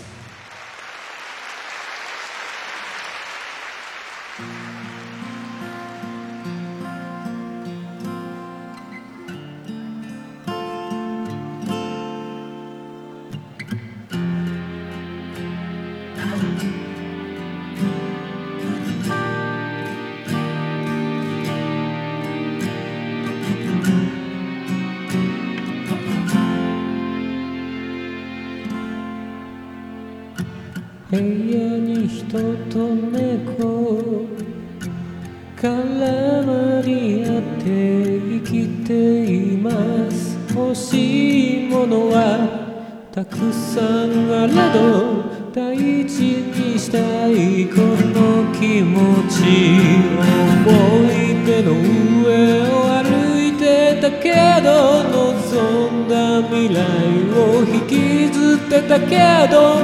[57.34, 59.80] を引きずってたけど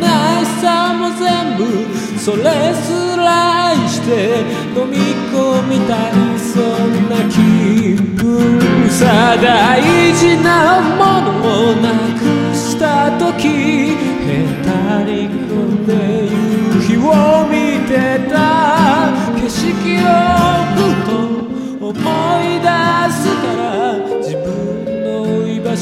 [0.00, 1.60] 虚しさも全部
[2.18, 4.40] それすら愛して
[4.76, 4.98] 飲み
[5.32, 9.82] 込みたいそんな気分さ大
[10.14, 15.50] 事なものをなくした時へたり込
[15.82, 15.90] んで
[16.76, 18.82] 夕日を見てた。
[19.42, 19.64] 景色
[19.98, 20.06] を
[20.76, 21.10] ふと
[21.86, 22.66] 思い出
[23.10, 23.91] すから。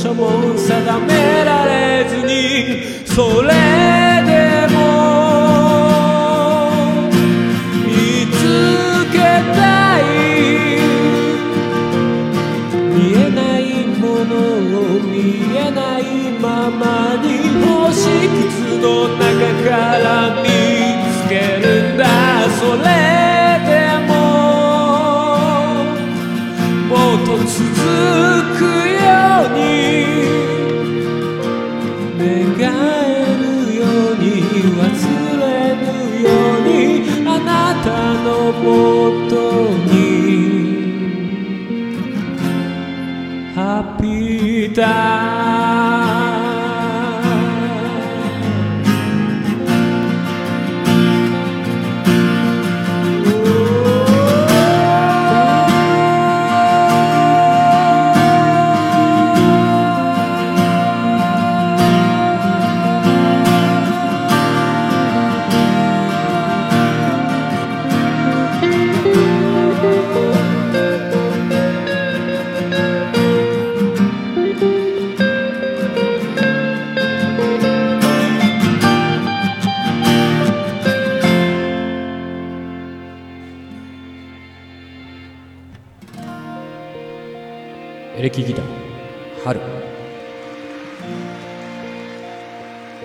[0.03, 3.49] 所も定められずにそれ
[4.25, 4.79] でも
[7.85, 7.93] 見
[8.33, 8.41] つ
[9.13, 9.19] け
[9.55, 10.03] たい
[12.97, 13.61] 見えない
[13.99, 14.33] もの
[14.79, 15.15] を見
[15.55, 16.01] えない
[16.41, 16.83] まま
[17.23, 17.27] に
[17.63, 18.85] 星屑の
[19.19, 19.29] 中
[19.69, 20.09] から
[20.43, 22.03] 見つけるんだ
[22.59, 22.81] それ
[23.69, 23.71] で
[24.09, 24.11] も
[26.89, 27.61] もっと続
[28.57, 29.05] くよ
[29.45, 29.70] うに
[38.63, 39.35] もと
[39.91, 39.95] に
[43.55, 45.90] はびた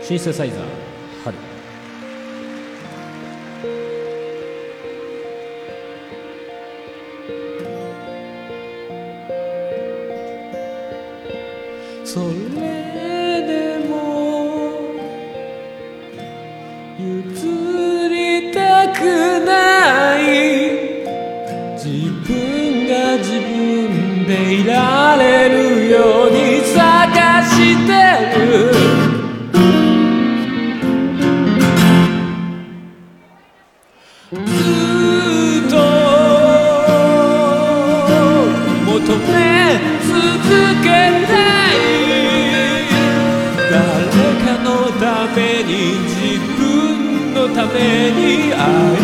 [0.06, 0.65] シンセサイザー
[48.68, 48.95] Ah.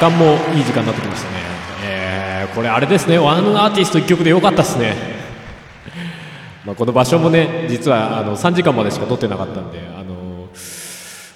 [0.00, 1.36] 間もいい時間になってきましたね。
[1.84, 3.18] えーこれあれですね。
[3.18, 4.96] ワンアーティスト1曲でよかったですね。
[6.64, 10.48] まあこの場所もね実はあの3時間までしか撮ってなかったんであの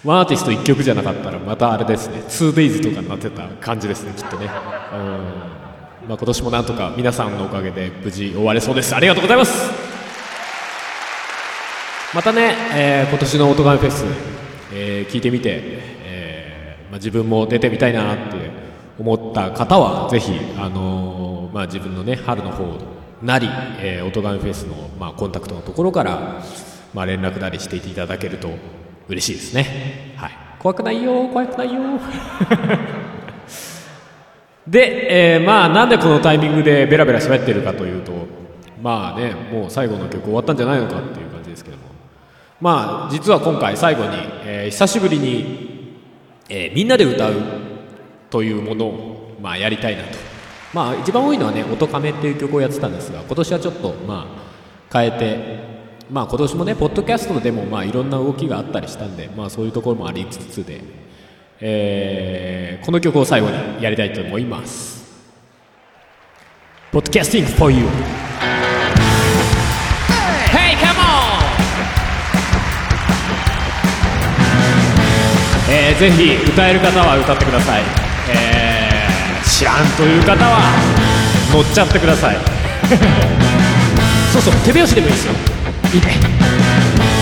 [0.04, 2.22] ワンアーティスト1曲じゃなかったらまたあれですね。
[2.26, 4.46] 2days とかになってた感じですねきっとね。
[4.46, 4.50] うん。
[6.08, 8.94] まあ今年もなんとか皆さんのおかげで無事終われそうです。
[8.96, 9.70] ありがとうございます。
[12.14, 14.04] またね、えー今年のオトガメフェス、
[14.72, 16.03] えー聞いてみて、
[16.94, 18.52] まあ、自分も出てみたいなって
[19.00, 22.78] 思った方はぜひ、あのーまあ、自分のね春の方
[23.20, 23.48] なり、
[23.80, 26.40] えー、オトガメフェスの、まあ、コンタクトのところから、
[26.92, 28.48] まあ、連絡なりしていただけると
[29.08, 31.82] 嬉しいですね、はい、怖くないよ怖くないよ。
[34.68, 38.12] で、えーまあなんでこのタイミングでベラベラ喋ってるかというと
[38.80, 41.82] まあねもう最後の曲終わったんじゃないのかっていう感じですけども。
[42.60, 44.10] まあ実は今回最後に、
[44.44, 45.73] えー久しぶりに、
[46.48, 47.34] えーみんなで歌う
[48.30, 50.34] というものを、まあ、やりたいなと。
[50.74, 54.26] まあ一番多いのはね「音亀」っていう曲をやってたんですが今年はちょっとま
[54.92, 55.58] あ変えて
[56.10, 60.80] まあ今年もねポッドキャストでもまあいろんな動きがあったりしたんでまあそういうところもありつつで、
[61.60, 65.24] えーこの曲を最後にやりたいと思います
[66.92, 67.84] 「Podcasting for You」
[75.84, 77.82] えーぜひ歌える方は歌ってください、
[78.30, 78.84] えー
[79.44, 80.58] 知らんという方は
[81.52, 82.36] 乗っちゃってください。
[84.32, 85.32] そうそう手拍子でもいいですよ。
[85.92, 86.16] いいね。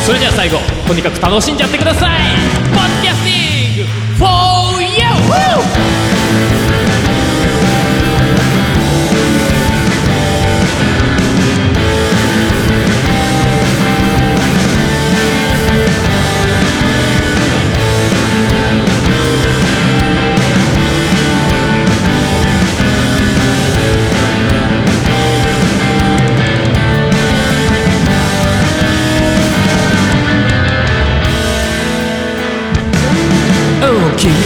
[0.07, 2.11] それでは最後とにかく楽しんじゃってください。
[2.73, 3.87] Podcasting
[4.19, 6.02] for you!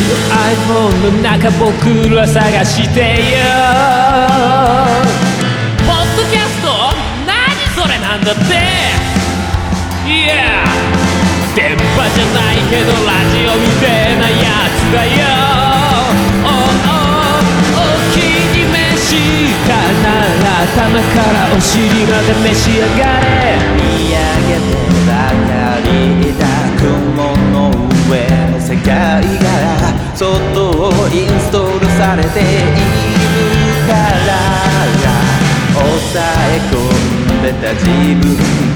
[0.06, 3.42] iPhone の中僕ら探してよ。
[5.86, 6.66] ポッドキャスト
[7.26, 7.34] 何
[7.74, 8.40] それなんだって。
[10.06, 10.64] Yeah
[11.56, 11.82] 電波
[12.14, 15.10] じゃないけどラジオみたいなやつだよ。
[16.44, 16.48] Oh
[16.86, 17.42] oh
[17.74, 18.16] お気
[18.54, 19.08] に召し
[19.66, 20.06] たな
[20.44, 23.26] ら頭からお尻まで召し上がれ
[23.74, 25.90] 見上げてばかり
[26.30, 26.55] いた雲の上の世
[28.84, 29.46] 界が
[30.14, 32.48] そっとインストールされている
[33.86, 34.36] から
[35.76, 37.84] 抑え込んでた自
[38.16, 38.24] 分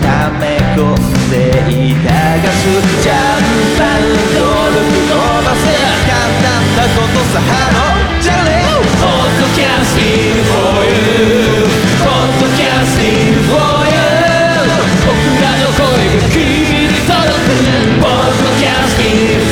[0.01, 0.07] 溜
[0.39, 0.45] め
[0.77, 0.95] 込ん
[1.31, 1.35] で
[1.69, 2.63] いたガス
[3.03, 3.43] ジャン
[3.79, 4.05] パン
[4.37, 5.13] 登録伸
[5.45, 5.65] ばせ
[6.07, 6.45] 簡単
[6.77, 8.21] なことさハロー。
[8.21, 8.49] じゃね
[9.01, 10.93] Podcasting for you
[12.05, 13.97] Podcasting for you
[15.07, 15.81] 僕らの声
[16.21, 16.39] が君
[16.69, 17.57] に届く
[18.01, 19.50] Podcasting for you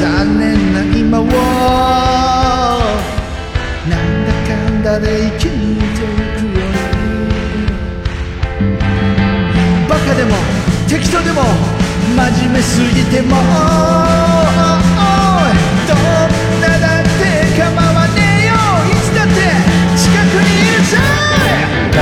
[0.00, 0.69] 残念
[1.10, 1.32] 今をな
[3.98, 6.62] んだかんだで生き抜いていくよ
[9.88, 10.36] バカでも
[10.88, 11.42] 適当でも
[12.14, 13.42] 真面目すぎてもどん
[16.60, 18.14] なだって構わね
[18.44, 18.54] えよ
[18.86, 19.34] いつだって
[19.98, 20.94] 近くにいるぜ
[21.90, 21.98] 誰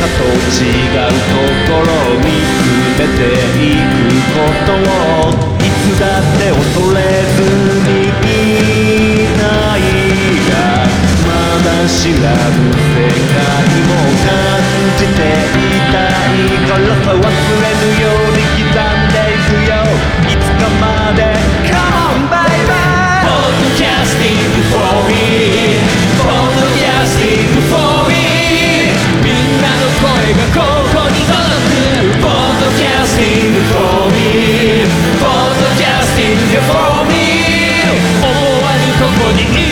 [0.00, 0.24] かと
[0.56, 0.64] 違
[0.96, 2.24] うところを見
[2.56, 2.64] つ
[2.98, 3.20] めて
[3.60, 6.98] いくことをいつだって恐れ
[7.36, 7.99] ずに。
[11.88, 13.40] 知らぬ世界
[13.88, 14.28] も感
[14.98, 19.72] じていたいからさ忘れぬように刻んでいくよ
[20.28, 20.84] いつかま
[21.16, 21.18] で
[21.64, 22.36] Come on bye
[22.68, 24.76] bye Podcasting for
[25.08, 25.12] me
[26.20, 28.12] Podcasting for me
[29.24, 30.04] みんなの声
[30.36, 30.60] がこ
[30.92, 34.84] こに届く Podcasting for me
[35.18, 37.12] Podcasting for me
[38.20, 39.69] 思わぬとこにいつ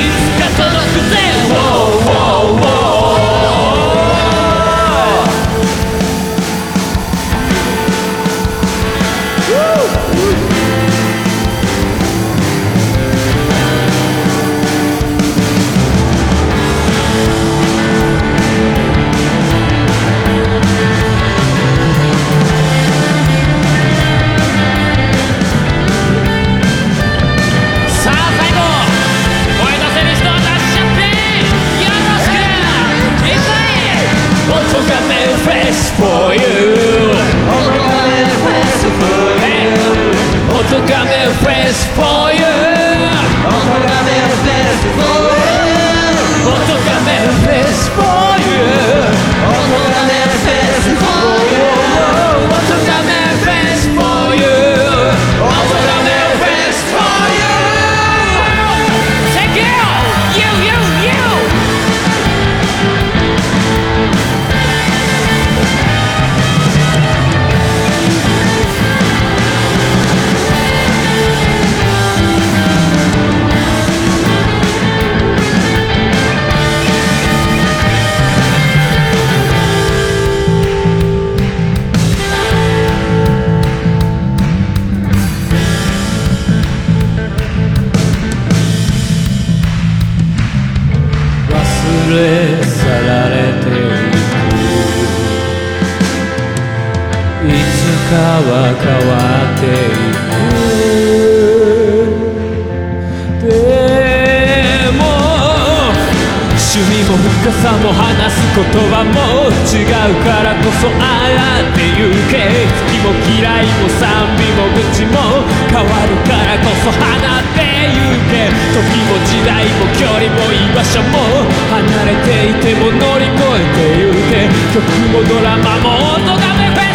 [108.58, 112.66] 言葉も違うからこそああって言うけ。
[112.66, 117.62] 好きも嫌いも賛美も愚痴も変わるからこそ放って
[117.94, 121.46] 言うけ時も時代も距離も居場所も。
[121.70, 124.50] 離れていても乗り越えて言うけ。
[124.74, 124.82] 曲
[125.14, 126.87] もドラマも音がめフェ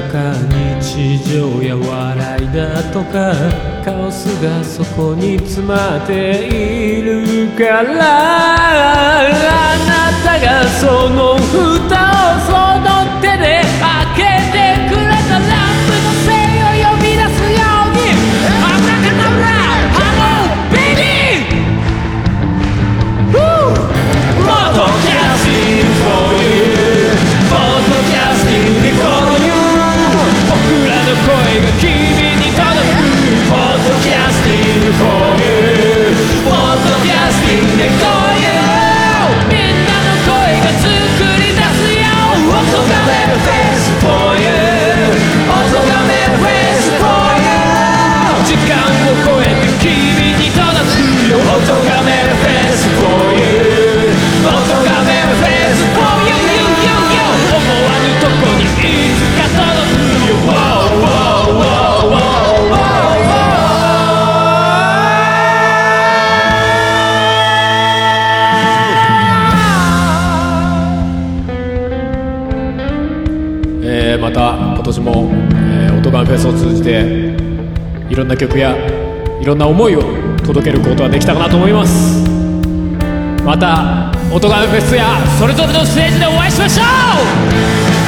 [0.00, 3.34] 日常や笑いだとか
[3.84, 12.86] カオスがそこに詰まっているからあなたがその蓋をその
[13.20, 13.42] 手で
[13.80, 14.56] 開けて
[14.88, 17.98] くれたラップのせいを呼び出すように
[18.62, 19.50] あなたのラ
[19.94, 21.58] ハローベビー。
[23.32, 23.40] フー
[24.46, 26.06] もっとキャスティング
[26.38, 26.46] you
[27.50, 29.57] もっとキャッシュ for you
[31.08, 31.88] 君
[32.36, 33.00] に届く」
[33.48, 40.84] 「ポッドキャスティング・フォー・ユー」「ポッドキャスティング・フォー・ユー」みんなの声が作
[41.40, 42.12] り出すよ
[42.44, 45.16] 「オトガメル・フェイス・フォー・ユー」
[45.48, 49.88] 「オトガメル・フェイス・フォー・ユー」「時間を超えて君
[50.36, 50.60] に届
[50.92, 51.97] くよ」「オトガ・フェイス・フォー・ユー」
[74.10, 75.10] えーまた今年も、
[75.52, 77.34] えー、オトガンフェスを通じて
[78.08, 78.74] いろんな曲や
[79.40, 80.02] いろんな思いを
[80.46, 82.26] 届けることができたかなと思います。
[83.44, 85.04] またオトガンフェスや
[85.38, 86.82] それぞれのステージでお会いしましょ
[88.04, 88.07] う!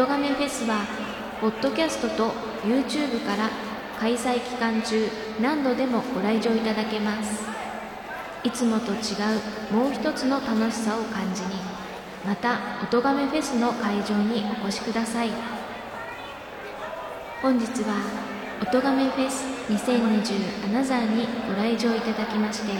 [0.00, 0.86] とがめフェスは
[1.42, 2.30] ポッドキャストと
[2.64, 3.50] YouTube から
[3.98, 5.06] 開催期間中
[5.42, 7.44] 何度でもご来場いただけます。
[8.42, 11.48] いつもと違うもう一つの楽しさを感じに
[12.24, 15.28] またおとがめフェスの会場にお越しください。
[17.42, 17.96] 本日は
[18.62, 22.72] おとがめフェス2020アナザーにご来場いただきまして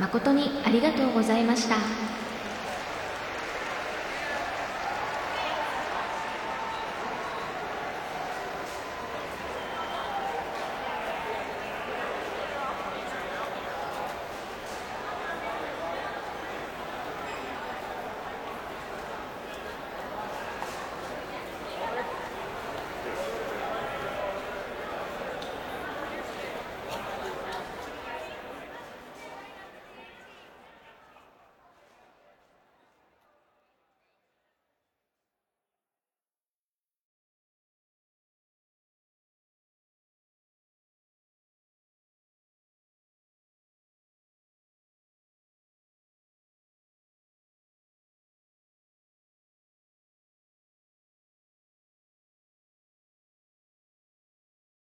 [0.00, 2.07] 誠にありがとうございました。